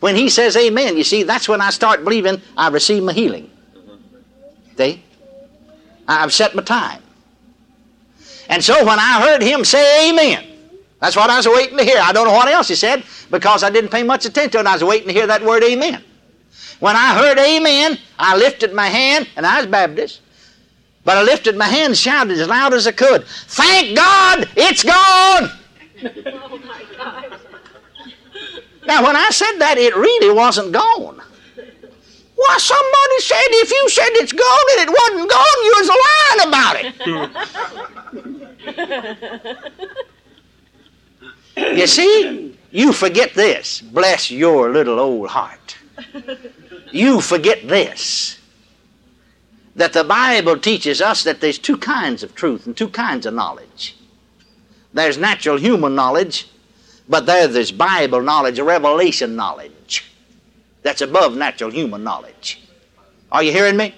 When 0.00 0.14
he 0.14 0.28
says 0.28 0.58
amen, 0.58 0.98
you 0.98 1.04
see, 1.04 1.22
that's 1.22 1.48
when 1.48 1.62
I 1.62 1.70
start 1.70 2.04
believing 2.04 2.42
I 2.54 2.68
receive 2.68 3.02
my 3.02 3.14
healing. 3.14 3.50
See? 4.76 5.02
I've 6.06 6.34
set 6.34 6.54
my 6.54 6.62
time. 6.64 7.02
And 8.50 8.62
so 8.62 8.84
when 8.84 8.98
I 8.98 9.22
heard 9.22 9.40
him 9.40 9.64
say 9.64 10.10
amen, 10.10 10.44
that's 11.00 11.16
what 11.16 11.30
I 11.30 11.38
was 11.38 11.48
waiting 11.48 11.78
to 11.78 11.84
hear. 11.84 11.98
I 11.98 12.12
don't 12.12 12.26
know 12.26 12.34
what 12.34 12.48
else 12.48 12.68
he 12.68 12.74
said 12.74 13.04
because 13.30 13.62
I 13.62 13.70
didn't 13.70 13.90
pay 13.90 14.02
much 14.02 14.26
attention. 14.26 14.66
I 14.66 14.74
was 14.74 14.84
waiting 14.84 15.08
to 15.08 15.14
hear 15.14 15.26
that 15.28 15.42
word 15.42 15.64
amen. 15.64 16.04
When 16.78 16.94
I 16.94 17.14
heard 17.14 17.38
amen, 17.38 17.98
I 18.18 18.36
lifted 18.36 18.74
my 18.74 18.88
hand, 18.88 19.30
and 19.34 19.46
I 19.46 19.56
was 19.60 19.66
Baptist. 19.66 20.20
But 21.06 21.16
I 21.18 21.22
lifted 21.22 21.56
my 21.56 21.66
hand 21.68 21.86
and 21.86 21.96
shouted 21.96 22.36
as 22.36 22.48
loud 22.48 22.74
as 22.74 22.88
I 22.88 22.92
could, 22.92 23.24
Thank 23.26 23.96
God 23.96 24.48
it's 24.56 24.82
gone! 24.82 25.50
Oh 26.26 26.58
my 26.66 26.84
God. 26.98 27.40
Now, 28.86 29.02
when 29.04 29.16
I 29.16 29.30
said 29.30 29.58
that, 29.58 29.78
it 29.78 29.96
really 29.96 30.34
wasn't 30.34 30.72
gone. 30.72 31.22
Why, 32.34 32.56
somebody 32.58 33.20
said 33.20 33.38
if 33.48 33.70
you 33.70 33.88
said 33.88 34.08
it's 34.12 34.32
gone 34.32 34.66
and 34.72 34.80
it 34.82 34.90
wasn't 35.00 35.30
gone, 35.30 35.64
you 35.64 35.74
was 35.78 35.88
lying 36.04 36.42
about 36.48 36.76
it. 41.56 41.76
you 41.78 41.86
see, 41.86 42.58
you 42.70 42.92
forget 42.92 43.32
this. 43.34 43.80
Bless 43.80 44.30
your 44.30 44.70
little 44.70 45.00
old 45.00 45.28
heart. 45.30 45.78
You 46.92 47.20
forget 47.20 47.66
this 47.66 48.35
that 49.76 49.92
the 49.92 50.04
Bible 50.04 50.58
teaches 50.58 51.00
us 51.00 51.22
that 51.24 51.40
there's 51.40 51.58
two 51.58 51.76
kinds 51.76 52.22
of 52.22 52.34
truth 52.34 52.66
and 52.66 52.76
two 52.76 52.88
kinds 52.88 53.26
of 53.26 53.34
knowledge. 53.34 53.94
There's 54.94 55.18
natural 55.18 55.58
human 55.58 55.94
knowledge, 55.94 56.48
but 57.08 57.26
there 57.26 57.46
there's 57.46 57.70
Bible 57.70 58.22
knowledge, 58.22 58.58
revelation 58.58 59.36
knowledge. 59.36 60.10
That's 60.82 61.02
above 61.02 61.36
natural 61.36 61.70
human 61.70 62.02
knowledge. 62.02 62.62
Are 63.30 63.42
you 63.42 63.52
hearing 63.52 63.76
me? 63.76 63.94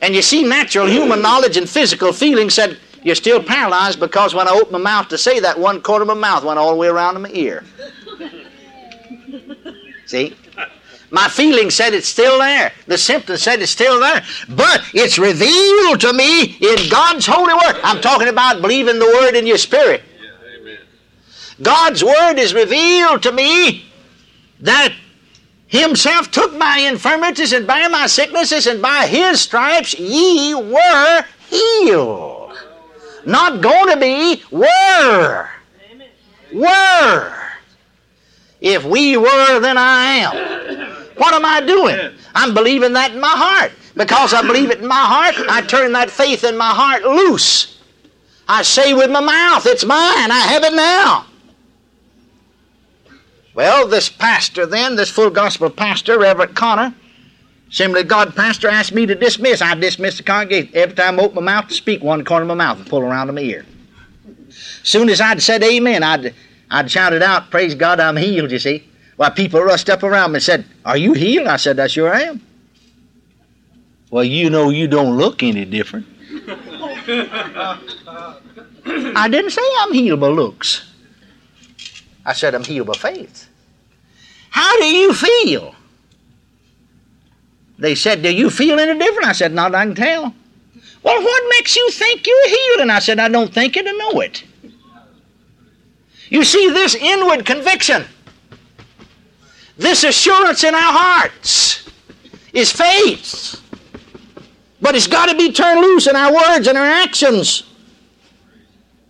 And 0.00 0.14
you 0.14 0.22
see, 0.22 0.42
natural 0.44 0.86
human 0.86 1.22
knowledge 1.22 1.56
and 1.56 1.68
physical 1.68 2.12
feeling 2.12 2.48
said, 2.48 2.78
You're 3.02 3.16
still 3.16 3.42
paralyzed 3.42 3.98
because 3.98 4.34
when 4.34 4.46
I 4.46 4.52
opened 4.52 4.72
my 4.72 4.78
mouth 4.78 5.08
to 5.08 5.18
say 5.18 5.40
that, 5.40 5.58
one 5.58 5.80
corner 5.80 6.02
of 6.02 6.08
my 6.08 6.14
mouth 6.14 6.44
went 6.44 6.58
all 6.58 6.70
the 6.70 6.76
way 6.76 6.88
around 6.88 7.14
to 7.14 7.20
my 7.20 7.30
ear. 7.32 7.64
see? 10.06 10.36
My 11.12 11.28
feeling 11.28 11.68
said 11.68 11.92
it's 11.92 12.08
still 12.08 12.38
there. 12.38 12.72
The 12.86 12.96
symptoms 12.96 13.42
said 13.42 13.60
it's 13.60 13.70
still 13.70 14.00
there. 14.00 14.24
But 14.48 14.82
it's 14.94 15.18
revealed 15.18 16.00
to 16.00 16.12
me 16.14 16.44
in 16.44 16.88
God's 16.88 17.26
holy 17.26 17.52
word. 17.52 17.78
I'm 17.84 18.00
talking 18.00 18.28
about 18.28 18.62
believing 18.62 18.98
the 18.98 19.04
word 19.04 19.34
in 19.36 19.46
your 19.46 19.58
spirit. 19.58 20.02
God's 21.60 22.02
word 22.02 22.38
is 22.38 22.54
revealed 22.54 23.22
to 23.24 23.32
me 23.32 23.84
that 24.60 24.94
Himself 25.66 26.30
took 26.30 26.56
my 26.56 26.78
infirmities 26.78 27.52
and 27.52 27.66
by 27.66 27.86
my 27.88 28.06
sicknesses, 28.06 28.66
and 28.66 28.80
by 28.80 29.06
His 29.06 29.38
stripes 29.38 29.92
ye 29.98 30.54
were 30.54 31.24
healed. 31.50 32.56
Not 33.26 33.60
going 33.60 33.90
to 33.90 34.00
be, 34.00 34.42
were. 34.50 35.50
Were. 36.54 37.38
If 38.62 38.84
we 38.84 39.18
were, 39.18 39.60
then 39.60 39.76
I 39.76 40.04
am. 40.04 40.61
What 41.16 41.34
am 41.34 41.44
I 41.44 41.60
doing? 41.60 42.12
I'm 42.34 42.54
believing 42.54 42.92
that 42.94 43.12
in 43.12 43.20
my 43.20 43.28
heart. 43.28 43.72
Because 43.94 44.32
I 44.32 44.42
believe 44.42 44.70
it 44.70 44.78
in 44.78 44.86
my 44.86 44.94
heart, 44.94 45.34
I 45.50 45.60
turn 45.62 45.92
that 45.92 46.10
faith 46.10 46.44
in 46.44 46.56
my 46.56 46.70
heart 46.70 47.02
loose. 47.02 47.78
I 48.48 48.62
say 48.62 48.94
with 48.94 49.10
my 49.10 49.20
mouth, 49.20 49.66
it's 49.66 49.84
mine, 49.84 50.30
I 50.30 50.46
have 50.48 50.64
it 50.64 50.74
now. 50.74 51.26
Well, 53.54 53.86
this 53.86 54.08
pastor 54.08 54.64
then, 54.64 54.96
this 54.96 55.10
full 55.10 55.30
gospel 55.30 55.68
pastor, 55.68 56.18
Reverend 56.18 56.56
Connor, 56.56 56.94
Assembly 57.70 58.02
God 58.02 58.34
pastor, 58.34 58.68
asked 58.68 58.92
me 58.92 59.06
to 59.06 59.14
dismiss. 59.14 59.62
I 59.62 59.74
dismissed 59.74 60.18
the 60.18 60.22
congregation. 60.22 60.74
Every 60.74 60.94
time 60.94 61.18
I 61.18 61.22
open 61.22 61.44
my 61.44 61.52
mouth 61.52 61.68
to 61.68 61.74
speak, 61.74 62.02
one 62.02 62.24
corner 62.24 62.42
of 62.42 62.48
my 62.48 62.54
mouth 62.54 62.78
would 62.78 62.88
pull 62.88 63.02
around 63.02 63.28
to 63.28 63.32
my 63.32 63.40
ear. 63.40 63.64
Soon 64.82 65.08
as 65.08 65.20
I'd 65.20 65.42
said 65.42 65.62
amen, 65.62 66.02
I'd, 66.02 66.34
I'd 66.70 66.90
shouted 66.90 67.22
out, 67.22 67.50
Praise 67.50 67.74
God, 67.74 68.00
I'm 68.00 68.16
healed, 68.16 68.50
you 68.50 68.58
see. 68.58 68.88
Why, 69.16 69.30
people 69.30 69.60
rushed 69.62 69.90
up 69.90 70.02
around 70.02 70.32
me 70.32 70.36
and 70.36 70.42
said, 70.42 70.64
Are 70.84 70.96
you 70.96 71.12
healed? 71.12 71.46
I 71.46 71.56
said, 71.56 71.78
I 71.78 71.86
sure 71.86 72.12
am. 72.12 72.40
Well, 74.10 74.24
you 74.24 74.50
know 74.50 74.70
you 74.70 74.88
don't 74.88 75.16
look 75.16 75.42
any 75.42 75.64
different. 75.64 76.06
I 79.14 79.28
didn't 79.30 79.50
say 79.50 79.62
I'm 79.80 79.92
healed 79.92 80.20
by 80.20 80.28
looks. 80.28 80.90
I 82.24 82.32
said 82.32 82.54
I'm 82.54 82.64
healed 82.64 82.86
by 82.86 82.94
faith. 82.94 83.48
How 84.50 84.78
do 84.78 84.84
you 84.84 85.14
feel? 85.14 85.74
They 87.78 87.94
said, 87.94 88.22
Do 88.22 88.32
you 88.32 88.50
feel 88.50 88.78
any 88.78 88.98
different? 88.98 89.28
I 89.28 89.32
said, 89.32 89.52
Not 89.52 89.74
I 89.74 89.84
can 89.86 89.94
tell. 89.94 90.34
Well, 91.02 91.22
what 91.22 91.42
makes 91.56 91.74
you 91.74 91.90
think 91.90 92.26
you're 92.26 92.48
healed? 92.48 92.80
And 92.80 92.92
I 92.92 93.00
said, 93.00 93.18
I 93.18 93.28
don't 93.28 93.52
think 93.52 93.76
it, 93.76 93.86
I 93.86 93.92
know 93.92 94.20
it. 94.20 94.44
You 96.28 96.44
see, 96.44 96.70
this 96.70 96.94
inward 96.94 97.44
conviction, 97.44 98.04
this 99.76 100.04
assurance 100.04 100.64
in 100.64 100.74
our 100.74 100.92
hearts, 100.92 101.88
is 102.52 102.70
faith. 102.70 103.60
But 104.80 104.94
it's 104.94 105.06
got 105.06 105.28
to 105.28 105.36
be 105.36 105.52
turned 105.52 105.80
loose 105.80 106.06
in 106.06 106.16
our 106.16 106.32
words 106.32 106.66
and 106.66 106.76
our 106.76 106.84
actions 106.84 107.62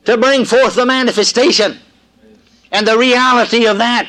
to 0.05 0.17
bring 0.17 0.45
forth 0.45 0.75
the 0.75 0.87
manifestation 0.87 1.79
and 2.71 2.87
the 2.87 2.99
reality 2.99 3.67
of 3.67 3.79
that 3.79 4.09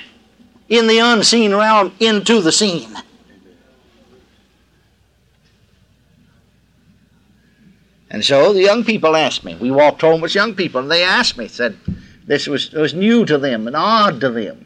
in 0.70 0.88
the 0.88 1.00
unseen 1.00 1.54
realm 1.54 1.94
into 2.00 2.42
the 2.42 2.52
seen. 2.52 2.96
And 8.10 8.24
so 8.24 8.54
the 8.54 8.62
young 8.62 8.84
people 8.84 9.16
asked 9.16 9.44
me. 9.44 9.56
We 9.56 9.72
walked 9.72 10.02
home 10.02 10.22
with 10.22 10.36
young 10.36 10.54
people, 10.54 10.82
and 10.82 10.92
they 10.92 11.04
asked 11.04 11.38
me, 11.38 11.48
said 11.48 11.78
this 12.28 12.48
was, 12.48 12.72
was 12.72 12.94
new 12.94 13.26
to 13.26 13.40
them 13.40 13.66
and 13.66 13.76
odd 13.76 14.22
to 14.22 14.30
them. 14.30 14.66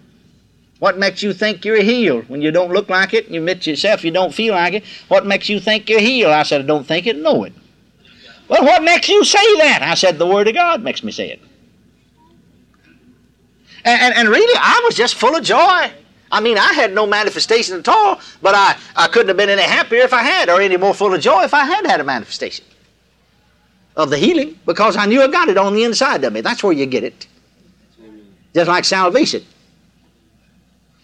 What 0.79 0.97
makes 0.97 1.23
you 1.23 1.33
think 1.33 1.65
you're 1.65 1.81
healed 1.81 2.29
when 2.29 2.41
you 2.41 2.51
don't 2.51 2.71
look 2.71 2.89
like 2.89 3.13
it 3.13 3.29
you 3.29 3.39
admit 3.39 3.65
yourself 3.65 4.03
you 4.03 4.11
don't 4.11 4.33
feel 4.33 4.53
like 4.53 4.73
it? 4.73 4.83
What 5.07 5.25
makes 5.25 5.49
you 5.49 5.59
think 5.59 5.89
you're 5.89 5.99
healed? 5.99 6.31
I 6.31 6.43
said, 6.43 6.61
I 6.61 6.65
don't 6.65 6.85
think 6.85 7.07
it, 7.07 7.17
know 7.17 7.43
it. 7.45 7.53
Well, 8.47 8.63
what 8.63 8.83
makes 8.83 9.09
you 9.09 9.23
say 9.23 9.57
that? 9.57 9.81
I 9.81 9.95
said, 9.95 10.19
the 10.19 10.27
Word 10.27 10.47
of 10.47 10.53
God 10.53 10.83
makes 10.83 11.03
me 11.03 11.11
say 11.11 11.31
it. 11.31 11.41
And, 13.83 14.01
and, 14.01 14.15
and 14.15 14.29
really, 14.29 14.59
I 14.59 14.81
was 14.85 14.95
just 14.95 15.15
full 15.15 15.35
of 15.35 15.43
joy. 15.43 15.91
I 16.31 16.41
mean, 16.41 16.57
I 16.57 16.73
had 16.73 16.93
no 16.93 17.05
manifestation 17.05 17.77
at 17.79 17.87
all, 17.87 18.19
but 18.41 18.53
I, 18.53 18.77
I 18.95 19.07
couldn't 19.07 19.29
have 19.29 19.37
been 19.37 19.49
any 19.49 19.61
happier 19.61 19.99
if 19.99 20.13
I 20.13 20.23
had, 20.23 20.49
or 20.49 20.61
any 20.61 20.77
more 20.77 20.93
full 20.93 21.13
of 21.13 21.21
joy 21.21 21.43
if 21.43 21.53
I 21.53 21.65
had 21.65 21.85
had 21.85 21.99
a 22.01 22.03
manifestation 22.03 22.65
of 23.95 24.09
the 24.09 24.17
healing, 24.17 24.59
because 24.65 24.95
I 24.95 25.05
knew 25.05 25.21
I 25.21 25.27
got 25.27 25.49
it 25.49 25.57
on 25.57 25.73
the 25.73 25.83
inside 25.83 26.23
of 26.23 26.33
me. 26.33 26.41
That's 26.41 26.63
where 26.63 26.73
you 26.73 26.85
get 26.85 27.03
it. 27.03 27.27
Just 28.53 28.67
like 28.67 28.85
salvation. 28.85 29.43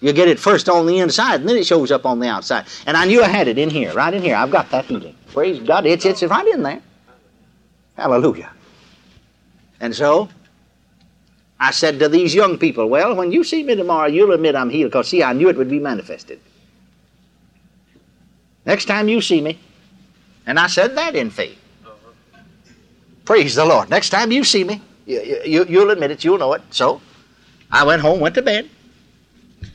You 0.03 0.11
get 0.11 0.27
it 0.27 0.37
first 0.37 0.67
on 0.67 0.85
the 0.85 0.99
inside, 0.99 1.39
and 1.39 1.47
then 1.47 1.55
it 1.55 1.65
shows 1.65 1.89
up 1.89 2.05
on 2.05 2.19
the 2.19 2.27
outside. 2.27 2.65
And 2.85 2.97
I 2.97 3.05
knew 3.05 3.23
I 3.23 3.29
had 3.29 3.47
it 3.47 3.57
in 3.57 3.69
here, 3.69 3.93
right 3.93 4.13
in 4.13 4.21
here. 4.21 4.35
I've 4.35 4.51
got 4.51 4.69
that 4.71 4.83
healing. 4.83 5.15
Praise 5.31 5.61
God. 5.61 5.85
It's, 5.85 6.03
it's 6.03 6.21
right 6.23 6.45
in 6.45 6.61
there. 6.61 6.81
Hallelujah. 7.95 8.51
And 9.79 9.95
so, 9.95 10.27
I 11.57 11.71
said 11.71 11.99
to 11.99 12.09
these 12.09 12.35
young 12.35 12.57
people, 12.57 12.89
well, 12.89 13.15
when 13.15 13.31
you 13.31 13.45
see 13.45 13.63
me 13.63 13.75
tomorrow, 13.75 14.07
you'll 14.07 14.33
admit 14.33 14.57
I'm 14.57 14.69
healed, 14.69 14.91
because 14.91 15.07
see, 15.07 15.23
I 15.23 15.31
knew 15.31 15.47
it 15.47 15.55
would 15.55 15.69
be 15.69 15.79
manifested. 15.79 16.41
Next 18.65 18.85
time 18.85 19.07
you 19.07 19.21
see 19.21 19.39
me, 19.39 19.57
and 20.45 20.59
I 20.59 20.67
said 20.67 20.97
that 20.97 21.15
in 21.15 21.29
faith. 21.29 21.57
Praise 23.23 23.55
the 23.55 23.63
Lord. 23.63 23.89
Next 23.89 24.09
time 24.09 24.33
you 24.33 24.43
see 24.43 24.65
me, 24.65 24.81
you, 25.05 25.21
you, 25.45 25.65
you'll 25.69 25.91
admit 25.91 26.11
it, 26.11 26.25
you'll 26.25 26.39
know 26.39 26.51
it. 26.51 26.61
So, 26.71 27.01
I 27.71 27.85
went 27.85 28.01
home, 28.01 28.19
went 28.19 28.35
to 28.35 28.41
bed. 28.41 28.69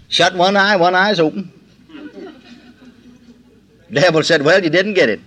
Shut 0.09 0.35
one 0.35 0.57
eye, 0.57 0.77
one 0.77 0.95
eye's 0.95 1.21
open. 1.21 1.53
Devil 3.93 4.23
said, 4.23 4.43
Well, 4.43 4.63
you 4.63 4.71
didn't 4.71 4.95
get 4.95 5.09
it. 5.09 5.21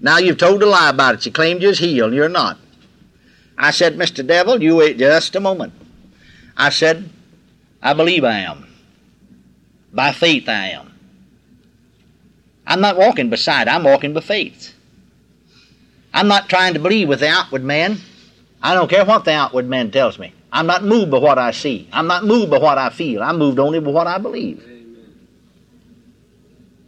Now 0.00 0.18
you've 0.18 0.38
told 0.38 0.62
a 0.62 0.66
lie 0.66 0.90
about 0.90 1.14
it. 1.16 1.26
You 1.26 1.32
claimed 1.32 1.62
you 1.62 1.68
was 1.68 1.78
healed, 1.78 2.12
you're 2.12 2.28
not. 2.28 2.58
I 3.58 3.70
said, 3.70 3.96
Mr. 3.96 4.26
Devil, 4.26 4.62
you 4.62 4.76
wait 4.76 4.98
just 4.98 5.34
a 5.34 5.40
moment. 5.40 5.72
I 6.56 6.68
said, 6.68 7.08
I 7.82 7.94
believe 7.94 8.24
I 8.24 8.40
am. 8.40 8.66
By 9.92 10.12
faith 10.12 10.48
I 10.48 10.68
am. 10.68 10.92
I'm 12.66 12.80
not 12.80 12.98
walking 12.98 13.30
beside, 13.30 13.68
I'm 13.68 13.84
walking 13.84 14.12
by 14.12 14.20
faith. 14.20 14.74
I'm 16.12 16.28
not 16.28 16.48
trying 16.48 16.74
to 16.74 16.80
believe 16.80 17.08
with 17.08 17.20
the 17.20 17.28
outward 17.28 17.62
man. 17.62 17.98
I 18.62 18.74
don't 18.74 18.90
care 18.90 19.04
what 19.04 19.24
the 19.24 19.32
outward 19.32 19.68
man 19.68 19.90
tells 19.90 20.18
me. 20.18 20.32
I'm 20.52 20.66
not 20.66 20.84
moved 20.84 21.10
by 21.10 21.18
what 21.18 21.38
I 21.38 21.50
see. 21.50 21.88
I'm 21.92 22.06
not 22.06 22.24
moved 22.24 22.50
by 22.50 22.58
what 22.58 22.78
I 22.78 22.90
feel. 22.90 23.22
I'm 23.22 23.38
moved 23.38 23.58
only 23.58 23.80
by 23.80 23.90
what 23.90 24.06
I 24.06 24.18
believe. 24.18 24.62
Amen. 24.64 24.76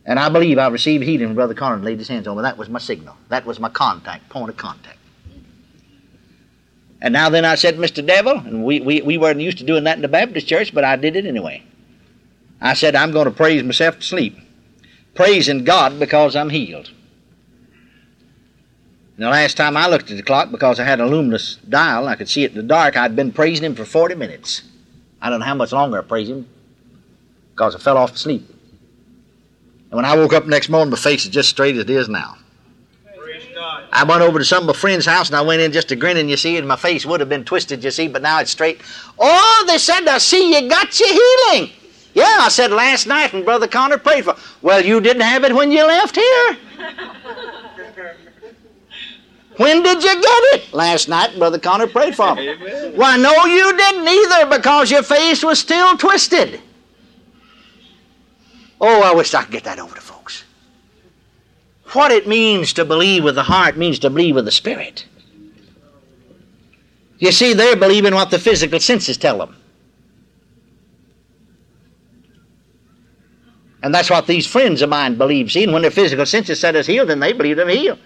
And 0.06 0.18
I 0.18 0.28
believe 0.30 0.58
I 0.58 0.68
received 0.68 1.04
healing 1.04 1.34
Brother 1.34 1.54
Connor 1.54 1.82
laid 1.82 1.98
his 1.98 2.08
hands 2.08 2.26
on 2.26 2.36
me. 2.36 2.42
That 2.42 2.56
was 2.56 2.68
my 2.68 2.78
signal. 2.78 3.16
That 3.28 3.44
was 3.44 3.60
my 3.60 3.68
contact, 3.68 4.28
point 4.30 4.48
of 4.48 4.56
contact. 4.56 4.98
And 7.00 7.12
now 7.12 7.28
then 7.28 7.44
I 7.44 7.54
said, 7.54 7.76
Mr. 7.76 8.04
Devil, 8.04 8.38
and 8.38 8.64
we, 8.64 8.80
we, 8.80 9.02
we 9.02 9.18
weren't 9.18 9.40
used 9.40 9.58
to 9.58 9.64
doing 9.64 9.84
that 9.84 9.96
in 9.96 10.02
the 10.02 10.08
Baptist 10.08 10.48
church, 10.48 10.74
but 10.74 10.82
I 10.82 10.96
did 10.96 11.14
it 11.14 11.26
anyway. 11.26 11.62
I 12.60 12.74
said, 12.74 12.96
I'm 12.96 13.12
going 13.12 13.26
to 13.26 13.30
praise 13.30 13.62
myself 13.62 13.96
to 13.96 14.02
sleep. 14.02 14.36
Praising 15.14 15.64
God 15.64 15.98
because 15.98 16.34
I'm 16.34 16.50
healed. 16.50 16.90
And 19.18 19.26
the 19.26 19.30
last 19.30 19.56
time 19.56 19.76
I 19.76 19.88
looked 19.88 20.12
at 20.12 20.16
the 20.16 20.22
clock, 20.22 20.52
because 20.52 20.78
I 20.78 20.84
had 20.84 21.00
a 21.00 21.06
luminous 21.06 21.56
dial, 21.68 22.06
I 22.06 22.14
could 22.14 22.28
see 22.28 22.44
it 22.44 22.52
in 22.52 22.56
the 22.56 22.62
dark, 22.62 22.96
I'd 22.96 23.16
been 23.16 23.32
praising 23.32 23.64
him 23.64 23.74
for 23.74 23.84
40 23.84 24.14
minutes. 24.14 24.62
I 25.20 25.28
don't 25.28 25.40
know 25.40 25.46
how 25.46 25.56
much 25.56 25.72
longer 25.72 25.98
I 25.98 26.02
praised 26.02 26.30
him, 26.30 26.46
because 27.50 27.74
I 27.74 27.80
fell 27.80 27.96
off 27.96 28.12
to 28.12 28.18
sleep. 28.18 28.48
And 29.90 29.96
when 29.96 30.04
I 30.04 30.14
woke 30.14 30.34
up 30.34 30.46
next 30.46 30.68
morning, 30.68 30.92
my 30.92 30.96
face 30.96 31.24
is 31.24 31.32
just 31.32 31.48
straight 31.48 31.74
as 31.74 31.82
it 31.82 31.90
is 31.90 32.08
now. 32.08 32.38
I 33.90 34.04
went 34.04 34.22
over 34.22 34.38
to 34.38 34.44
some 34.44 34.62
of 34.62 34.66
my 34.68 34.80
friend's 34.80 35.06
house 35.06 35.28
and 35.30 35.36
I 35.36 35.40
went 35.40 35.62
in 35.62 35.72
just 35.72 35.88
to 35.88 35.96
grinning, 35.96 36.28
you 36.28 36.36
see, 36.36 36.56
and 36.56 36.68
my 36.68 36.76
face 36.76 37.04
would 37.04 37.18
have 37.18 37.28
been 37.28 37.44
twisted, 37.44 37.82
you 37.82 37.90
see, 37.90 38.06
but 38.06 38.22
now 38.22 38.38
it's 38.38 38.52
straight. 38.52 38.80
Oh, 39.18 39.64
they 39.66 39.78
said, 39.78 40.06
I 40.06 40.18
see 40.18 40.54
you 40.54 40.68
got 40.68 41.00
your 41.00 41.08
healing. 41.08 41.72
Yeah, 42.14 42.36
I 42.40 42.50
said 42.50 42.70
last 42.70 43.08
night 43.08 43.32
and 43.32 43.44
Brother 43.44 43.66
Connor 43.66 43.98
prayed 43.98 44.26
for. 44.26 44.36
Well, 44.62 44.84
you 44.84 45.00
didn't 45.00 45.22
have 45.22 45.42
it 45.42 45.52
when 45.52 45.72
you 45.72 45.84
left 45.84 46.14
here. 46.14 46.56
When 49.58 49.82
did 49.82 50.04
you 50.04 50.14
get 50.14 50.42
it? 50.54 50.72
Last 50.72 51.08
night, 51.08 51.36
Brother 51.36 51.58
Connor 51.58 51.88
prayed 51.88 52.14
for 52.14 52.34
me. 52.36 52.48
Amen. 52.48 52.96
Why, 52.96 53.16
no, 53.16 53.44
you 53.44 53.76
didn't 53.76 54.06
either 54.06 54.56
because 54.56 54.88
your 54.88 55.02
face 55.02 55.42
was 55.42 55.58
still 55.58 55.98
twisted. 55.98 56.60
Oh, 58.80 59.02
I 59.02 59.12
wish 59.12 59.34
I 59.34 59.42
could 59.42 59.50
get 59.50 59.64
that 59.64 59.80
over 59.80 59.96
to 59.96 60.00
folks. 60.00 60.44
What 61.92 62.12
it 62.12 62.28
means 62.28 62.72
to 62.74 62.84
believe 62.84 63.24
with 63.24 63.34
the 63.34 63.42
heart 63.42 63.76
means 63.76 63.98
to 64.00 64.10
believe 64.10 64.36
with 64.36 64.44
the 64.44 64.52
spirit. 64.52 65.06
You 67.18 67.32
see, 67.32 67.52
they're 67.52 67.74
believing 67.74 68.14
what 68.14 68.30
the 68.30 68.38
physical 68.38 68.78
senses 68.78 69.16
tell 69.16 69.38
them. 69.38 69.56
And 73.82 73.92
that's 73.92 74.10
what 74.10 74.28
these 74.28 74.46
friends 74.46 74.82
of 74.82 74.90
mine 74.90 75.16
believe. 75.16 75.50
See, 75.50 75.64
and 75.64 75.72
when 75.72 75.82
their 75.82 75.90
physical 75.90 76.26
senses 76.26 76.60
said 76.60 76.76
us 76.76 76.86
healed, 76.86 77.08
then 77.08 77.18
they 77.18 77.32
believe 77.32 77.56
them 77.56 77.68
healed. 77.68 77.98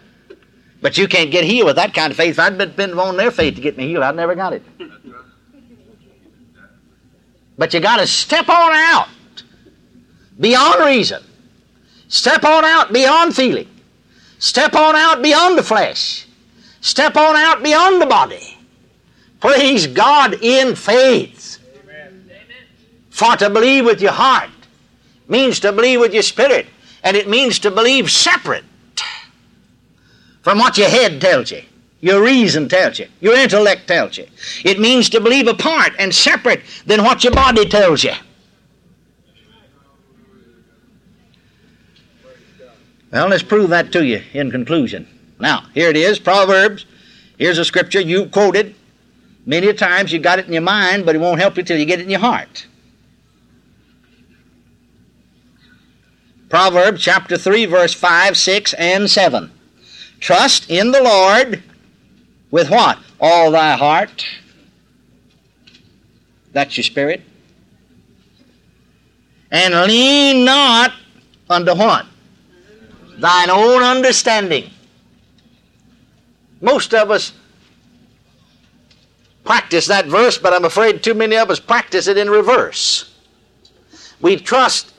But 0.82 0.98
you 0.98 1.06
can't 1.06 1.30
get 1.30 1.44
healed 1.44 1.66
with 1.66 1.76
that 1.76 1.94
kind 1.94 2.10
of 2.10 2.16
faith. 2.16 2.32
If 2.32 2.40
I'd 2.40 2.76
been, 2.76 2.98
on 2.98 3.16
their 3.16 3.30
faith 3.30 3.54
to 3.54 3.60
get 3.60 3.78
me 3.78 3.86
healed, 3.86 4.02
I'd 4.02 4.16
never 4.16 4.34
got 4.34 4.52
it. 4.52 4.62
But 7.56 7.72
you 7.72 7.78
got 7.78 7.98
to 7.98 8.06
step 8.06 8.48
on 8.48 8.72
out 8.72 9.08
beyond 10.38 10.84
reason. 10.84 11.22
Step 12.08 12.42
on 12.42 12.64
out 12.64 12.92
beyond 12.92 13.36
feeling. 13.36 13.68
Step 14.40 14.74
on 14.74 14.96
out 14.96 15.22
beyond 15.22 15.56
the 15.56 15.62
flesh. 15.62 16.26
Step 16.80 17.16
on 17.16 17.36
out 17.36 17.62
beyond 17.62 18.02
the 18.02 18.06
body. 18.06 18.58
Praise 19.38 19.86
God 19.86 20.34
in 20.42 20.74
faith. 20.74 21.58
Amen. 21.84 22.26
For 23.10 23.36
to 23.36 23.50
believe 23.50 23.84
with 23.84 24.02
your 24.02 24.12
heart 24.12 24.50
means 25.28 25.60
to 25.60 25.72
believe 25.72 26.00
with 26.00 26.12
your 26.12 26.24
spirit, 26.24 26.66
and 27.04 27.16
it 27.16 27.28
means 27.28 27.60
to 27.60 27.70
believe 27.70 28.10
separate 28.10 28.64
from 30.42 30.58
what 30.58 30.76
your 30.76 30.88
head 30.88 31.20
tells 31.20 31.50
you, 31.50 31.62
your 32.00 32.22
reason 32.22 32.68
tells 32.68 32.98
you, 32.98 33.06
your 33.20 33.34
intellect 33.34 33.86
tells 33.86 34.18
you. 34.18 34.26
It 34.64 34.80
means 34.80 35.08
to 35.10 35.20
believe 35.20 35.46
apart 35.46 35.92
and 35.98 36.12
separate 36.12 36.62
than 36.84 37.04
what 37.04 37.22
your 37.22 37.32
body 37.32 37.64
tells 37.68 38.02
you. 38.02 38.12
Well, 43.12 43.28
let's 43.28 43.42
prove 43.42 43.70
that 43.70 43.92
to 43.92 44.04
you 44.04 44.22
in 44.32 44.50
conclusion. 44.50 45.06
Now, 45.38 45.66
here 45.74 45.90
it 45.90 45.96
is 45.96 46.18
Proverbs. 46.18 46.86
Here's 47.38 47.58
a 47.58 47.64
scripture 47.64 48.00
you 48.00 48.26
quoted 48.26 48.74
many 49.44 49.72
times. 49.74 50.12
You 50.12 50.18
got 50.18 50.38
it 50.38 50.46
in 50.46 50.52
your 50.52 50.62
mind, 50.62 51.04
but 51.04 51.14
it 51.14 51.18
won't 51.18 51.40
help 51.40 51.56
you 51.56 51.62
till 51.62 51.78
you 51.78 51.84
get 51.84 52.00
it 52.00 52.04
in 52.04 52.10
your 52.10 52.20
heart. 52.20 52.66
Proverbs 56.48 57.02
chapter 57.02 57.36
3, 57.36 57.66
verse 57.66 57.94
5, 57.94 58.36
6, 58.36 58.74
and 58.74 59.10
7. 59.10 59.50
Trust 60.22 60.70
in 60.70 60.92
the 60.92 61.02
Lord 61.02 61.60
with 62.52 62.70
what? 62.70 62.96
All 63.20 63.50
thy 63.50 63.72
heart. 63.76 64.24
That's 66.52 66.76
your 66.76 66.84
spirit. 66.84 67.22
And 69.50 69.74
lean 69.74 70.44
not 70.44 70.92
unto 71.50 71.74
what? 71.74 72.06
Thine 73.18 73.50
own 73.50 73.82
understanding. 73.82 74.70
Most 76.60 76.94
of 76.94 77.10
us 77.10 77.32
practice 79.44 79.88
that 79.88 80.06
verse, 80.06 80.38
but 80.38 80.52
I'm 80.52 80.64
afraid 80.64 81.02
too 81.02 81.14
many 81.14 81.36
of 81.36 81.50
us 81.50 81.58
practice 81.58 82.06
it 82.06 82.16
in 82.16 82.30
reverse. 82.30 83.12
We 84.20 84.36
trust, 84.36 84.94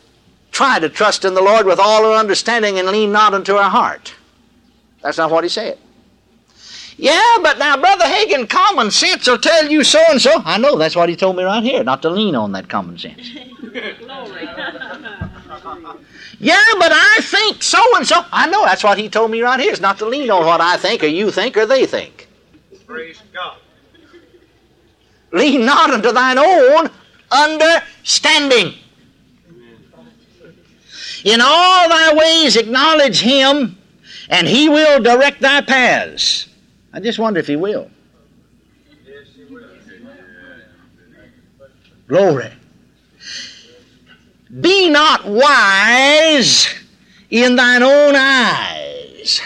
try 0.51 0.79
to 0.79 0.89
trust 0.89 1.23
in 1.23 1.33
the 1.33 1.41
Lord 1.41 1.65
with 1.65 1.79
all 1.79 2.05
our 2.05 2.17
understanding 2.17 2.77
and 2.77 2.89
lean 2.89 3.13
not 3.13 3.33
unto 3.33 3.55
our 3.55 3.69
heart. 3.69 4.13
That's 5.03 5.17
not 5.17 5.29
what 5.29 5.43
he 5.43 5.49
said. 5.49 5.77
Yeah, 6.97 7.37
but 7.41 7.57
now, 7.57 7.75
Brother 7.75 8.05
Hagin, 8.05 8.47
common 8.47 8.89
sense 8.91 9.27
will 9.27 9.37
tell 9.37 9.69
you 9.69 9.83
so 9.83 10.01
and 10.09 10.21
so. 10.21 10.41
I 10.45 10.57
know, 10.57 10.77
that's 10.77 10.95
what 10.95 11.09
he 11.09 11.15
told 11.15 11.35
me 11.35 11.43
right 11.43 11.63
here, 11.63 11.83
not 11.83 12.01
to 12.03 12.09
lean 12.09 12.35
on 12.35 12.51
that 12.53 12.69
common 12.69 12.97
sense. 12.97 13.33
yeah, 16.39 16.63
but 16.79 16.91
I 16.91 17.19
think 17.21 17.61
so 17.63 17.81
and 17.95 18.07
so. 18.07 18.23
I 18.31 18.47
know, 18.47 18.63
that's 18.63 18.83
what 18.83 18.97
he 18.97 19.09
told 19.09 19.31
me 19.31 19.41
right 19.41 19.59
here, 19.59 19.73
is 19.73 19.81
not 19.81 19.97
to 19.99 20.05
lean 20.05 20.29
on 20.31 20.45
what 20.45 20.61
I 20.61 20.77
think 20.77 21.03
or 21.03 21.07
you 21.07 21.31
think 21.31 21.57
or 21.57 21.65
they 21.65 21.85
think. 21.85 22.29
Praise 22.85 23.21
God. 23.33 23.57
Lean 25.31 25.65
not 25.65 25.89
unto 25.89 26.11
thine 26.11 26.37
own 26.37 26.89
understanding. 27.31 28.75
In 31.23 31.41
all 31.41 31.89
thy 31.89 32.13
ways 32.13 32.55
acknowledge 32.55 33.21
him, 33.21 33.77
and 34.29 34.47
he 34.47 34.69
will 34.69 35.01
direct 35.01 35.41
thy 35.41 35.61
paths. 35.61 36.47
I 36.93 36.99
just 36.99 37.19
wonder 37.19 37.39
if 37.39 37.47
he 37.47 37.55
will. 37.55 37.89
Yes, 39.05 39.27
He 39.35 39.53
will. 39.53 39.67
Glory. 42.07 42.51
Be 44.61 44.89
not 44.89 45.25
wise 45.25 46.73
in 47.29 47.55
thine 47.55 47.81
own 47.81 48.15
eyes. 48.15 49.41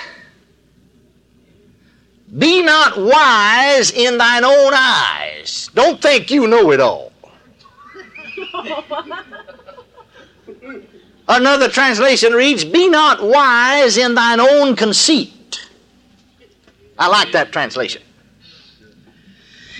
Be 2.38 2.61
not 2.61 2.97
wise 2.97 3.91
in 3.91 4.17
thine 4.17 4.43
own 4.43 4.73
eyes. 4.75 5.69
Don't 5.73 6.01
think 6.01 6.30
you 6.30 6.47
know 6.47 6.71
it 6.71 6.82
all. 6.82 7.13
Another 11.28 11.67
translation 11.67 12.34
reads, 12.34 12.63
Be 12.63 12.88
not 12.88 13.21
wise 13.21 13.97
in 13.97 14.15
thine 14.15 14.39
own 14.39 14.75
conceit. 14.75 15.67
I 16.97 17.07
like 17.07 17.32
that 17.34 17.51
translation. 17.51 18.01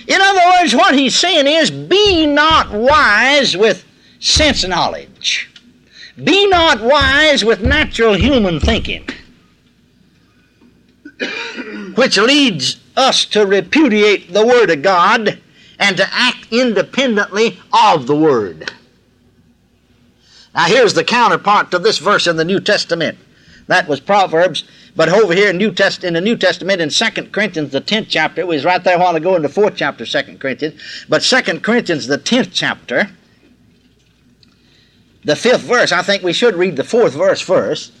In 0.06 0.20
other 0.20 0.40
words, 0.58 0.74
what 0.74 0.94
he's 0.94 1.16
saying 1.16 1.46
is, 1.46 1.70
Be 1.70 2.26
not 2.26 2.70
wise 2.70 3.56
with 3.56 3.84
sense 4.20 4.66
knowledge. 4.66 5.50
Be 6.22 6.48
not 6.48 6.80
wise 6.80 7.44
with 7.44 7.62
natural 7.62 8.14
human 8.14 8.58
thinking, 8.58 9.08
which 11.94 12.18
leads 12.18 12.78
us 12.96 13.24
to 13.26 13.46
repudiate 13.46 14.32
the 14.32 14.44
Word 14.44 14.70
of 14.70 14.82
God 14.82 15.40
and 15.78 15.96
to 15.96 16.08
act 16.10 16.48
independently 16.50 17.58
of 17.72 18.06
the 18.06 18.16
Word. 18.16 18.72
Now, 20.58 20.64
here's 20.64 20.94
the 20.94 21.04
counterpart 21.04 21.70
to 21.70 21.78
this 21.78 21.98
verse 21.98 22.26
in 22.26 22.34
the 22.34 22.44
New 22.44 22.58
Testament. 22.58 23.16
That 23.68 23.86
was 23.86 24.00
Proverbs, 24.00 24.64
but 24.96 25.08
over 25.08 25.32
here 25.32 25.50
in 25.50 25.56
New 25.56 25.70
Test 25.70 26.02
in 26.02 26.14
the 26.14 26.20
New 26.20 26.36
Testament 26.36 26.80
in 26.80 26.88
2 26.88 27.28
Corinthians 27.30 27.70
the 27.70 27.80
10th 27.80 28.06
chapter, 28.08 28.40
it 28.40 28.46
was 28.48 28.64
right 28.64 28.82
there 28.82 28.96
a 28.96 28.98
while 28.98 29.14
ago 29.14 29.36
in 29.36 29.42
the 29.42 29.48
4th 29.48 29.76
chapter, 29.76 30.04
2 30.04 30.38
Corinthians, 30.38 31.06
but 31.08 31.22
2 31.22 31.60
Corinthians 31.60 32.08
the 32.08 32.18
10th 32.18 32.50
chapter, 32.52 33.08
the 35.22 35.34
5th 35.34 35.60
verse, 35.60 35.92
I 35.92 36.02
think 36.02 36.24
we 36.24 36.32
should 36.32 36.56
read 36.56 36.74
the 36.74 36.82
4th 36.82 37.12
verse 37.12 37.40
first, 37.40 37.92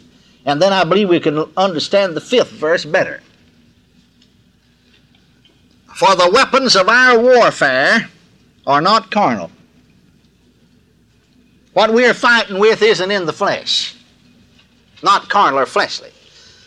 and 0.44 0.60
then 0.60 0.72
I 0.72 0.82
believe 0.82 1.08
we 1.08 1.20
can 1.20 1.38
understand 1.56 2.16
the 2.16 2.20
5th 2.20 2.48
verse 2.48 2.84
better. 2.84 3.20
For 5.94 6.16
the 6.16 6.28
weapons 6.28 6.74
of 6.74 6.88
our 6.88 7.20
warfare 7.20 8.08
are 8.66 8.80
not 8.80 9.12
carnal. 9.12 9.52
What 11.78 11.94
we're 11.94 12.12
fighting 12.12 12.58
with 12.58 12.82
isn't 12.82 13.08
in 13.12 13.24
the 13.24 13.32
flesh, 13.32 13.94
not 15.00 15.28
carnal 15.28 15.60
or 15.60 15.64
fleshly, 15.64 16.10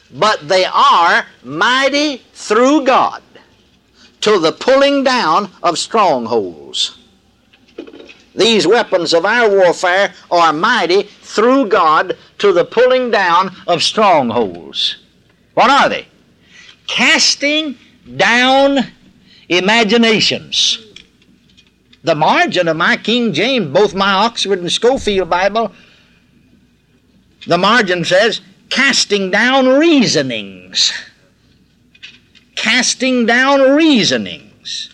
but 0.09 0.47
they 0.47 0.64
are 0.64 1.26
mighty 1.43 2.22
through 2.32 2.86
God 2.86 3.22
to 4.22 4.39
the 4.39 4.53
pulling 4.53 5.03
down 5.03 5.51
of 5.64 5.78
strongholds. 5.78 6.97
These 8.36 8.66
weapons 8.66 9.14
of 9.14 9.26
our 9.26 9.49
warfare 9.49 10.14
are 10.32 10.53
mighty 10.53 11.03
through 11.03 11.66
God 11.66 12.18
to 12.38 12.53
the 12.53 12.64
pulling 12.64 13.12
down 13.12 13.53
of 13.68 13.84
strongholds. 13.84 14.95
What 15.55 15.70
are 15.70 15.89
they? 15.89 16.07
Casting 16.88 17.78
down 18.16 18.80
imaginations. 19.49 20.90
The 22.04 22.16
margin 22.16 22.68
of 22.68 22.78
my 22.78 22.97
King 22.97 23.34
James, 23.34 23.68
both 23.68 23.93
my 23.93 24.12
Oxford 24.12 24.60
and 24.60 24.72
Scofield 24.72 25.30
Bible, 25.30 25.72
the 27.45 27.58
margin 27.58 28.04
says, 28.06 28.41
casting 28.70 29.30
down 29.30 29.68
reasonings. 29.68 30.91
Casting 32.56 33.26
down 33.26 33.76
reasonings. 33.76 34.93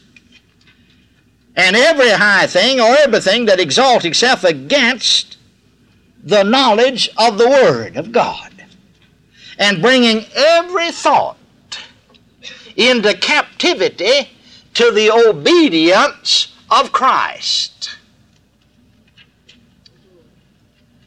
And 1.55 1.75
every 1.75 2.11
high 2.11 2.47
thing 2.47 2.79
or 2.79 2.95
everything 2.97 3.45
that 3.45 3.59
exalts 3.59 4.05
itself 4.05 4.43
against 4.43 5.37
the 6.23 6.43
knowledge 6.43 7.09
of 7.17 7.37
the 7.37 7.49
Word 7.49 7.95
of 7.95 8.11
God. 8.11 8.51
And 9.57 9.81
bringing 9.81 10.25
every 10.35 10.91
thought 10.91 11.37
into 12.75 13.13
captivity 13.15 14.29
to 14.75 14.91
the 14.91 15.09
obedience 15.09 16.53
of 16.69 16.91
Christ. 16.91 17.97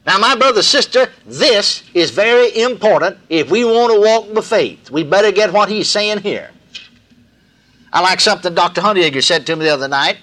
Now, 0.07 0.19
my 0.19 0.35
brother, 0.35 0.63
sister, 0.63 1.13
this 1.27 1.85
is 1.95 2.11
very 2.11 2.59
important 2.61 3.19
if 3.29 3.51
we 3.51 3.65
want 3.65 3.93
to 3.93 4.01
walk 4.01 4.35
by 4.35 4.41
faith. 4.41 4.91
We 4.91 5.05
better 5.05 5.31
get 5.31 5.53
what 5.53 5.69
he's 5.69 5.89
saying 5.89 6.21
here. 6.21 6.51
I 7.93 8.01
like 8.01 8.21
something 8.21 8.55
Dr. 8.55 8.81
Huntiger 8.81 9.23
said 9.23 9.47
to 9.47 9.57
me 9.57 9.67
the 9.67 9.75
other 9.75 9.89
night. 9.89 10.19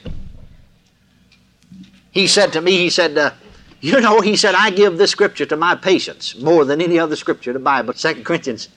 He 2.12 2.28
said 2.28 2.54
to 2.54 2.62
me, 2.62 2.78
he 2.78 2.90
said, 2.90 3.18
uh, 3.18 3.32
you 3.80 4.02
know, 4.02 4.22
he 4.22 4.36
said, 4.36 4.56
I 4.56 4.72
give 4.72 4.98
this 4.98 5.12
scripture 5.12 5.46
to 5.46 5.58
my 5.58 5.76
patients 5.76 6.36
more 6.40 6.66
than 6.66 6.82
any 6.82 6.98
other 6.98 7.16
scripture 7.16 7.54
the 7.54 7.60
Bible. 7.60 7.94
2 7.94 8.24
Corinthians 8.24 8.70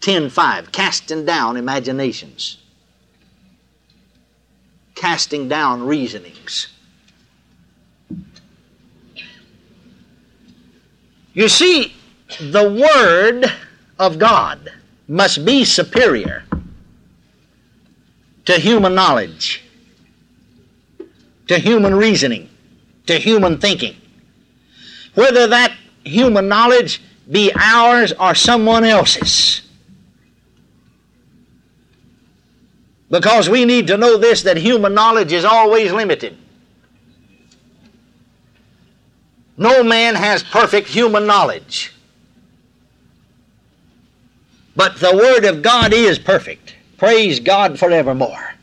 10 0.00 0.30
5, 0.30 0.72
casting 0.72 1.24
down 1.24 1.56
imaginations 1.56 2.58
casting 5.04 5.50
down 5.50 5.82
reasonings. 5.82 6.68
You 11.34 11.46
see, 11.50 11.94
the 12.40 12.70
Word 12.70 13.44
of 13.98 14.18
God 14.18 14.72
must 15.06 15.44
be 15.44 15.66
superior 15.66 16.44
to 18.46 18.54
human 18.54 18.94
knowledge, 18.94 19.62
to 21.48 21.58
human 21.58 21.94
reasoning, 21.94 22.48
to 23.06 23.18
human 23.18 23.58
thinking. 23.58 23.96
Whether 25.16 25.46
that 25.48 25.76
human 26.04 26.48
knowledge 26.48 27.02
be 27.30 27.52
ours 27.54 28.14
or 28.18 28.34
someone 28.34 28.84
else's. 28.84 29.63
Because 33.14 33.48
we 33.48 33.64
need 33.64 33.86
to 33.86 33.96
know 33.96 34.16
this 34.16 34.42
that 34.42 34.56
human 34.56 34.92
knowledge 34.92 35.32
is 35.32 35.44
always 35.44 35.92
limited. 35.92 36.36
No 39.56 39.84
man 39.84 40.16
has 40.16 40.42
perfect 40.42 40.88
human 40.88 41.24
knowledge. 41.24 41.92
But 44.74 44.98
the 44.98 45.14
Word 45.14 45.44
of 45.44 45.62
God 45.62 45.92
is 45.92 46.18
perfect. 46.18 46.74
Praise 46.98 47.38
God 47.38 47.78
forevermore. 47.78 48.54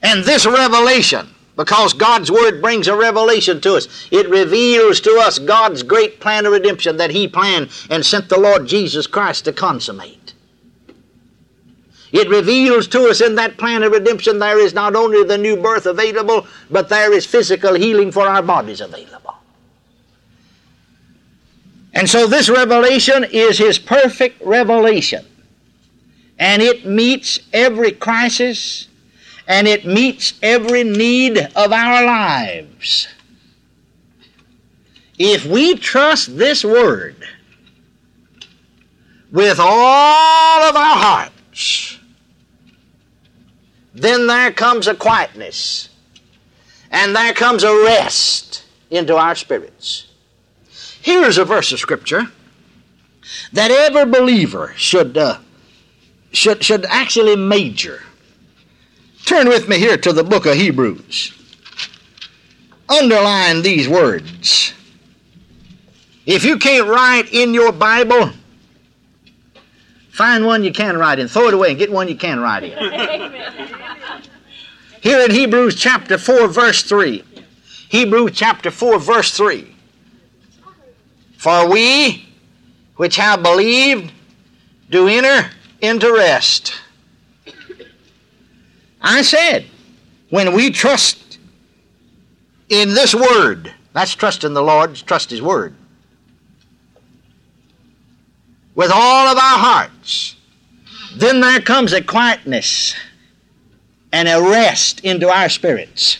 And 0.00 0.22
this 0.22 0.46
revelation, 0.46 1.34
Because 1.56 1.92
God's 1.94 2.30
Word 2.30 2.62
brings 2.62 2.86
a 2.86 2.96
revelation 2.96 3.60
to 3.62 3.74
us. 3.74 4.06
It 4.12 4.30
reveals 4.30 5.00
to 5.00 5.18
us 5.20 5.40
God's 5.40 5.82
great 5.82 6.20
plan 6.20 6.46
of 6.46 6.52
redemption 6.52 6.96
that 6.98 7.10
He 7.10 7.26
planned 7.26 7.70
and 7.90 8.06
sent 8.06 8.28
the 8.28 8.38
Lord 8.38 8.68
Jesus 8.68 9.08
Christ 9.08 9.46
to 9.46 9.52
consummate. 9.52 10.19
It 12.12 12.28
reveals 12.28 12.88
to 12.88 13.08
us 13.08 13.20
in 13.20 13.36
that 13.36 13.56
plan 13.56 13.82
of 13.82 13.92
redemption 13.92 14.38
there 14.38 14.58
is 14.58 14.74
not 14.74 14.96
only 14.96 15.22
the 15.24 15.38
new 15.38 15.56
birth 15.56 15.86
available, 15.86 16.46
but 16.70 16.88
there 16.88 17.12
is 17.12 17.24
physical 17.24 17.74
healing 17.74 18.10
for 18.10 18.26
our 18.26 18.42
bodies 18.42 18.80
available. 18.80 19.34
And 21.92 22.08
so 22.08 22.26
this 22.26 22.48
revelation 22.48 23.24
is 23.24 23.58
His 23.58 23.78
perfect 23.78 24.40
revelation. 24.42 25.24
And 26.38 26.62
it 26.62 26.86
meets 26.86 27.38
every 27.52 27.92
crisis 27.92 28.88
and 29.46 29.66
it 29.66 29.84
meets 29.84 30.34
every 30.42 30.84
need 30.84 31.36
of 31.38 31.72
our 31.72 32.04
lives. 32.06 33.08
If 35.18 35.44
we 35.44 35.74
trust 35.76 36.38
this 36.38 36.64
Word 36.64 37.16
with 39.30 39.58
all 39.60 40.62
of 40.62 40.76
our 40.76 40.96
hearts, 40.96 41.99
then 44.00 44.26
there 44.26 44.50
comes 44.50 44.86
a 44.86 44.94
quietness 44.94 45.88
and 46.90 47.14
there 47.14 47.32
comes 47.32 47.62
a 47.62 47.74
rest 47.84 48.64
into 48.90 49.16
our 49.16 49.34
spirits. 49.34 50.06
Here's 51.02 51.38
a 51.38 51.44
verse 51.44 51.72
of 51.72 51.78
Scripture 51.78 52.24
that 53.52 53.70
every 53.70 54.06
believer 54.06 54.72
should, 54.76 55.16
uh, 55.16 55.38
should, 56.32 56.64
should 56.64 56.84
actually 56.86 57.36
major. 57.36 58.02
Turn 59.24 59.48
with 59.48 59.68
me 59.68 59.78
here 59.78 59.96
to 59.98 60.12
the 60.12 60.24
book 60.24 60.46
of 60.46 60.54
Hebrews. 60.54 61.32
Underline 62.88 63.62
these 63.62 63.88
words. 63.88 64.72
If 66.26 66.44
you 66.44 66.58
can't 66.58 66.88
write 66.88 67.32
in 67.32 67.54
your 67.54 67.72
Bible, 67.72 68.32
find 70.20 70.44
one 70.44 70.62
you 70.62 70.70
can 70.70 70.98
write 70.98 71.18
in. 71.18 71.28
Throw 71.28 71.48
it 71.48 71.54
away 71.54 71.70
and 71.70 71.78
get 71.78 71.90
one 71.90 72.06
you 72.06 72.14
can 72.14 72.40
write 72.40 72.62
in. 72.62 72.72
Here 75.00 75.20
in 75.20 75.30
Hebrews 75.30 75.76
chapter 75.76 76.18
4, 76.18 76.46
verse 76.48 76.82
3. 76.82 77.24
Hebrews 77.88 78.32
chapter 78.34 78.70
4, 78.70 78.98
verse 78.98 79.34
3. 79.34 79.74
For 81.38 81.70
we 81.70 82.28
which 82.96 83.16
have 83.16 83.42
believed 83.42 84.12
do 84.90 85.08
enter 85.08 85.48
into 85.80 86.12
rest. 86.12 86.74
I 89.00 89.22
said, 89.22 89.64
when 90.28 90.52
we 90.52 90.68
trust 90.68 91.38
in 92.68 92.90
this 92.90 93.14
word, 93.14 93.72
that's 93.94 94.14
trust 94.14 94.44
in 94.44 94.52
the 94.52 94.62
Lord, 94.62 94.96
trust 94.96 95.30
His 95.30 95.40
word, 95.40 95.74
with 98.74 98.90
all 98.92 99.28
of 99.28 99.36
our 99.36 99.58
hearts, 99.58 100.36
then 101.16 101.40
there 101.40 101.60
comes 101.60 101.92
a 101.92 102.02
quietness 102.02 102.94
and 104.12 104.28
a 104.28 104.40
rest 104.40 105.00
into 105.00 105.28
our 105.28 105.48
spirits. 105.48 106.18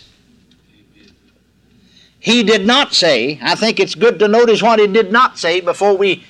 He 2.19 2.43
did 2.43 2.67
not 2.67 2.93
say, 2.93 3.39
I 3.43 3.55
think 3.55 3.81
it's 3.81 3.95
good 3.95 4.19
to 4.19 4.29
notice 4.29 4.63
what 4.63 4.79
he 4.79 4.87
did 4.87 5.11
not 5.11 5.39
say 5.39 5.61
before 5.61 5.97
we 5.97 6.25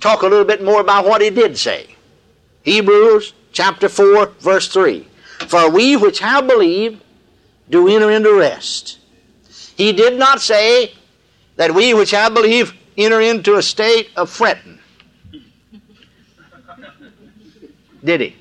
talk 0.00 0.22
a 0.22 0.26
little 0.26 0.44
bit 0.44 0.64
more 0.64 0.80
about 0.80 1.06
what 1.06 1.22
he 1.22 1.30
did 1.30 1.56
say. 1.56 1.94
Hebrews 2.62 3.34
chapter 3.52 3.88
4, 3.88 4.26
verse 4.40 4.68
3. 4.68 5.06
For 5.46 5.70
we 5.70 5.96
which 5.96 6.18
have 6.18 6.48
believed 6.48 7.02
do 7.70 7.88
enter 7.88 8.10
into 8.10 8.34
rest. 8.34 8.98
He 9.76 9.92
did 9.92 10.18
not 10.18 10.40
say 10.40 10.92
that 11.56 11.74
we 11.74 11.94
which 11.94 12.10
have 12.10 12.34
believed 12.34 12.74
enter 12.96 13.20
into 13.20 13.54
a 13.54 13.62
state 13.62 14.10
of 14.16 14.28
fretting. 14.28 14.78
Did 18.04 18.20
he? 18.20 18.36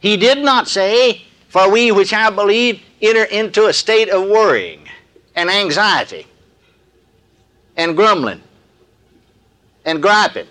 He 0.00 0.16
did 0.16 0.38
not 0.38 0.68
say, 0.68 1.22
For 1.48 1.70
we 1.70 1.90
which 1.90 2.10
have 2.10 2.36
believed 2.36 2.82
enter 3.00 3.24
into 3.24 3.66
a 3.66 3.72
state 3.72 4.08
of 4.10 4.28
worrying 4.28 4.86
and 5.34 5.50
anxiety 5.50 6.26
and 7.76 7.96
grumbling 7.96 8.42
and 9.84 10.00
griping 10.02 10.46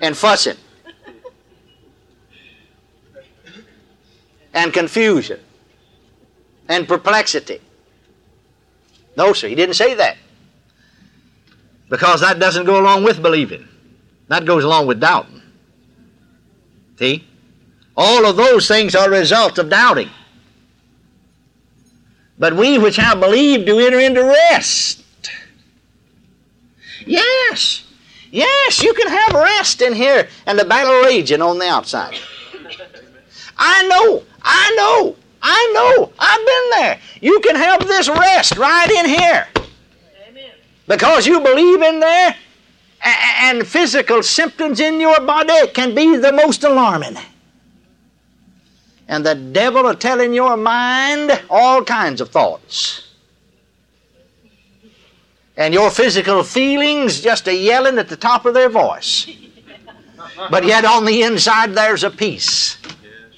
and 0.00 0.16
fussing 0.16 0.56
and 4.54 4.72
confusion 4.72 5.40
and 6.68 6.86
perplexity. 6.86 7.60
No, 9.16 9.32
sir, 9.32 9.48
he 9.48 9.54
didn't 9.54 9.74
say 9.74 9.94
that. 9.94 10.16
Because 11.88 12.20
that 12.20 12.38
doesn't 12.38 12.66
go 12.66 12.80
along 12.80 13.04
with 13.04 13.20
believing. 13.20 13.66
That 14.28 14.44
goes 14.44 14.62
along 14.62 14.86
with 14.86 15.00
doubting. 15.00 15.39
See? 17.00 17.26
All 17.96 18.26
of 18.26 18.36
those 18.36 18.68
things 18.68 18.94
are 18.94 19.08
results 19.08 19.56
of 19.56 19.70
doubting. 19.70 20.10
But 22.38 22.54
we 22.54 22.76
which 22.76 22.96
have 22.96 23.18
believed 23.20 23.64
do 23.64 23.78
enter 23.78 23.98
into 23.98 24.22
rest. 24.22 25.02
Yes. 27.06 27.86
Yes, 28.30 28.82
you 28.82 28.92
can 28.92 29.08
have 29.08 29.32
rest 29.32 29.80
in 29.80 29.94
here 29.94 30.28
and 30.44 30.58
the 30.58 30.64
battle 30.66 31.00
raging 31.00 31.40
on 31.40 31.58
the 31.58 31.68
outside. 31.68 32.18
I 33.56 33.88
know. 33.88 34.22
I 34.42 34.74
know. 34.76 35.16
I 35.40 35.72
know. 35.72 36.12
I've 36.18 36.46
been 36.46 36.80
there. 36.80 37.00
You 37.22 37.40
can 37.40 37.56
have 37.56 37.88
this 37.88 38.10
rest 38.10 38.58
right 38.58 38.90
in 38.90 39.06
here. 39.06 39.48
Amen. 40.28 40.50
Because 40.86 41.26
you 41.26 41.40
believe 41.40 41.80
in 41.80 41.98
there, 41.98 42.36
and 43.02 43.66
physical 43.66 44.22
symptoms 44.22 44.80
in 44.80 45.00
your 45.00 45.20
body 45.20 45.68
can 45.68 45.94
be 45.94 46.16
the 46.16 46.32
most 46.32 46.64
alarming. 46.64 47.16
And 49.08 49.24
the 49.24 49.34
devil 49.34 49.82
will 49.82 49.94
tell 49.94 50.20
in 50.20 50.32
your 50.32 50.56
mind 50.56 51.42
all 51.50 51.82
kinds 51.82 52.20
of 52.20 52.30
thoughts. 52.30 53.08
And 55.56 55.74
your 55.74 55.90
physical 55.90 56.42
feelings 56.42 57.20
just 57.20 57.48
a 57.48 57.54
yelling 57.54 57.98
at 57.98 58.08
the 58.08 58.16
top 58.16 58.46
of 58.46 58.54
their 58.54 58.68
voice. 58.68 59.28
But 60.50 60.64
yet 60.64 60.84
on 60.84 61.04
the 61.04 61.22
inside 61.22 61.74
there's 61.74 62.04
a 62.04 62.10
peace. 62.10 62.78
Yes, 62.82 62.94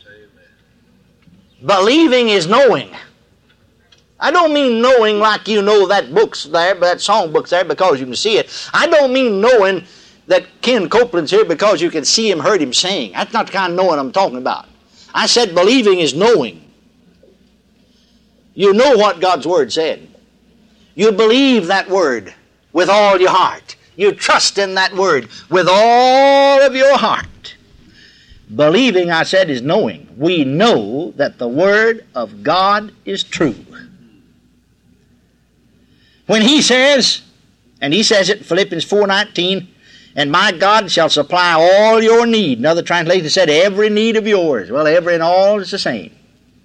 amen. 0.06 1.66
Believing 1.66 2.28
is 2.28 2.46
knowing. 2.46 2.94
I 4.22 4.30
don't 4.30 4.54
mean 4.54 4.80
knowing 4.80 5.18
like 5.18 5.48
you 5.48 5.62
know 5.62 5.88
that 5.88 6.14
book's 6.14 6.44
there, 6.44 6.76
that 6.76 7.00
song 7.00 7.32
book's 7.32 7.50
there 7.50 7.64
because 7.64 7.98
you 7.98 8.06
can 8.06 8.14
see 8.14 8.38
it. 8.38 8.70
I 8.72 8.86
don't 8.86 9.12
mean 9.12 9.40
knowing 9.40 9.84
that 10.28 10.46
Ken 10.62 10.88
Copeland's 10.88 11.32
here 11.32 11.44
because 11.44 11.82
you 11.82 11.90
can 11.90 12.04
see 12.04 12.30
him, 12.30 12.38
heard 12.38 12.62
him 12.62 12.72
sing. 12.72 13.10
That's 13.12 13.32
not 13.32 13.46
the 13.46 13.52
kind 13.52 13.72
of 13.72 13.76
knowing 13.76 13.98
I'm 13.98 14.12
talking 14.12 14.38
about. 14.38 14.66
I 15.12 15.26
said 15.26 15.56
believing 15.56 15.98
is 15.98 16.14
knowing. 16.14 16.70
You 18.54 18.72
know 18.72 18.96
what 18.96 19.20
God's 19.20 19.44
Word 19.44 19.72
said. 19.72 20.08
You 20.94 21.10
believe 21.10 21.66
that 21.66 21.88
Word 21.88 22.32
with 22.72 22.88
all 22.88 23.20
your 23.20 23.30
heart. 23.30 23.74
You 23.96 24.12
trust 24.12 24.56
in 24.56 24.76
that 24.76 24.94
Word 24.94 25.30
with 25.50 25.66
all 25.68 26.62
of 26.62 26.76
your 26.76 26.96
heart. 26.96 27.56
Believing, 28.54 29.10
I 29.10 29.24
said, 29.24 29.50
is 29.50 29.62
knowing. 29.62 30.14
We 30.16 30.44
know 30.44 31.10
that 31.16 31.38
the 31.38 31.48
Word 31.48 32.06
of 32.14 32.44
God 32.44 32.92
is 33.04 33.24
true. 33.24 33.56
When 36.32 36.40
He 36.40 36.62
says, 36.62 37.20
and 37.82 37.92
He 37.92 38.02
says 38.02 38.30
it 38.30 38.38
in 38.38 38.44
Philippians 38.44 38.86
4.19, 38.86 39.66
and 40.16 40.32
my 40.32 40.50
God 40.50 40.90
shall 40.90 41.10
supply 41.10 41.52
all 41.52 42.02
your 42.02 42.24
need. 42.24 42.58
Another 42.58 42.80
translation 42.80 43.28
said, 43.28 43.50
every 43.50 43.90
need 43.90 44.16
of 44.16 44.26
yours. 44.26 44.70
Well, 44.70 44.86
every 44.86 45.12
and 45.12 45.22
all 45.22 45.60
is 45.60 45.70
the 45.70 45.78
same. 45.78 46.10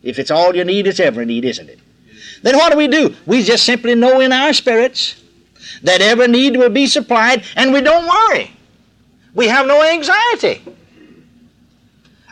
If 0.04 0.20
it's 0.20 0.32
all 0.32 0.56
you 0.56 0.64
need, 0.64 0.88
it's 0.88 1.02
every 1.02 1.26
need, 1.26 1.44
isn't 1.44 1.68
it? 1.68 1.80
Then 2.44 2.56
what 2.56 2.72
do 2.72 2.78
we 2.78 2.88
do? 2.88 3.14
We 3.26 3.44
just 3.44 3.66
simply 3.66 3.94
know 3.94 4.22
in 4.22 4.32
our 4.32 4.54
spirits 4.54 5.22
that 5.84 6.00
every 6.00 6.30
need 6.30 6.56
will 6.56 6.70
be 6.70 6.88
supplied, 6.88 7.44
and 7.58 7.74
we 7.74 7.82
don't 7.82 8.08
worry. 8.08 8.50
We 9.34 9.50
have 9.50 9.68
no 9.68 9.84
anxiety. 9.84 10.64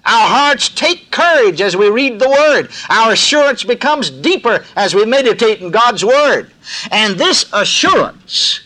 Our 0.05 0.27
hearts 0.27 0.69
take 0.69 1.09
courage 1.09 1.61
as 1.61 1.75
we 1.75 1.89
read 1.89 2.19
the 2.19 2.29
Word. 2.29 2.69
Our 2.89 3.13
assurance 3.13 3.63
becomes 3.63 4.11
deeper 4.11 4.63
as 4.75 4.93
we 4.93 5.05
meditate 5.05 5.61
in 5.61 5.71
God's 5.71 6.05
Word. 6.05 6.51
And 6.91 7.15
this 7.15 7.49
assurance 7.51 8.61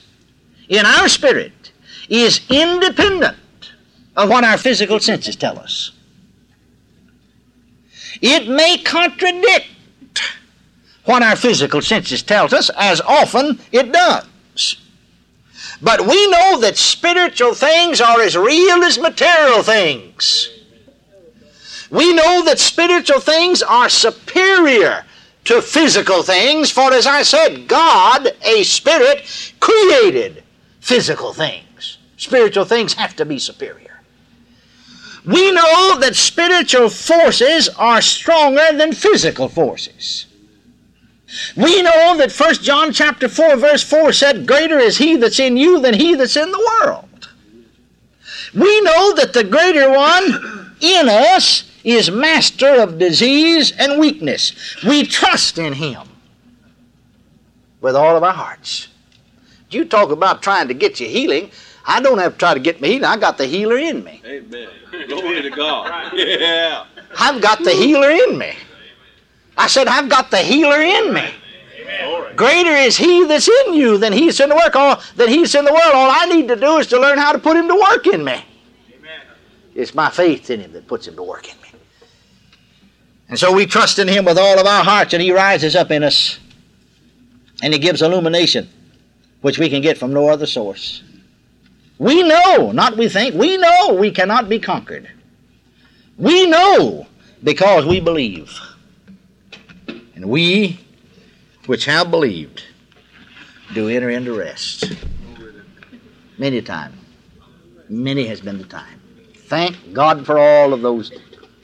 in 0.67 0.85
our 0.85 1.07
spirit 1.07 1.71
is 2.09 2.41
independent 2.49 3.37
of 4.17 4.29
what 4.29 4.43
our 4.43 4.57
physical 4.57 4.99
senses 4.99 5.37
tell 5.37 5.57
us. 5.57 5.91
It 8.21 8.49
may 8.49 8.77
contradict 8.77 9.67
what 11.05 11.23
our 11.23 11.37
physical 11.37 11.81
senses 11.81 12.21
tells 12.21 12.51
us, 12.51 12.69
as 12.77 12.99
often 12.99 13.59
it 13.71 13.93
does. 13.93 14.25
But 15.81 16.01
we 16.01 16.29
know 16.29 16.59
that 16.59 16.75
spiritual 16.75 17.53
things 17.53 18.01
are 18.01 18.19
as 18.19 18.35
real 18.35 18.83
as 18.83 18.99
material 18.99 19.63
things. 19.63 20.49
We 21.89 22.13
know 22.13 22.43
that 22.45 22.59
spiritual 22.59 23.19
things 23.19 23.61
are 23.63 23.89
superior 23.89 25.05
to 25.45 25.61
physical 25.61 26.21
things, 26.21 26.69
for 26.69 26.93
as 26.93 27.07
I 27.07 27.23
said, 27.23 27.67
God, 27.67 28.31
a 28.43 28.63
spirit, 28.63 29.53
created 29.59 30.43
physical 30.79 31.33
things. 31.33 31.97
Spiritual 32.17 32.65
things 32.65 32.93
have 32.93 33.15
to 33.15 33.25
be 33.25 33.39
superior. 33.39 34.01
We 35.25 35.51
know 35.51 35.97
that 35.99 36.15
spiritual 36.15 36.89
forces 36.89 37.69
are 37.69 38.01
stronger 38.01 38.71
than 38.73 38.93
physical 38.93 39.49
forces. 39.49 40.25
We 41.55 41.81
know 41.81 42.17
that 42.17 42.31
1 42.31 42.53
John 42.55 42.91
chapter 42.91 43.27
4 43.27 43.55
verse 43.57 43.83
4 43.83 44.11
said, 44.13 44.47
Greater 44.47 44.79
is 44.79 44.97
he 44.97 45.15
that's 45.17 45.39
in 45.39 45.57
you 45.57 45.79
than 45.79 45.93
he 45.93 46.15
that's 46.15 46.35
in 46.35 46.51
the 46.51 46.81
world. 46.83 47.29
We 48.53 48.81
know 48.81 49.13
that 49.15 49.33
the 49.33 49.43
greater 49.43 49.91
one 49.91 50.75
in 50.81 51.07
us 51.07 51.68
is 51.83 52.11
master 52.11 52.81
of 52.81 52.97
disease 52.99 53.71
and 53.71 53.99
weakness. 53.99 54.53
We 54.83 55.05
trust 55.05 55.57
in 55.57 55.73
him 55.73 56.07
with 57.81 57.95
all 57.95 58.15
of 58.15 58.23
our 58.23 58.33
hearts. 58.33 58.89
You 59.69 59.85
talk 59.85 60.09
about 60.11 60.41
trying 60.41 60.67
to 60.67 60.73
get 60.73 60.99
your 60.99 61.09
healing. 61.09 61.51
I 61.85 62.01
don't 62.01 62.17
have 62.17 62.33
to 62.33 62.37
try 62.37 62.53
to 62.53 62.59
get 62.59 62.81
me 62.81 62.89
healing. 62.89 63.05
I 63.05 63.17
got 63.17 63.37
the 63.37 63.45
healer 63.45 63.77
in 63.77 64.03
me. 64.03 64.21
Amen. 64.25 64.69
Glory 65.07 65.41
to 65.41 65.49
God. 65.49 66.11
Yeah. 66.13 66.85
I've 67.17 67.41
got 67.41 67.63
the 67.63 67.71
healer 67.71 68.09
in 68.09 68.37
me. 68.37 68.53
I 69.57 69.67
said, 69.67 69.87
I've 69.87 70.09
got 70.09 70.31
the 70.31 70.37
healer 70.37 70.81
in 70.81 71.13
me. 71.13 71.29
Greater 72.35 72.71
is 72.71 72.95
he 72.95 73.25
that's 73.25 73.49
in 73.49 73.73
you 73.73 73.97
than 73.97 74.13
he's 74.13 74.39
in 74.39 74.49
the 74.49 74.55
work, 74.55 74.75
all 74.75 75.01
than 75.15 75.27
he's 75.27 75.53
in 75.55 75.65
the 75.65 75.73
world. 75.73 75.91
All 75.93 76.09
I 76.09 76.25
need 76.25 76.47
to 76.47 76.55
do 76.55 76.77
is 76.77 76.87
to 76.87 76.99
learn 76.99 77.17
how 77.17 77.31
to 77.31 77.39
put 77.39 77.57
him 77.57 77.67
to 77.67 77.75
work 77.75 78.07
in 78.07 78.23
me. 78.23 78.43
It's 79.75 79.93
my 79.93 80.09
faith 80.09 80.49
in 80.49 80.61
him 80.61 80.71
that 80.73 80.87
puts 80.87 81.07
him 81.07 81.15
to 81.15 81.23
work 81.23 81.51
in 81.51 81.58
me. 81.58 81.58
And 83.29 83.37
so 83.37 83.53
we 83.53 83.67
trust 83.67 83.99
in 83.99 84.07
him 84.07 84.25
with 84.25 84.37
all 84.37 84.59
of 84.59 84.65
our 84.65 84.83
hearts, 84.83 85.13
and 85.13 85.21
he 85.21 85.31
rises 85.31 85.75
up 85.75 85.91
in 85.91 86.03
us. 86.03 86.39
And 87.61 87.73
he 87.73 87.79
gives 87.79 88.01
illumination, 88.01 88.67
which 89.41 89.59
we 89.59 89.69
can 89.69 89.81
get 89.81 89.97
from 89.97 90.11
no 90.11 90.27
other 90.27 90.47
source. 90.47 91.03
We 91.99 92.23
know, 92.23 92.71
not 92.71 92.97
we 92.97 93.07
think, 93.07 93.35
we 93.35 93.57
know 93.57 93.93
we 93.93 94.11
cannot 94.11 94.49
be 94.49 94.59
conquered. 94.59 95.09
We 96.17 96.47
know 96.47 97.07
because 97.43 97.85
we 97.85 97.99
believe. 97.99 98.57
And 100.15 100.29
we 100.29 100.79
which 101.65 101.85
have 101.85 102.09
believed 102.09 102.63
do 103.73 103.89
enter 103.89 104.09
into 104.09 104.33
rest. 104.33 104.91
Many 106.37 106.61
times. 106.61 106.95
Many 107.89 108.25
has 108.27 108.41
been 108.41 108.57
the 108.57 108.65
time. 108.65 108.99
Thank 109.35 109.93
God 109.93 110.25
for 110.25 110.39
all 110.39 110.73
of 110.73 110.81
those 110.81 111.11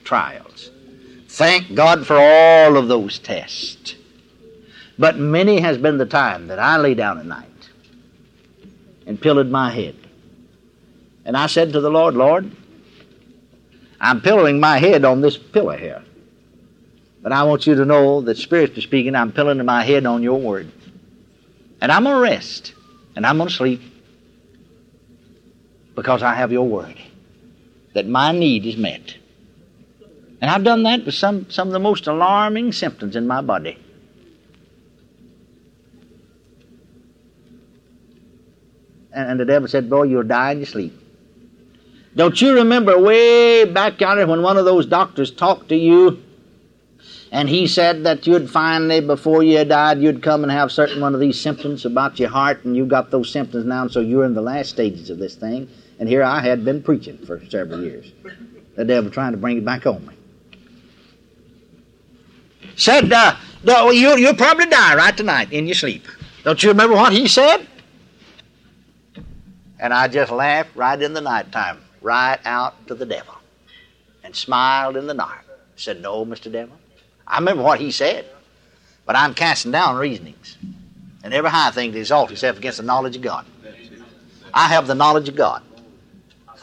trials. 0.04 0.70
Thank 1.36 1.74
God 1.74 2.06
for 2.06 2.16
all 2.16 2.78
of 2.78 2.88
those 2.88 3.18
tests. 3.18 3.94
But 4.98 5.18
many 5.18 5.60
has 5.60 5.76
been 5.76 5.98
the 5.98 6.06
time 6.06 6.46
that 6.46 6.58
I 6.58 6.78
lay 6.78 6.94
down 6.94 7.18
at 7.18 7.26
night 7.26 7.68
and 9.06 9.20
pillowed 9.20 9.50
my 9.50 9.70
head. 9.70 9.96
And 11.26 11.36
I 11.36 11.46
said 11.48 11.74
to 11.74 11.82
the 11.82 11.90
Lord, 11.90 12.14
Lord, 12.14 12.50
I'm 14.00 14.22
pillowing 14.22 14.58
my 14.60 14.78
head 14.78 15.04
on 15.04 15.20
this 15.20 15.36
pillow 15.36 15.76
here. 15.76 16.02
But 17.22 17.32
I 17.32 17.42
want 17.42 17.66
you 17.66 17.74
to 17.74 17.84
know 17.84 18.22
that 18.22 18.38
spiritually 18.38 18.80
speaking, 18.80 19.14
I'm 19.14 19.30
pillowing 19.30 19.62
my 19.62 19.84
head 19.84 20.06
on 20.06 20.22
your 20.22 20.40
word. 20.40 20.72
And 21.82 21.92
I'm 21.92 22.04
going 22.04 22.16
to 22.16 22.22
rest. 22.22 22.72
And 23.14 23.26
I'm 23.26 23.36
going 23.36 23.50
to 23.50 23.54
sleep. 23.54 23.82
Because 25.94 26.22
I 26.22 26.32
have 26.32 26.50
your 26.50 26.66
word. 26.66 26.96
That 27.92 28.06
my 28.06 28.32
need 28.32 28.64
is 28.64 28.78
met. 28.78 29.16
And 30.40 30.50
I've 30.50 30.64
done 30.64 30.82
that 30.82 31.04
with 31.04 31.14
some, 31.14 31.50
some 31.50 31.68
of 31.68 31.72
the 31.72 31.78
most 31.78 32.06
alarming 32.06 32.72
symptoms 32.72 33.16
in 33.16 33.26
my 33.26 33.40
body. 33.40 33.78
And, 39.12 39.30
and 39.30 39.40
the 39.40 39.44
devil 39.44 39.68
said, 39.68 39.88
Boy, 39.88 40.04
you're 40.04 40.22
dying 40.22 40.58
in 40.58 40.60
your 40.60 40.66
sleep. 40.66 41.02
Don't 42.14 42.40
you 42.40 42.54
remember 42.54 42.98
way 42.98 43.64
back 43.64 44.00
yonder 44.00 44.26
when 44.26 44.42
one 44.42 44.56
of 44.56 44.64
those 44.64 44.86
doctors 44.86 45.30
talked 45.30 45.68
to 45.68 45.76
you 45.76 46.22
and 47.32 47.48
he 47.48 47.66
said 47.66 48.04
that 48.04 48.26
you'd 48.26 48.48
finally, 48.48 49.00
before 49.00 49.42
you 49.42 49.64
died, 49.64 50.00
you'd 50.00 50.22
come 50.22 50.42
and 50.42 50.52
have 50.52 50.70
certain 50.70 51.00
one 51.00 51.12
of 51.12 51.20
these 51.20 51.38
symptoms 51.38 51.84
about 51.84 52.18
your 52.18 52.28
heart, 52.28 52.64
and 52.64 52.76
you 52.76 52.86
got 52.86 53.10
those 53.10 53.30
symptoms 53.30 53.66
now, 53.66 53.82
and 53.82 53.90
so 53.90 54.00
you're 54.00 54.24
in 54.24 54.34
the 54.34 54.40
last 54.40 54.70
stages 54.70 55.10
of 55.10 55.18
this 55.18 55.34
thing. 55.34 55.68
And 55.98 56.08
here 56.08 56.22
I 56.22 56.40
had 56.40 56.64
been 56.64 56.82
preaching 56.82 57.18
for 57.18 57.44
several 57.46 57.82
years. 57.82 58.12
The 58.76 58.84
devil 58.84 59.10
trying 59.10 59.32
to 59.32 59.38
bring 59.38 59.58
it 59.58 59.64
back 59.64 59.86
on 59.86 60.06
me. 60.06 60.15
Said, 62.76 63.12
uh, 63.12 63.36
no, 63.64 63.90
you, 63.90 64.16
you'll 64.16 64.34
probably 64.34 64.66
die 64.66 64.94
right 64.94 65.16
tonight 65.16 65.52
in 65.52 65.66
your 65.66 65.74
sleep. 65.74 66.06
Don't 66.44 66.62
you 66.62 66.68
remember 66.68 66.94
what 66.94 67.12
he 67.12 67.26
said? 67.26 67.66
And 69.80 69.92
I 69.92 70.08
just 70.08 70.30
laughed 70.30 70.76
right 70.76 71.00
in 71.00 71.12
the 71.12 71.20
nighttime, 71.20 71.78
right 72.00 72.38
out 72.44 72.86
to 72.86 72.94
the 72.94 73.04
devil, 73.04 73.34
and 74.22 74.34
smiled 74.34 74.96
in 74.96 75.06
the 75.06 75.14
dark. 75.14 75.44
Said, 75.76 76.00
No, 76.00 76.24
Mr. 76.24 76.50
Devil. 76.50 76.76
I 77.26 77.38
remember 77.38 77.62
what 77.62 77.80
he 77.80 77.90
said, 77.90 78.24
but 79.04 79.16
I'm 79.16 79.34
casting 79.34 79.72
down 79.72 79.96
reasonings 79.96 80.56
and 81.24 81.34
every 81.34 81.50
high 81.50 81.72
thing 81.72 81.90
to 81.92 81.98
exalt 81.98 82.30
itself 82.30 82.56
against 82.56 82.78
the 82.78 82.84
knowledge 82.84 83.16
of 83.16 83.22
God. 83.22 83.44
I 84.54 84.68
have 84.68 84.86
the 84.86 84.94
knowledge 84.94 85.28
of 85.28 85.34
God. 85.34 85.62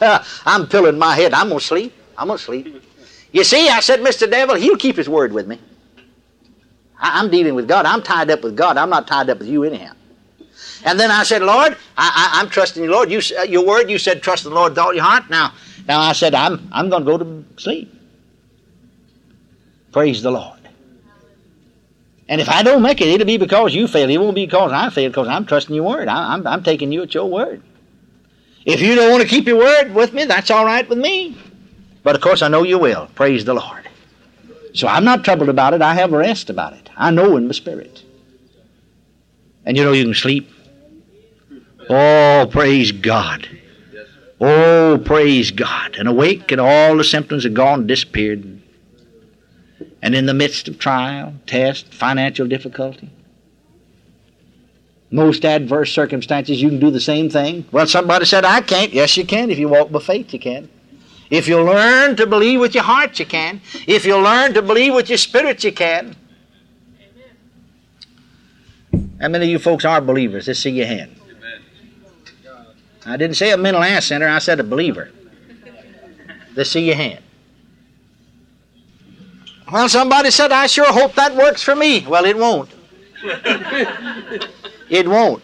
I'm 0.46 0.66
pillowing 0.66 0.98
my 0.98 1.14
head. 1.14 1.34
I'm 1.34 1.48
going 1.48 1.60
to 1.60 1.64
sleep. 1.64 1.92
I'm 2.16 2.28
going 2.28 2.38
to 2.38 2.44
sleep. 2.44 2.82
You 3.30 3.44
see, 3.44 3.68
I 3.68 3.80
said, 3.80 4.00
Mr. 4.00 4.28
Devil, 4.28 4.56
he'll 4.56 4.78
keep 4.78 4.96
his 4.96 5.08
word 5.08 5.32
with 5.32 5.46
me. 5.46 5.58
I- 6.98 7.20
am 7.20 7.30
dealing 7.30 7.54
with 7.54 7.68
God. 7.68 7.86
I'm 7.86 8.02
tied 8.02 8.30
up 8.30 8.42
with 8.42 8.56
God. 8.56 8.76
I'm 8.76 8.90
not 8.90 9.06
tied 9.06 9.30
up 9.30 9.38
with 9.38 9.48
you 9.48 9.64
anyhow. 9.64 9.92
And 10.84 11.00
then 11.00 11.10
I 11.10 11.22
said, 11.22 11.42
Lord, 11.42 11.76
I, 11.96 12.40
am 12.40 12.50
trusting 12.50 12.82
you, 12.82 12.90
Lord. 12.90 13.10
You, 13.10 13.20
uh, 13.38 13.42
your 13.42 13.64
word, 13.64 13.90
you 13.90 13.98
said, 13.98 14.22
trust 14.22 14.44
the 14.44 14.50
Lord 14.50 14.72
with 14.72 14.78
all 14.78 14.94
your 14.94 15.04
heart. 15.04 15.30
Now, 15.30 15.52
now 15.88 16.00
I 16.00 16.12
said, 16.12 16.34
I'm, 16.34 16.68
I'm 16.72 16.90
going 16.90 17.04
to 17.04 17.10
go 17.10 17.18
to 17.18 17.44
sleep. 17.56 17.92
Praise 19.92 20.22
the 20.22 20.30
Lord. 20.30 20.58
And 22.28 22.40
if 22.40 22.48
I 22.48 22.62
don't 22.62 22.82
make 22.82 23.00
it, 23.00 23.08
it'll 23.08 23.26
be 23.26 23.36
because 23.36 23.74
you 23.74 23.86
failed. 23.86 24.10
It 24.10 24.18
won't 24.18 24.34
be 24.34 24.46
because 24.46 24.72
I 24.72 24.90
failed, 24.90 25.12
because 25.12 25.28
I'm 25.28 25.46
trusting 25.46 25.74
your 25.74 25.84
word. 25.84 26.08
I, 26.08 26.34
I'm, 26.34 26.46
I'm 26.46 26.62
taking 26.62 26.92
you 26.92 27.02
at 27.02 27.14
your 27.14 27.30
word. 27.30 27.62
If 28.64 28.80
you 28.80 28.94
don't 28.94 29.10
want 29.10 29.22
to 29.22 29.28
keep 29.28 29.46
your 29.46 29.58
word 29.58 29.94
with 29.94 30.14
me, 30.14 30.24
that's 30.24 30.50
all 30.50 30.64
right 30.64 30.88
with 30.88 30.98
me. 30.98 31.36
But 32.02 32.14
of 32.14 32.22
course, 32.22 32.42
I 32.42 32.48
know 32.48 32.62
you 32.62 32.78
will. 32.78 33.08
Praise 33.14 33.44
the 33.44 33.54
Lord. 33.54 33.83
So 34.74 34.86
I'm 34.86 35.04
not 35.04 35.24
troubled 35.24 35.48
about 35.48 35.72
it. 35.72 35.82
I 35.82 35.94
have 35.94 36.12
rest 36.12 36.50
about 36.50 36.74
it. 36.74 36.90
I 36.96 37.10
know 37.10 37.36
in 37.36 37.46
my 37.46 37.52
spirit. 37.52 38.02
And 39.64 39.76
you 39.76 39.84
know 39.84 39.92
you 39.92 40.04
can 40.04 40.14
sleep. 40.14 40.50
Oh, 41.88 42.46
praise 42.50 42.92
God. 42.92 43.48
Oh, 44.40 45.00
praise 45.04 45.50
God. 45.50 45.96
And 45.96 46.08
awake, 46.08 46.52
and 46.52 46.60
all 46.60 46.96
the 46.96 47.04
symptoms 47.04 47.46
are 47.46 47.50
gone, 47.50 47.86
disappeared 47.86 48.54
and 50.04 50.14
in 50.14 50.26
the 50.26 50.34
midst 50.34 50.68
of 50.68 50.78
trial, 50.78 51.32
test, 51.46 51.86
financial 51.94 52.46
difficulty, 52.46 53.08
most 55.10 55.46
adverse 55.46 55.90
circumstances, 55.90 56.60
you 56.60 56.68
can 56.68 56.78
do 56.78 56.90
the 56.90 57.00
same 57.00 57.30
thing. 57.30 57.64
Well, 57.72 57.86
somebody 57.86 58.26
said, 58.26 58.44
I 58.44 58.60
can't. 58.60 58.92
Yes, 58.92 59.16
you 59.16 59.24
can. 59.24 59.50
If 59.50 59.58
you 59.58 59.66
walk 59.66 59.90
by 59.90 60.00
faith, 60.00 60.34
you 60.34 60.38
can. 60.38 60.68
If 61.30 61.48
you 61.48 61.60
learn 61.62 62.16
to 62.16 62.26
believe 62.26 62.60
with 62.60 62.74
your 62.74 62.84
heart, 62.84 63.18
you 63.18 63.26
can. 63.26 63.60
If 63.86 64.04
you 64.04 64.18
learn 64.18 64.54
to 64.54 64.62
believe 64.62 64.94
with 64.94 65.08
your 65.08 65.18
spirit, 65.18 65.64
you 65.64 65.72
can. 65.72 66.16
Amen. 68.92 69.18
How 69.20 69.28
many 69.28 69.46
of 69.46 69.50
you 69.50 69.58
folks 69.58 69.84
are 69.84 70.00
believers? 70.00 70.46
Let's 70.46 70.60
see 70.60 70.70
your 70.70 70.86
hand. 70.86 71.16
I 73.06 73.16
didn't 73.16 73.36
say 73.36 73.50
a 73.50 73.56
mental 73.56 73.82
assenter, 73.82 74.28
I 74.28 74.38
said 74.38 74.60
a 74.60 74.64
believer. 74.64 75.10
Let's 76.54 76.70
see 76.70 76.86
your 76.86 76.94
hand. 76.94 77.20
Well, 79.70 79.88
somebody 79.88 80.30
said, 80.30 80.52
I 80.52 80.66
sure 80.66 80.92
hope 80.92 81.14
that 81.14 81.34
works 81.34 81.62
for 81.62 81.74
me. 81.74 82.06
Well, 82.06 82.24
it 82.24 82.36
won't. 82.36 82.70
it 84.88 85.08
won't. 85.08 85.42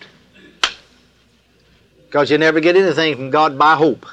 Because 2.06 2.30
you 2.30 2.38
never 2.38 2.60
get 2.60 2.76
anything 2.76 3.16
from 3.16 3.30
God 3.30 3.58
by 3.58 3.74
hope. 3.74 4.06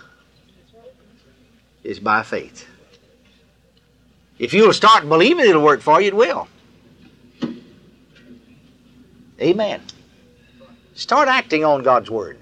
It's 1.88 2.00
by 2.00 2.22
faith. 2.22 2.68
If 4.38 4.54
you'll 4.54 4.74
start 4.74 5.08
believing 5.08 5.46
it'll 5.50 5.64
work 5.64 5.80
for 5.80 6.02
you, 6.02 6.10
it 6.10 6.16
will. 6.18 6.50
Amen. 9.40 9.82
Start 10.96 11.30
acting 11.30 11.64
on 11.64 11.84
God's 11.84 12.12
Word. 12.12 12.40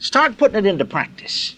Start 0.00 0.36
putting 0.36 0.58
it 0.58 0.66
into 0.66 0.84
practice. 0.84 1.56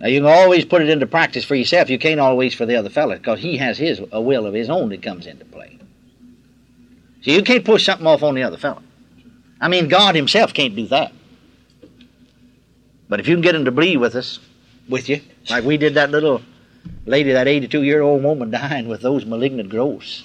Now 0.00 0.06
you 0.06 0.20
can 0.20 0.30
always 0.30 0.64
put 0.64 0.80
it 0.80 0.88
into 0.88 1.06
practice 1.06 1.44
for 1.44 1.54
yourself. 1.54 1.90
You 1.90 1.98
can't 1.98 2.18
always 2.18 2.54
for 2.54 2.64
the 2.64 2.76
other 2.76 2.88
fellow 2.88 3.16
because 3.18 3.40
he 3.40 3.58
has 3.58 3.76
his 3.76 4.00
a 4.10 4.22
will 4.22 4.46
of 4.46 4.54
his 4.54 4.70
own 4.70 4.88
that 4.88 5.02
comes 5.02 5.26
into 5.26 5.44
play. 5.44 5.78
So 7.20 7.30
you 7.30 7.42
can't 7.42 7.64
push 7.64 7.84
something 7.84 8.06
off 8.06 8.22
on 8.22 8.34
the 8.34 8.42
other 8.42 8.56
fellow. 8.56 8.82
I 9.60 9.68
mean, 9.68 9.88
God 9.88 10.14
Himself 10.14 10.54
can't 10.54 10.74
do 10.74 10.86
that. 10.86 11.12
But 13.08 13.20
if 13.20 13.28
you 13.28 13.34
can 13.34 13.42
get 13.42 13.54
him 13.54 13.64
to 13.66 13.70
believe 13.70 14.00
with 14.00 14.14
us, 14.14 14.40
with 14.88 15.08
you, 15.08 15.20
like 15.50 15.64
we 15.64 15.76
did 15.76 15.94
that 15.94 16.10
little 16.10 16.42
lady, 17.06 17.32
that 17.32 17.48
82 17.48 17.82
year 17.82 18.02
old 18.02 18.22
woman 18.22 18.50
dying 18.50 18.88
with 18.88 19.02
those 19.02 19.24
malignant 19.24 19.68
growths. 19.68 20.24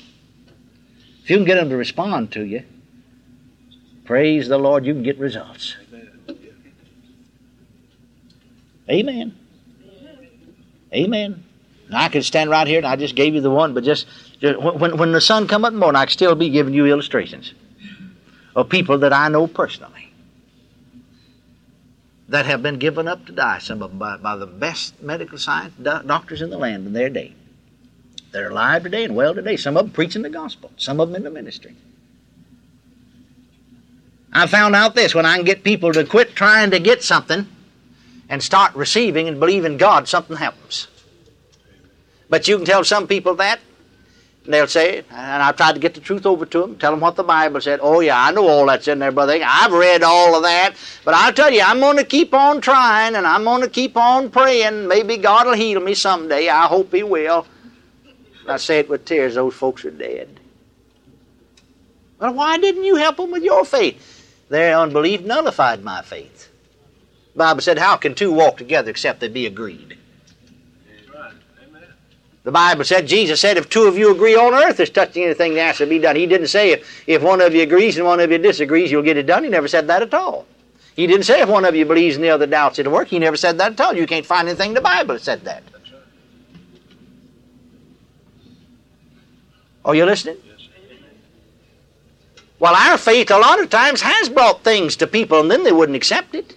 If 1.23 1.29
you 1.29 1.37
can 1.37 1.45
get 1.45 1.55
them 1.55 1.69
to 1.69 1.77
respond 1.77 2.31
to 2.33 2.43
you, 2.43 2.63
praise 4.05 4.47
the 4.47 4.57
Lord, 4.57 4.85
you 4.85 4.93
can 4.93 5.03
get 5.03 5.19
results. 5.19 5.75
Amen. 8.89 9.37
Amen. 10.91 11.43
Now, 11.89 12.01
I 12.01 12.09
could 12.09 12.25
stand 12.25 12.49
right 12.49 12.65
here 12.65 12.79
and 12.79 12.87
I 12.87 12.95
just 12.95 13.15
gave 13.15 13.35
you 13.35 13.41
the 13.41 13.51
one, 13.51 13.73
but 13.73 13.83
just, 13.83 14.07
just 14.39 14.59
when, 14.59 14.97
when 14.97 15.11
the 15.11 15.21
sun 15.21 15.47
come 15.47 15.63
up 15.63 15.69
in 15.69 15.75
the 15.75 15.79
morning, 15.79 15.99
I 15.99 16.05
could 16.05 16.13
still 16.13 16.33
be 16.33 16.49
giving 16.49 16.73
you 16.73 16.87
illustrations 16.87 17.53
of 18.55 18.69
people 18.69 18.97
that 18.99 19.13
I 19.13 19.29
know 19.29 19.45
personally 19.45 20.08
that 22.29 22.45
have 22.45 22.61
been 22.61 22.77
given 22.77 23.07
up 23.07 23.25
to 23.25 23.31
die, 23.31 23.57
some 23.57 23.81
of 23.81 23.89
them 23.89 23.99
by, 23.99 24.17
by 24.17 24.35
the 24.35 24.45
best 24.45 25.01
medical 25.01 25.37
science 25.37 25.73
do- 25.77 26.01
doctors 26.05 26.41
in 26.41 26.49
the 26.49 26.57
land 26.57 26.85
in 26.85 26.93
their 26.93 27.09
day. 27.09 27.33
They're 28.31 28.51
alive 28.51 28.83
today 28.83 29.03
and 29.03 29.15
well 29.15 29.33
today. 29.33 29.57
Some 29.57 29.75
of 29.75 29.85
them 29.85 29.91
preaching 29.91 30.21
the 30.21 30.29
gospel, 30.29 30.71
some 30.77 30.99
of 30.99 31.09
them 31.09 31.15
in 31.15 31.23
the 31.23 31.31
ministry. 31.31 31.75
I 34.31 34.45
found 34.45 34.75
out 34.75 34.93
this 34.93 35.15
when 35.15 35.25
I 35.25 35.35
can 35.35 35.45
get 35.45 35.63
people 35.63 35.91
to 35.93 36.05
quit 36.05 36.35
trying 36.35 36.69
to 36.71 36.79
get 36.79 37.03
something 37.03 37.47
and 38.29 38.43
start 38.43 38.75
receiving 38.75 39.27
and 39.27 39.39
believing 39.39 39.77
God, 39.77 40.07
something 40.07 40.37
happens. 40.37 40.87
But 42.29 42.47
you 42.47 42.57
can 42.57 42.65
tell 42.65 42.83
some 42.83 43.07
people 43.07 43.35
that, 43.35 43.59
and 44.49 44.55
they'll 44.55 44.65
say, 44.65 44.97
it, 44.97 45.05
and 45.11 45.43
I've 45.43 45.57
tried 45.57 45.73
to 45.73 45.79
get 45.79 45.93
the 45.93 46.01
truth 46.01 46.25
over 46.25 46.43
to 46.43 46.61
them, 46.61 46.75
tell 46.79 46.89
them 46.89 47.01
what 47.01 47.15
the 47.15 47.21
Bible 47.23 47.61
said. 47.61 47.81
Oh, 47.83 47.99
yeah, 47.99 48.19
I 48.19 48.31
know 48.31 48.47
all 48.47 48.65
that's 48.65 48.87
in 48.87 48.97
there, 48.97 49.11
brother. 49.11 49.39
I've 49.45 49.71
read 49.71 50.01
all 50.01 50.35
of 50.35 50.41
that. 50.41 50.73
But 51.05 51.13
I'll 51.13 51.31
tell 51.31 51.51
you, 51.51 51.61
I'm 51.61 51.79
going 51.79 51.97
to 51.97 52.03
keep 52.03 52.33
on 52.33 52.59
trying, 52.59 53.13
and 53.15 53.27
I'm 53.27 53.43
going 53.43 53.61
to 53.61 53.69
keep 53.69 53.95
on 53.95 54.31
praying. 54.31 54.87
Maybe 54.87 55.17
God 55.17 55.45
will 55.45 55.53
heal 55.53 55.79
me 55.79 55.93
someday. 55.93 56.49
I 56.49 56.65
hope 56.65 56.91
He 56.91 57.03
will. 57.03 57.45
I 58.47 58.57
say 58.57 58.79
it 58.79 58.89
with 58.89 59.05
tears, 59.05 59.35
those 59.35 59.53
folks 59.53 59.85
are 59.85 59.91
dead. 59.91 60.39
Well, 62.17 62.33
why 62.33 62.57
didn't 62.57 62.85
you 62.85 62.95
help 62.95 63.17
them 63.17 63.29
with 63.29 63.43
your 63.43 63.63
faith? 63.65 64.47
Their 64.49 64.79
unbelief 64.79 65.21
nullified 65.21 65.83
my 65.83 66.01
faith. 66.01 66.49
The 67.33 67.37
Bible 67.37 67.61
said, 67.61 67.77
How 67.77 67.97
can 67.97 68.15
two 68.15 68.31
walk 68.31 68.57
together 68.57 68.89
except 68.89 69.19
they 69.19 69.27
be 69.27 69.45
agreed? 69.45 69.98
The 72.49 72.53
Bible 72.53 72.83
said, 72.83 73.05
Jesus 73.05 73.39
said, 73.39 73.57
if 73.57 73.69
two 73.69 73.83
of 73.83 73.95
you 73.95 74.11
agree 74.11 74.35
on 74.35 74.55
earth 74.55 74.79
as 74.79 74.89
touching 74.89 75.23
anything 75.23 75.53
that 75.53 75.67
has 75.67 75.77
to 75.77 75.85
be 75.85 75.99
done. 75.99 76.15
He 76.15 76.25
didn't 76.25 76.47
say 76.47 76.71
if, 76.71 77.03
if 77.05 77.21
one 77.21 77.41
of 77.41 77.53
you 77.53 77.61
agrees 77.61 77.95
and 77.95 78.07
one 78.07 78.19
of 78.19 78.31
you 78.31 78.39
disagrees, 78.39 78.89
you'll 78.89 79.03
get 79.03 79.17
it 79.17 79.27
done. 79.27 79.43
He 79.43 79.51
never 79.51 79.67
said 79.67 79.85
that 79.85 80.01
at 80.01 80.11
all. 80.15 80.47
He 80.95 81.05
didn't 81.05 81.27
say 81.27 81.41
if 81.41 81.47
one 81.47 81.63
of 81.63 81.75
you 81.75 81.85
believes 81.85 82.15
and 82.15 82.25
the 82.25 82.31
other 82.31 82.47
doubts 82.47 82.79
it'll 82.79 82.91
work. 82.91 83.09
He 83.09 83.19
never 83.19 83.37
said 83.37 83.59
that 83.59 83.73
at 83.73 83.81
all. 83.81 83.93
You 83.93 84.07
can't 84.07 84.25
find 84.25 84.47
anything 84.47 84.69
in 84.69 84.73
the 84.73 84.81
Bible 84.81 85.13
that 85.13 85.21
said 85.21 85.41
that. 85.41 85.61
Are 89.85 89.93
you 89.93 90.05
listening? 90.05 90.37
Well, 92.57 92.73
our 92.73 92.97
faith 92.97 93.29
a 93.29 93.37
lot 93.37 93.61
of 93.61 93.69
times 93.69 94.01
has 94.01 94.27
brought 94.27 94.63
things 94.63 94.95
to 94.95 95.05
people 95.05 95.39
and 95.39 95.51
then 95.51 95.63
they 95.63 95.71
wouldn't 95.71 95.95
accept 95.95 96.33
it. 96.33 96.55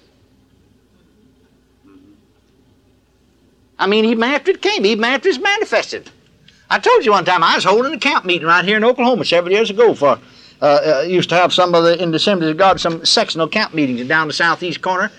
I 3.82 3.86
mean, 3.88 4.04
even 4.04 4.22
after 4.22 4.52
it 4.52 4.62
came, 4.62 4.86
even 4.86 5.04
after 5.04 5.28
it's 5.28 5.40
manifested. 5.40 6.08
I 6.70 6.78
told 6.78 7.04
you 7.04 7.10
one 7.10 7.24
time 7.24 7.42
I 7.42 7.56
was 7.56 7.64
holding 7.64 7.92
a 7.92 7.98
camp 7.98 8.24
meeting 8.24 8.46
right 8.46 8.64
here 8.64 8.76
in 8.76 8.84
Oklahoma 8.84 9.24
several 9.24 9.52
years 9.52 9.70
ago 9.70 9.92
for 9.92 10.20
uh, 10.62 10.64
uh, 10.64 11.00
used 11.00 11.28
to 11.30 11.34
have 11.34 11.52
some 11.52 11.74
of 11.74 11.82
the 11.82 12.00
in 12.00 12.12
the 12.12 12.16
Assemblies 12.16 12.50
of 12.50 12.56
God 12.56 12.80
some 12.80 13.04
sectional 13.04 13.48
camp 13.48 13.74
meetings 13.74 14.06
down 14.06 14.28
the 14.28 14.32
southeast 14.32 14.82
corner. 14.82 15.10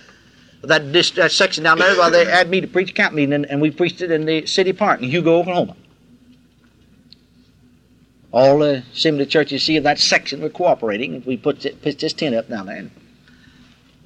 That, 0.62 0.94
this, 0.94 1.12
that 1.12 1.34
section 1.34 1.66
down 1.66 1.78
there, 1.78 1.94
well, 1.98 2.10
they 2.10 2.24
had 2.24 2.50
me 2.50 2.62
to 2.62 2.68
preach 2.68 2.92
a 2.92 2.94
camp 2.94 3.14
meeting, 3.14 3.34
and, 3.34 3.46
and 3.48 3.60
we 3.62 3.70
preached 3.70 4.00
it 4.00 4.12
in 4.12 4.24
the 4.24 4.46
city 4.46 4.72
park 4.72 5.02
in 5.02 5.10
Hugo, 5.10 5.40
Oklahoma. 5.40 5.76
All 8.32 8.60
the 8.60 8.82
assembly 8.94 9.26
churches 9.26 9.62
see 9.62 9.76
of 9.76 9.84
that 9.84 10.00
section 10.00 10.42
were 10.42 10.48
cooperating. 10.48 11.22
We 11.26 11.36
put, 11.36 11.68
put 11.82 12.00
this 12.00 12.14
tent 12.14 12.34
up 12.34 12.48
down 12.48 12.68
there. 12.68 12.78
And 12.78 12.92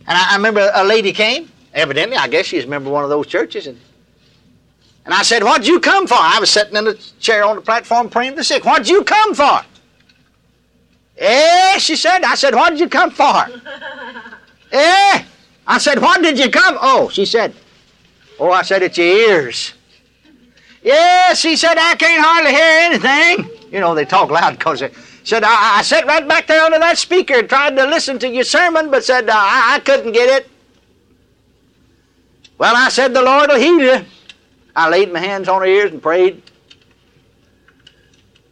I, 0.07 0.31
I 0.31 0.35
remember 0.35 0.67
a 0.73 0.83
lady 0.83 1.13
came, 1.13 1.51
evidently, 1.75 2.17
I 2.17 2.27
guess 2.27 2.47
she's 2.47 2.63
a 2.63 2.67
member 2.67 2.89
of 2.89 2.93
one 2.93 3.03
of 3.03 3.11
those 3.11 3.27
churches, 3.27 3.67
and 3.67 3.77
and 5.07 5.13
I 5.13 5.21
said, 5.23 5.41
What'd 5.41 5.65
you 5.65 5.79
come 5.79 6.05
for? 6.05 6.17
I 6.17 6.37
was 6.37 6.49
sitting 6.49 6.75
in 6.75 6.85
a 6.85 6.93
chair 6.93 7.45
on 7.45 7.55
the 7.55 7.61
platform 7.61 8.09
praying 8.09 8.33
for 8.33 8.39
the 8.39 8.43
sick. 8.43 8.65
What'd 8.65 8.89
you 8.89 9.05
come 9.05 9.33
for? 9.33 9.61
Eh, 11.17 11.77
she 11.77 11.95
said. 11.95 12.25
I 12.25 12.35
said, 12.35 12.53
What 12.53 12.71
did 12.71 12.79
you 12.81 12.89
come 12.89 13.11
for? 13.11 13.23
eh? 14.73 15.23
I 15.65 15.77
said, 15.77 16.01
What 16.01 16.21
did 16.21 16.37
you 16.37 16.49
come? 16.49 16.77
Oh, 16.81 17.07
she 17.07 17.23
said, 17.23 17.53
Oh, 18.37 18.51
I 18.51 18.63
said, 18.63 18.83
It's 18.83 18.97
your 18.97 19.07
ears. 19.07 19.75
Yes, 20.83 21.39
she 21.39 21.55
said, 21.55 21.77
I 21.77 21.95
can't 21.95 22.21
hardly 22.21 22.51
hear 22.51 23.07
anything. 23.07 23.71
You 23.71 23.79
know, 23.79 23.95
they 23.95 24.03
talk 24.03 24.29
loud 24.29 24.57
because 24.57 24.81
they 24.81 24.91
said, 25.23 25.45
I, 25.45 25.77
I 25.77 25.83
sat 25.83 26.05
right 26.05 26.27
back 26.27 26.47
there 26.47 26.61
under 26.61 26.79
that 26.79 26.97
speaker 26.97 27.35
and 27.35 27.47
tried 27.47 27.77
to 27.77 27.85
listen 27.85 28.19
to 28.19 28.27
your 28.27 28.43
sermon, 28.43 28.91
but 28.91 29.05
said, 29.05 29.29
uh, 29.29 29.33
I, 29.33 29.75
I 29.75 29.79
couldn't 29.79 30.11
get 30.11 30.41
it. 30.41 30.49
Well, 32.57 32.75
I 32.75 32.89
said, 32.89 33.13
The 33.13 33.21
Lord 33.21 33.49
will 33.49 33.57
heal 33.57 33.79
you. 33.79 34.05
I 34.77 34.89
laid 34.89 35.11
my 35.11 35.19
hands 35.19 35.49
on 35.49 35.61
her 35.61 35.67
ears 35.67 35.91
and 35.91 36.01
prayed. 36.01 36.43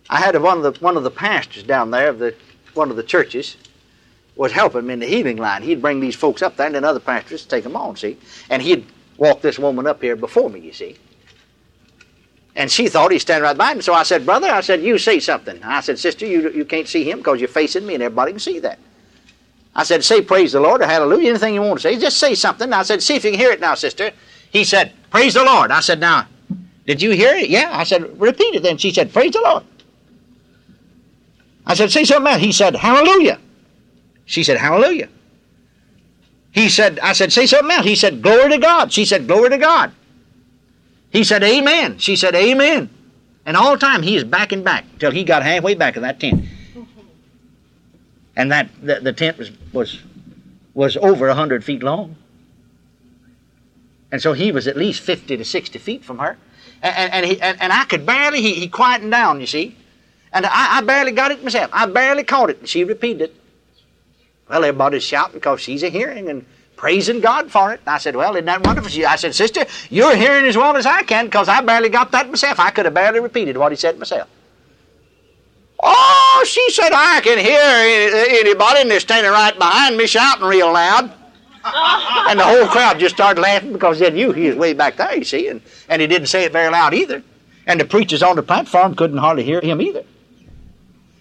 I 0.10 0.18
had 0.18 0.36
one 0.42 0.58
of 0.58 0.64
the 0.64 0.84
one 0.84 0.98
of 0.98 1.04
the 1.04 1.12
pastors 1.12 1.62
down 1.62 1.92
there 1.92 2.10
of 2.10 2.18
the 2.18 2.34
one 2.74 2.90
of 2.90 2.96
the 2.96 3.04
churches 3.04 3.58
was 4.36 4.52
helping 4.52 4.88
me 4.88 4.94
in 4.94 5.00
the 5.00 5.06
healing 5.06 5.38
line. 5.38 5.62
He'd 5.62 5.82
bring 5.82 6.00
these 6.00 6.16
folks 6.16 6.42
up 6.42 6.58
there, 6.58 6.66
and 6.66 6.76
then 6.76 6.84
other 6.84 7.00
pastors 7.00 7.46
take 7.46 7.64
them 7.64 7.76
on, 7.76 7.96
see. 7.96 8.18
And 8.50 8.62
he'd 8.62 8.86
walk 9.18 9.42
this 9.42 9.60
woman 9.60 9.88
up 9.88 10.02
here 10.02 10.16
before 10.16 10.50
me, 10.50 10.60
you 10.60 10.74
see. 10.74 10.98
And 12.56 12.72
she 12.72 12.90
thought 12.90 13.12
he'd 13.12 13.20
stand 13.20 13.44
right 13.44 13.58
by 13.58 13.74
me. 13.74 13.82
So 13.82 13.94
I 13.94 14.04
said, 14.04 14.26
Brother, 14.26 14.48
I 14.48 14.62
said, 14.62 14.82
you 14.82 14.98
say 14.98 15.20
something. 15.20 15.62
I 15.64 15.80
said, 15.82 16.00
Sister, 16.00 16.26
you, 16.26 16.50
you 16.52 16.66
can't 16.66 16.88
see 16.88 17.10
him 17.10 17.20
because 17.20 17.40
you're 17.40 17.48
facing 17.48 17.86
me, 17.86 17.94
and 17.94 18.04
everybody 18.04 18.32
can 18.34 18.40
see 18.40 18.60
that. 18.60 18.80
I 19.76 19.84
said, 19.84 20.04
Say 20.04 20.22
praise 20.22 20.54
the 20.54 20.60
Lord 20.60 20.82
or 20.82 20.88
hallelujah, 20.88 21.30
anything 21.30 21.54
you 21.54 21.62
want 21.62 21.80
to 21.80 21.84
say. 21.84 21.98
Just 21.98 22.18
say 22.18 22.34
something. 22.36 22.74
I 22.74 22.84
said, 22.84 23.04
See 23.04 23.16
if 23.16 23.24
you 23.24 23.32
can 23.32 23.40
hear 23.40 23.52
it 23.52 23.60
now, 23.62 23.76
sister. 23.76 24.12
He 24.52 24.64
said, 24.64 24.94
Praise 25.12 25.34
the 25.34 25.44
Lord. 25.44 25.72
I 25.72 25.80
said, 25.80 26.00
Now, 26.00 26.28
did 26.86 27.02
you 27.02 27.12
hear 27.12 27.36
it? 27.36 27.50
Yeah. 27.50 27.70
I 27.74 27.84
said, 27.84 28.20
Repeat 28.20 28.56
it 28.56 28.64
then. 28.64 28.78
She 28.78 28.92
said, 28.92 29.14
Praise 29.14 29.34
the 29.34 29.42
Lord. 29.42 29.64
I 31.66 31.74
said, 31.74 31.92
Say 31.92 32.04
something 32.04 32.32
else. 32.32 32.42
He 32.42 32.52
said, 32.52 32.76
Hallelujah. 32.76 33.40
She 34.26 34.44
said, 34.44 34.58
Hallelujah. 34.58 35.10
He 36.52 36.70
said, 36.70 37.00
I 37.00 37.14
said, 37.14 37.34
Say 37.34 37.46
something 37.46 37.72
else. 37.72 37.86
He 37.86 37.96
said, 37.96 38.22
Glory 38.22 38.50
to 38.52 38.58
God. 38.58 38.94
She 38.94 39.06
said, 39.06 39.28
Glory 39.28 39.50
to 39.50 39.58
God. 39.58 39.92
He 41.10 41.24
said, 41.24 41.44
Amen. 41.44 41.98
She 41.98 42.16
said, 42.16 42.36
Amen. 42.36 42.90
And 43.46 43.56
all 43.56 43.74
the 43.74 43.78
time 43.78 44.02
he 44.02 44.16
is 44.16 44.24
backing 44.24 44.64
back 44.64 44.86
till 45.00 45.12
he 45.12 45.24
got 45.24 45.44
halfway 45.44 45.76
back 45.76 45.96
in 45.96 46.02
that 46.02 46.20
tent. 46.20 46.46
And 48.36 48.52
that 48.52 48.70
the, 48.82 49.00
the 49.00 49.14
tent 49.14 49.38
was 49.38 49.52
was 49.72 50.02
was 50.74 50.98
over 50.98 51.30
a 51.30 51.36
hundred 51.36 51.64
feet 51.64 51.84
long. 51.84 52.16
And 54.12 54.22
so 54.22 54.34
he 54.34 54.52
was 54.52 54.68
at 54.68 54.78
least 54.78 55.02
50 55.02 55.38
to 55.38 55.46
60 55.46 55.80
feet 55.80 56.04
from 56.06 56.20
her. 56.20 56.38
And, 56.82 56.96
and, 56.96 57.14
and, 57.14 57.26
he, 57.26 57.42
and, 57.42 57.62
and 57.62 57.74
I 57.74 57.86
could 57.86 58.06
barely, 58.06 58.42
he, 58.42 58.54
he 58.54 58.68
quietened 58.68 59.12
down, 59.12 59.40
you 59.42 59.48
see. 59.48 59.76
And 60.32 60.46
I, 60.46 60.78
I 60.78 60.82
barely 60.82 61.12
got 61.12 61.32
it 61.32 61.44
myself. 61.44 61.70
I 61.74 61.86
barely 61.86 62.24
caught 62.24 62.50
it. 62.50 62.60
And 62.60 62.70
she 62.70 62.84
repeated 62.84 63.22
it. 63.22 63.36
Well, 64.50 64.64
everybody's 64.64 65.04
shouting 65.04 65.36
because 65.36 65.62
she's 65.62 65.82
a 65.82 65.90
hearing 65.90 66.30
and 66.30 66.46
praising 66.76 67.20
God 67.20 67.50
for 67.50 67.74
it. 67.74 67.80
And 67.80 67.90
I 67.90 67.98
said, 67.98 68.16
Well, 68.16 68.36
isn't 68.36 68.46
that 68.46 68.64
wonderful? 68.64 68.90
She, 68.90 69.04
I 69.04 69.16
said, 69.16 69.34
Sister, 69.34 69.66
you're 69.90 70.16
hearing 70.16 70.46
as 70.46 70.56
well 70.56 70.78
as 70.78 70.86
I 70.86 71.02
can 71.04 71.26
because 71.26 71.50
I 71.50 71.62
barely 71.62 71.90
got 71.90 72.12
that 72.12 72.30
myself. 72.30 72.60
I 72.60 72.70
could 72.70 72.86
have 72.86 72.94
barely 72.94 73.20
repeated 73.20 73.58
what 73.58 73.72
he 73.72 73.76
said 73.76 73.98
myself. 73.98 74.30
Oh, 75.82 76.46
she 76.48 76.70
said, 76.72 76.92
I 76.94 77.22
can 77.22 77.38
hear 77.38 78.40
anybody, 78.40 78.82
and 78.82 78.92
they're 78.92 79.00
standing 79.00 79.32
right 79.32 79.58
behind 79.58 79.98
me 79.98 80.06
shouting 80.08 80.46
real 80.46 80.72
loud 80.72 81.12
and 82.30 82.40
the 82.40 82.44
whole 82.44 82.68
crowd 82.68 83.00
just 83.00 83.16
started 83.16 83.42
laughing 83.42 83.74
because 83.74 83.98
they 83.98 84.12
knew 84.12 84.32
he 84.32 84.48
was 84.48 84.56
way 84.56 84.74
back 84.74 84.98
there, 84.98 85.18
you 85.18 85.24
see, 85.24 85.48
and, 85.48 85.62
and 85.90 86.00
he 86.00 86.08
didn't 86.08 86.28
say 86.28 86.44
it 86.44 86.52
very 86.52 86.70
loud 86.70 86.94
either. 86.94 87.24
And 87.66 87.80
the 87.80 87.86
preachers 87.86 88.22
on 88.22 88.36
the 88.36 88.44
platform 88.44 88.94
couldn't 88.94 89.18
hardly 89.18 89.44
hear 89.44 89.62
him 89.62 89.82
either. 89.82 90.04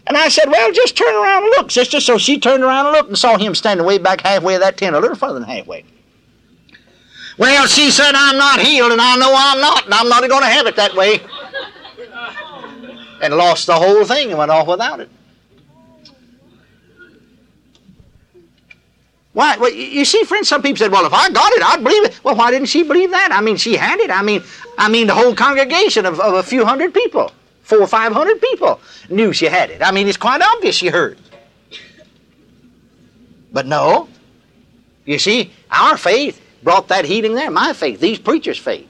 And 0.07 0.19
I 0.19 0.29
said, 0.29 0.51
Well, 0.51 0.71
just 0.73 0.99
turn 0.99 1.15
around 1.15 1.45
and 1.45 1.53
look, 1.57 1.71
sister. 1.71 1.99
So 1.99 2.19
she 2.19 2.39
turned 2.39 2.62
around 2.62 2.87
and 2.87 2.95
looked 2.95 3.09
and 3.09 3.19
saw 3.19 3.39
him 3.39 3.55
standing 3.55 3.87
way 3.87 3.97
back 3.97 4.21
halfway 4.21 4.55
of 4.55 4.61
that 4.61 4.77
tent, 4.77 4.95
a 4.95 5.01
little 5.01 5.16
further 5.16 5.41
than 5.41 5.49
halfway. 5.49 5.85
Well, 7.39 7.66
she 7.66 7.91
said, 7.91 8.12
I'm 8.15 8.37
not 8.37 8.61
healed, 8.61 8.93
and 8.93 9.01
I 9.01 9.16
know 9.16 9.35
I'm 9.35 9.61
not, 9.61 9.87
and 9.87 9.95
I'm 9.95 10.09
not 10.09 10.29
going 10.29 10.43
to 10.43 10.49
have 10.49 10.66
it 10.66 10.77
that 10.77 10.95
way. 10.95 11.21
And 13.23 13.35
lost 13.35 13.66
the 13.66 13.75
whole 13.75 14.05
thing 14.05 14.29
and 14.29 14.39
went 14.39 14.51
off 14.51 14.69
without 14.69 15.01
it. 15.01 15.09
Why? 19.35 19.56
Well, 19.56 19.70
you 19.70 20.05
see, 20.05 20.23
friends, 20.24 20.48
some 20.48 20.62
people 20.62 20.78
said, 20.78 20.93
"Well, 20.93 21.05
if 21.05 21.12
I 21.12 21.28
got 21.28 21.52
it, 21.52 21.62
I'd 21.62 21.82
believe 21.82 22.05
it." 22.05 22.20
Well, 22.24 22.36
why 22.36 22.52
didn't 22.52 22.69
she 22.69 22.85
believe 22.85 23.11
that? 23.11 23.31
I 23.32 23.40
mean, 23.40 23.56
she 23.56 23.77
had 23.77 23.98
it. 23.98 24.11
I 24.11 24.23
mean, 24.23 24.43
I 24.78 24.89
mean, 24.89 25.09
the 25.09 25.15
whole 25.15 25.35
congregation 25.35 26.06
of, 26.06 26.20
of 26.20 26.35
a 26.35 26.43
few 26.43 26.65
hundred 26.65 26.94
people, 26.94 27.32
four 27.62 27.81
or 27.81 27.89
five 27.89 28.12
hundred 28.12 28.40
people, 28.40 28.81
knew 29.11 29.32
she 29.32 29.47
had 29.47 29.70
it. 29.70 29.82
I 29.82 29.90
mean, 29.90 30.06
it's 30.06 30.16
quite 30.16 30.40
obvious 30.40 30.77
she 30.77 30.86
heard. 30.86 31.19
But 33.52 33.66
no, 33.66 34.09
you 35.05 35.19
see, 35.19 35.52
our 35.69 35.97
faith 35.97 36.40
brought 36.62 36.89
that 36.89 37.05
healing 37.05 37.35
there. 37.35 37.51
My 37.51 37.73
faith, 37.73 37.98
these 37.98 38.20
preachers' 38.20 38.59
faith. 38.59 38.89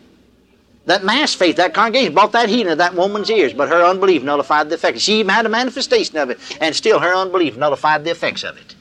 That 0.87 1.05
mass 1.05 1.35
faith, 1.35 1.57
that 1.57 1.73
congregation 1.73 2.12
brought 2.12 2.33
that 2.33 2.51
healing 2.51 2.66
to 2.66 2.77
that 2.77 2.95
woman's 2.95 3.31
ears, 3.31 3.55
but 3.55 3.71
her 3.71 3.83
unbelief 3.83 4.23
nullified 4.23 4.69
the 4.69 4.75
effects. 4.75 5.01
She 5.01 5.21
even 5.21 5.31
had 5.31 5.47
a 5.47 5.49
manifestation 5.49 6.19
of 6.19 6.29
it, 6.29 6.39
and 6.61 6.77
still 6.77 7.01
her 7.01 7.15
unbelief 7.15 7.57
nullified 7.57 8.05
the 8.05 8.11
effects 8.11 8.45
of 8.45 8.59
it. 8.59 8.75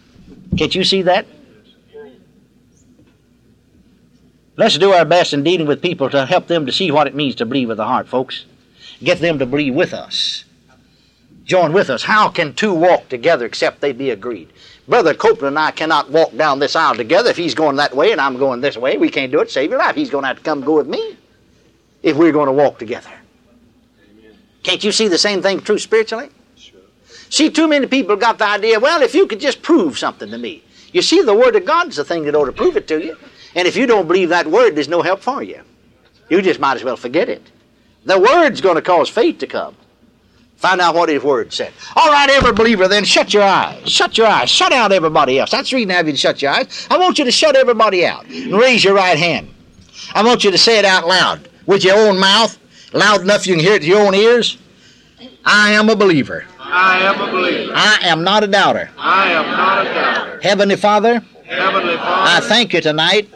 Can't 0.58 0.76
you 0.76 0.84
see 0.84 1.04
that? 1.04 1.26
Let's 4.56 4.78
do 4.78 4.92
our 4.92 5.06
best 5.06 5.34
in 5.34 5.44
dealing 5.44 5.68
with 5.68 5.82
people 5.82 6.10
to 6.12 6.26
help 6.26 6.48
them 6.48 6.66
to 6.68 6.72
see 6.72 6.92
what 6.92 7.08
it 7.08 7.16
means 7.16 7.36
to 7.36 7.46
believe 7.46 7.70
with 7.70 7.78
the 7.78 7.86
heart, 7.86 8.08
folks. 8.08 8.46
Get 9.02 9.20
them 9.20 9.40
to 9.40 9.46
believe 9.46 9.74
with 9.74 9.94
us. 9.94 10.46
Join 11.44 11.74
with 11.74 11.90
us. 11.90 12.04
How 12.04 12.30
can 12.30 12.54
two 12.54 12.74
walk 12.74 13.10
together 13.10 13.46
except 13.46 13.82
they 13.82 13.92
be 13.92 14.12
agreed? 14.12 14.54
Brother 14.88 15.14
Copeland 15.14 15.58
and 15.58 15.60
I 15.60 15.72
cannot 15.72 16.12
walk 16.12 16.36
down 16.36 16.60
this 16.60 16.76
aisle 16.76 16.96
together 16.96 17.30
if 17.30 17.38
he's 17.38 17.56
going 17.56 17.78
that 17.78 17.96
way 17.96 18.12
and 18.12 18.22
I'm 18.22 18.38
going 18.38 18.62
this 18.62 18.78
way. 18.78 18.98
We 18.98 19.10
can't 19.10 19.32
do 19.32 19.40
it. 19.42 19.50
Save 19.50 19.72
your 19.72 19.80
life. 19.80 19.96
He's 19.96 20.10
going 20.10 20.24
to 20.24 20.28
have 20.28 20.38
to 20.38 20.44
come 20.44 20.62
go 20.62 20.78
with 20.78 20.88
me 20.88 21.18
if 22.02 22.16
we're 22.16 22.32
going 22.32 22.48
to 22.48 22.54
walk 22.54 22.80
together. 22.80 23.10
Can't 24.62 24.84
you 24.84 24.92
see 24.92 25.08
the 25.08 25.18
same 25.18 25.42
thing 25.42 25.62
true 25.62 25.80
spiritually? 25.80 26.30
See, 27.30 27.50
too 27.50 27.68
many 27.68 27.88
people 27.88 28.16
got 28.16 28.38
the 28.38 28.46
idea, 28.46 28.80
well, 28.80 29.02
if 29.02 29.16
you 29.16 29.26
could 29.26 29.40
just 29.40 29.62
prove 29.62 29.98
something 29.98 30.30
to 30.30 30.38
me. 30.38 30.64
You 30.92 31.02
see, 31.02 31.24
the 31.24 31.34
Word 31.34 31.56
of 31.56 31.66
God's 31.66 31.96
the 31.96 32.06
thing 32.06 32.24
that 32.26 32.36
ought 32.36 32.46
to 32.46 32.52
prove 32.52 32.78
it 32.78 32.88
to 32.90 33.04
you. 33.04 33.18
And 33.56 33.68
if 33.68 33.76
you 33.76 33.86
don't 33.86 34.08
believe 34.08 34.30
that 34.30 34.48
Word, 34.48 34.76
there's 34.76 34.88
no 34.88 35.02
help 35.02 35.22
for 35.22 35.44
you. 35.44 35.62
You 36.30 36.42
just 36.42 36.60
might 36.60 36.76
as 36.76 36.84
well 36.84 36.98
forget 36.98 37.30
it. 37.30 37.42
The 38.06 38.20
Word's 38.20 38.62
going 38.62 38.76
to 38.76 38.82
cause 38.82 39.10
faith 39.10 39.40
to 39.40 39.48
come. 39.48 39.76
Find 40.58 40.80
out 40.80 40.96
what 40.96 41.10
His 41.10 41.22
Word 41.22 41.52
said. 41.52 41.74
All 41.96 42.10
right, 42.10 42.30
every 42.30 42.54
believer, 42.54 42.88
then 42.88 43.04
shut 43.04 43.34
your 43.34 43.44
eyes. 43.44 43.90
Shut 43.90 44.18
your 44.18 44.28
eyes. 44.28 44.50
Shut 44.50 44.72
out 44.72 44.92
everybody 44.92 45.40
else. 45.40 45.52
That's 45.52 45.70
the 45.70 45.76
reason 45.76 45.92
I 45.92 45.96
have 45.96 46.08
you 46.08 46.14
to 46.14 46.18
shut 46.18 46.42
your 46.42 46.52
eyes. 46.52 46.88
I 46.90 46.98
want 46.98 47.20
you 47.20 47.26
to 47.26 47.32
shut 47.32 47.56
everybody 47.56 48.06
out. 48.06 48.26
And 48.26 48.54
raise 48.54 48.84
your 48.84 48.96
right 48.96 49.18
hand. 49.18 49.54
I 50.14 50.24
want 50.24 50.44
you 50.44 50.52
to 50.52 50.58
say 50.58 50.80
it 50.80 50.86
out 50.86 51.08
loud 51.08 51.50
with 51.66 51.84
your 51.84 51.98
own 51.98 52.20
mouth, 52.20 52.58
loud 52.94 53.22
enough 53.22 53.46
you 53.48 53.56
can 53.56 53.64
hear 53.64 53.74
it 53.74 53.82
with 53.82 53.90
your 53.90 54.06
own 54.06 54.16
ears. 54.16 54.58
I 55.46 55.74
am 55.74 55.90
a 55.90 55.96
believer. 55.96 56.46
I 56.60 57.00
am 57.00 57.22
a 57.22 57.32
believer. 57.32 57.74
I 57.76 58.00
am 58.04 58.24
not 58.24 58.44
a 58.44 58.48
doubter. 58.48 58.90
I 58.98 59.32
am 59.32 59.46
not 59.46 59.86
a 59.86 59.94
doubter. 59.94 60.40
Heavenly 60.42 60.76
Father, 60.76 61.22
Heavenly 61.56 61.96
I 62.00 62.40
thank 62.42 62.74
you 62.74 62.82
tonight 62.82 63.30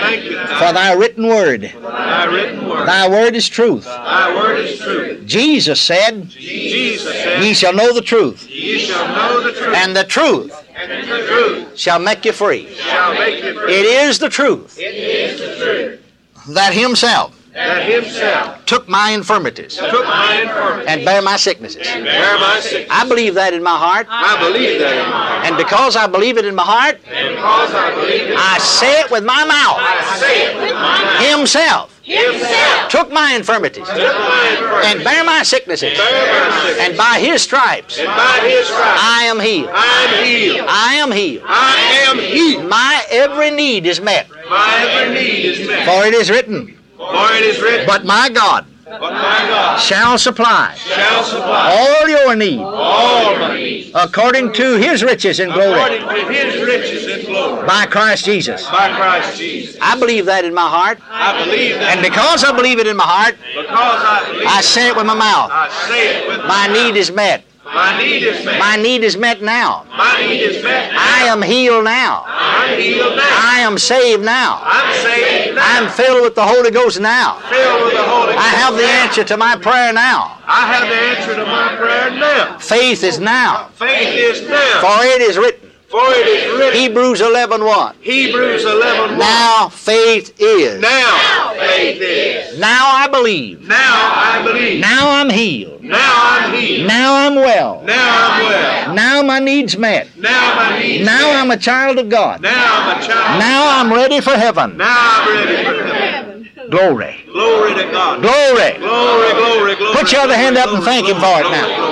thank 0.00 0.24
you 0.24 0.38
for 0.38 0.72
thy 0.72 0.92
written 0.92 1.26
word. 1.26 1.62
thy 1.62 2.24
written 2.24 2.68
word. 2.68 2.86
Thy 2.86 3.08
word 3.08 3.36
is 3.36 3.48
truth. 3.48 3.84
Thy 3.84 4.34
word 4.34 4.58
is 4.58 4.78
truth. 4.78 5.26
Jesus 5.26 5.80
said, 5.80 6.28
Jesus 6.28 7.14
Ye 7.42 7.54
shall 7.54 7.72
know 7.72 7.92
the 7.92 8.02
truth, 8.02 8.48
Ye 8.48 8.78
shall 8.78 9.06
know 9.08 9.42
the 9.42 9.52
truth, 9.52 9.76
and 9.76 9.96
the 9.96 10.04
truth 10.04 10.64
and 10.74 11.08
the 11.10 11.26
truth 11.26 11.78
shall 11.78 11.98
make 11.98 12.24
you 12.24 12.32
free. 12.32 12.68
shall 12.74 13.14
make 13.14 13.44
you 13.44 13.54
free. 13.54 13.74
It 13.74 13.86
is 13.86 14.18
the 14.18 14.28
truth 14.28 14.78
It 14.78 14.94
is 14.94 15.40
the 15.40 15.64
truth 15.64 16.54
that 16.54 16.72
Himself 16.72 17.36
that 17.66 17.82
Himself 17.86 18.64
took 18.66 18.88
my 18.88 19.10
infirmities 19.10 19.76
took 19.76 20.04
my 20.06 20.40
infirmity 20.42 20.88
and 20.88 21.04
bare 21.04 21.22
my 21.22 21.36
sicknesses. 21.36 21.86
and 21.86 22.04
bear 22.04 22.38
my 22.38 22.58
sickness. 22.60 22.88
I 22.90 23.06
believe 23.08 23.34
that 23.34 23.52
in 23.54 23.62
my 23.62 23.76
heart, 23.76 24.06
I 24.10 24.38
believe 24.40 24.80
that 24.80 24.92
in 24.92 25.10
my 25.10 25.16
heart. 25.26 25.46
and 25.46 25.56
because 25.56 25.96
I 25.96 26.06
believe 26.06 26.38
it 26.38 26.44
in 26.44 26.54
my 26.54 26.62
heart, 26.64 26.98
And 27.06 27.34
because 27.34 27.74
I 27.74 27.94
believe 27.94 28.30
it, 28.30 28.36
I 28.36 28.58
say 28.58 29.00
it 29.00 29.10
with 29.10 29.24
my 29.24 29.44
mouth. 29.44 29.78
I 29.80 30.16
say 30.18 30.46
it 30.50 30.56
with 30.60 30.72
my 30.74 31.04
mouth. 31.04 31.26
Himself 31.26 31.86
Himself 32.02 32.88
took 32.90 33.10
my 33.12 33.34
infirmities 33.34 33.86
took 33.86 33.96
my 33.98 34.46
infirmity 34.58 34.86
and 34.88 35.04
bare 35.04 35.24
my 35.24 35.42
sicknesses, 35.42 35.96
bear 35.96 36.50
my 36.50 36.60
sickness. 36.66 36.86
and 36.88 36.96
by 36.96 37.14
His 37.20 37.42
stripes 37.42 37.98
And 37.98 38.06
by 38.08 38.38
His 38.48 38.66
stripes 38.66 39.00
I 39.02 39.22
am 39.24 39.38
healed. 39.40 39.70
I 39.72 40.02
am 40.14 40.24
healed. 40.24 40.66
I 40.68 40.94
am 40.94 41.10
healed. 41.12 41.44
I 41.46 41.76
am 42.08 42.18
healed. 42.18 42.68
My 42.68 43.04
every 43.10 43.50
need 43.50 43.86
is 43.86 44.00
met, 44.00 44.28
My 44.48 44.86
every 44.88 45.14
need 45.14 45.44
is 45.44 45.66
met. 45.68 45.86
for 45.86 46.06
it 46.06 46.14
is 46.14 46.30
written, 46.30 46.76
For 47.00 47.32
it 47.32 47.42
is 47.44 47.60
written, 47.62 47.86
But 47.86 48.04
my 48.04 48.28
God 48.28 48.66
But 48.84 49.00
my 49.00 49.38
God 49.48 49.80
shall 49.80 50.18
supply 50.18 50.74
shall 50.74 51.24
supply 51.24 51.74
all 51.74 52.08
your 52.08 52.36
need 52.36 52.60
all 52.60 53.38
my 53.38 53.56
needs 53.56 53.90
according 53.94 54.52
to 54.54 54.76
His 54.76 55.02
riches 55.02 55.40
and 55.40 55.50
glory 55.50 55.72
according 55.80 56.06
to 56.06 56.32
His 56.32 56.62
riches 56.62 57.06
and 57.06 57.26
glory 57.26 57.66
by 57.66 57.86
Christ 57.86 58.26
Jesus. 58.26 58.68
by 58.68 58.94
Christ 58.94 59.38
Jesus. 59.38 59.78
I 59.80 59.98
believe 59.98 60.26
that 60.26 60.44
in 60.44 60.52
my 60.52 60.68
heart, 60.68 60.98
I 61.08 61.42
believe 61.42 61.76
that 61.76 61.96
and 61.96 62.02
because 62.02 62.44
I 62.44 62.52
believe 62.54 62.78
it 62.78 62.86
in 62.86 62.96
my 62.96 63.04
heart, 63.04 63.36
because 63.54 63.66
I 63.70 64.30
believe 64.30 64.46
I 64.46 64.60
say 64.60 64.88
it 64.88 64.96
with 64.96 65.06
my 65.06 65.14
mouth. 65.14 65.50
I 65.50 65.68
say 65.88 66.20
it 66.20 66.28
with 66.28 66.44
My 66.46 66.66
need 66.68 66.96
is 66.98 67.10
met. 67.10 67.44
My 67.72 67.96
need 67.98 68.22
is 68.24 68.44
met. 68.44 68.58
My 68.58 68.76
need 68.76 69.04
is 69.04 69.16
met 69.16 69.42
now. 69.42 69.86
My 69.96 70.18
need 70.20 70.40
is 70.40 70.62
met. 70.62 70.92
I 70.92 71.22
am 71.28 71.40
healed 71.40 71.84
now. 71.84 72.24
I'm 72.26 72.78
healed 72.78 73.16
now. 73.16 73.38
I 73.42 73.60
am 73.60 73.78
saved 73.78 74.24
now. 74.24 74.60
I'm 74.62 74.92
saved 75.02 75.54
now. 75.54 75.62
I'm 75.64 75.88
filled 75.88 76.22
with 76.22 76.34
the 76.34 76.42
Holy 76.44 76.70
Ghost 76.72 77.00
now. 77.00 77.38
filled 77.48 77.84
with 77.84 77.94
the 77.94 78.02
Holy 78.02 78.32
Ghost. 78.34 78.38
I 78.38 78.48
have 78.48 78.74
the 78.76 78.84
answer 78.84 79.22
to 79.24 79.36
my 79.36 79.56
prayer 79.56 79.92
now. 79.92 80.38
I 80.46 80.66
have 80.72 80.88
the 80.88 80.94
answer 80.94 81.34
to 81.36 81.46
my 81.46 81.76
prayer 81.76 82.10
now. 82.10 82.58
Faith 82.58 83.04
is 83.04 83.20
now, 83.20 83.68
Faith 83.74 84.14
is 84.14 84.48
now. 84.48 84.80
for 84.80 85.04
it 85.04 85.20
is 85.22 85.38
written. 85.38 85.69
For 85.90 85.98
it 86.12 86.26
is 86.28 86.56
written. 86.56 86.80
Hebrews 86.80 87.20
11:1. 87.20 87.94
Hebrews 88.00 88.64
11 88.64 89.18
Now 89.18 89.68
faith 89.68 90.32
is. 90.38 90.80
Now 90.80 91.52
faith 91.58 92.00
is. 92.00 92.60
Now 92.60 92.92
I 92.94 93.08
believe. 93.08 93.66
Now 93.66 94.12
I 94.14 94.40
believe. 94.44 94.80
Now 94.80 95.10
I'm 95.10 95.28
healed. 95.30 95.82
Now 95.82 96.14
I'm 96.14 96.54
healed. 96.54 96.86
Now 96.86 97.14
I'm 97.16 97.34
well. 97.34 97.82
Now 97.84 98.30
I'm 98.30 98.44
well. 98.44 98.94
Now 98.94 99.22
my 99.22 99.40
needs 99.40 99.76
met. 99.76 100.06
Now 100.16 100.54
my 100.54 100.78
needs 100.78 101.04
Now 101.04 101.32
met. 101.32 101.36
I'm 101.42 101.50
a 101.50 101.56
child 101.56 101.98
of 101.98 102.08
God. 102.08 102.40
Now 102.40 102.52
I'm 102.52 102.96
a 102.96 103.04
child. 103.04 103.40
Now 103.40 103.80
I'm 103.80 103.92
ready 103.92 104.20
for 104.20 104.36
heaven. 104.36 104.76
Now 104.76 104.86
I'm 104.86 105.34
ready 105.34 105.64
for 105.64 105.92
heaven. 105.92 106.48
Glory. 106.70 107.16
Glory 107.26 107.74
to 107.74 107.90
God. 107.90 108.22
Glory. 108.22 108.78
Glory, 108.78 109.32
glory, 109.34 109.74
glory. 109.74 109.96
Put 109.96 110.12
your 110.12 110.20
other 110.20 110.36
hand 110.36 110.56
up 110.56 110.72
and 110.72 110.84
thank 110.84 111.08
Him 111.08 111.16
for 111.16 111.40
it 111.40 111.50
now. 111.50 111.89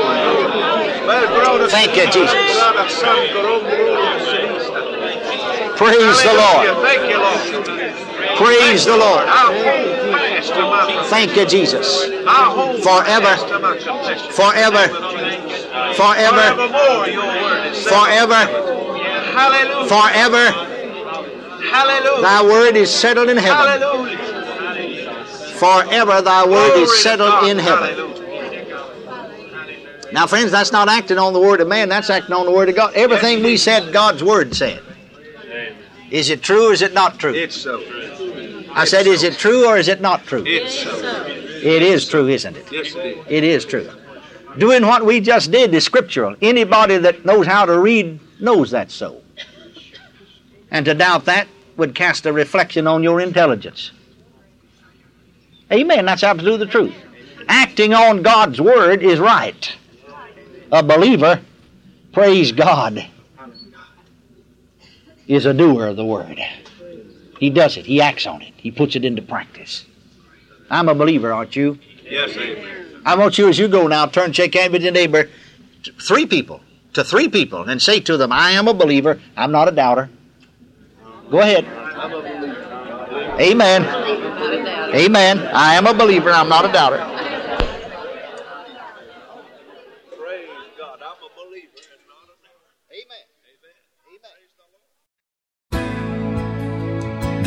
Thank 1.08 1.96
you, 1.96 2.04
Jesus. 2.10 2.34
Praise 5.76 6.22
the 6.22 6.34
Lord. 6.34 6.66
Praise 8.36 8.84
the 8.84 8.96
Lord. 8.96 9.24
Thank 11.08 11.34
you, 11.34 11.46
Jesus. 11.46 12.04
Forever. 12.84 13.36
Forever. 14.32 14.88
Forever. 15.94 16.48
Forever. 17.88 18.46
Forever. 19.88 20.44
Thy 22.20 22.42
word 22.42 22.76
is 22.76 22.94
settled 22.94 23.30
in 23.30 23.38
heaven. 23.38 23.80
Forever 25.58 26.20
thy 26.22 26.46
word 26.46 26.76
is 26.76 27.02
settled 27.02 27.44
in 27.44 27.58
heaven. 27.58 28.17
Now, 30.12 30.26
friends, 30.26 30.50
that's 30.50 30.72
not 30.72 30.88
acting 30.88 31.18
on 31.18 31.32
the 31.32 31.40
word 31.40 31.60
of 31.60 31.68
man, 31.68 31.88
that's 31.88 32.10
acting 32.10 32.34
on 32.34 32.46
the 32.46 32.52
word 32.52 32.68
of 32.68 32.76
God. 32.76 32.94
Everything 32.94 33.42
we 33.42 33.56
said, 33.56 33.92
God's 33.92 34.22
word 34.22 34.54
said. 34.54 34.82
Is 36.10 36.30
it 36.30 36.42
true 36.42 36.70
or 36.70 36.72
is 36.72 36.82
it 36.82 36.94
not 36.94 37.18
true? 37.18 37.34
It's 37.34 37.56
so. 37.56 37.82
True. 37.82 38.64
I 38.72 38.84
said, 38.84 39.06
is 39.06 39.22
it 39.22 39.34
true 39.34 39.66
or 39.66 39.76
is 39.76 39.88
it 39.88 40.00
not 40.00 40.24
true? 40.24 40.42
It's 40.46 40.82
so. 40.82 41.26
It 41.26 41.82
is 41.82 42.08
true, 42.08 42.28
isn't 42.28 42.56
it? 42.56 42.72
Yes, 42.72 42.94
it 42.94 43.04
is. 43.04 43.26
It 43.28 43.44
is 43.44 43.64
true. 43.64 43.90
Doing 44.56 44.86
what 44.86 45.04
we 45.04 45.20
just 45.20 45.50
did 45.50 45.74
is 45.74 45.84
scriptural. 45.84 46.34
Anybody 46.40 46.96
that 46.98 47.24
knows 47.24 47.46
how 47.46 47.66
to 47.66 47.78
read 47.78 48.18
knows 48.40 48.70
that's 48.70 48.94
so. 48.94 49.20
And 50.70 50.86
to 50.86 50.94
doubt 50.94 51.26
that 51.26 51.48
would 51.76 51.94
cast 51.94 52.26
a 52.26 52.32
reflection 52.32 52.86
on 52.86 53.02
your 53.02 53.20
intelligence. 53.20 53.92
Amen. 55.70 56.06
That's 56.06 56.22
absolutely 56.22 56.66
the 56.66 56.72
truth. 56.72 56.94
Acting 57.48 57.94
on 57.94 58.22
God's 58.22 58.60
word 58.60 59.02
is 59.02 59.18
right. 59.18 59.76
A 60.70 60.82
believer, 60.82 61.40
praise 62.12 62.52
God, 62.52 63.06
is 65.26 65.46
a 65.46 65.54
doer 65.54 65.86
of 65.86 65.96
the 65.96 66.04
word. 66.04 66.38
He 67.38 67.50
does 67.50 67.76
it. 67.76 67.86
He 67.86 68.00
acts 68.00 68.26
on 68.26 68.42
it. 68.42 68.52
He 68.56 68.70
puts 68.70 68.96
it 68.96 69.04
into 69.04 69.22
practice. 69.22 69.86
I'm 70.70 70.88
a 70.88 70.94
believer, 70.94 71.32
aren't 71.32 71.56
you? 71.56 71.78
Yes, 72.04 72.36
amen. 72.36 73.02
I 73.06 73.14
want 73.14 73.38
you, 73.38 73.48
as 73.48 73.58
you 73.58 73.68
go 73.68 73.86
now, 73.86 74.06
turn, 74.06 74.32
shake 74.32 74.54
hands 74.54 74.72
with 74.72 74.82
your 74.82 74.92
neighbor, 74.92 75.30
three 76.02 76.26
people, 76.26 76.60
to 76.92 77.04
three 77.04 77.28
people, 77.28 77.62
and 77.62 77.80
say 77.80 78.00
to 78.00 78.16
them, 78.16 78.32
I 78.32 78.50
am 78.52 78.68
a 78.68 78.74
believer. 78.74 79.20
I'm 79.36 79.52
not 79.52 79.68
a 79.68 79.70
doubter. 79.70 80.10
Go 81.30 81.40
ahead. 81.40 81.64
Amen. 83.40 83.84
Amen. 84.94 85.38
I 85.54 85.74
am 85.74 85.86
a 85.86 85.94
believer. 85.94 86.30
I'm 86.30 86.48
not 86.48 86.64
a 86.64 86.72
doubter. 86.72 87.17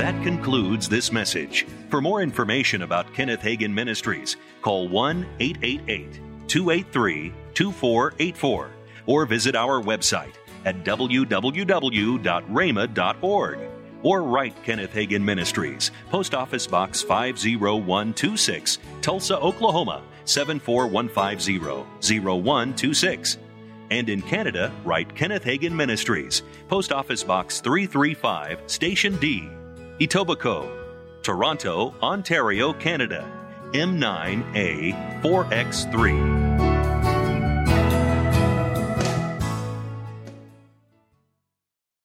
That 0.01 0.17
concludes 0.23 0.89
this 0.89 1.11
message. 1.11 1.67
For 1.91 2.01
more 2.01 2.23
information 2.23 2.81
about 2.81 3.13
Kenneth 3.13 3.41
Hagin 3.41 3.71
Ministries, 3.71 4.35
call 4.63 4.87
1 4.87 5.27
888 5.39 6.19
283 6.47 7.31
2484 7.53 8.71
or 9.05 9.25
visit 9.27 9.55
our 9.55 9.79
website 9.79 10.33
at 10.65 10.83
www.rhema.org. 10.83 13.59
or 14.01 14.23
write 14.23 14.63
Kenneth 14.63 14.91
Hagin 14.91 15.21
Ministries, 15.21 15.91
Post 16.09 16.33
Office 16.33 16.65
Box 16.65 17.03
50126, 17.03 18.79
Tulsa, 19.03 19.37
Oklahoma 19.37 20.01
74150 20.25 22.23
0126. 22.23 23.37
And 23.91 24.09
in 24.09 24.23
Canada, 24.23 24.73
write 24.83 25.13
Kenneth 25.13 25.43
Hagin 25.43 25.73
Ministries, 25.73 26.41
Post 26.67 26.91
Office 26.91 27.23
Box 27.23 27.61
335, 27.61 28.63
Station 28.65 29.15
D, 29.17 29.47
Etobicoke, 30.01 30.67
Toronto, 31.21 31.93
Ontario, 32.01 32.73
Canada, 32.73 33.23
M9A4X3. 33.73 36.40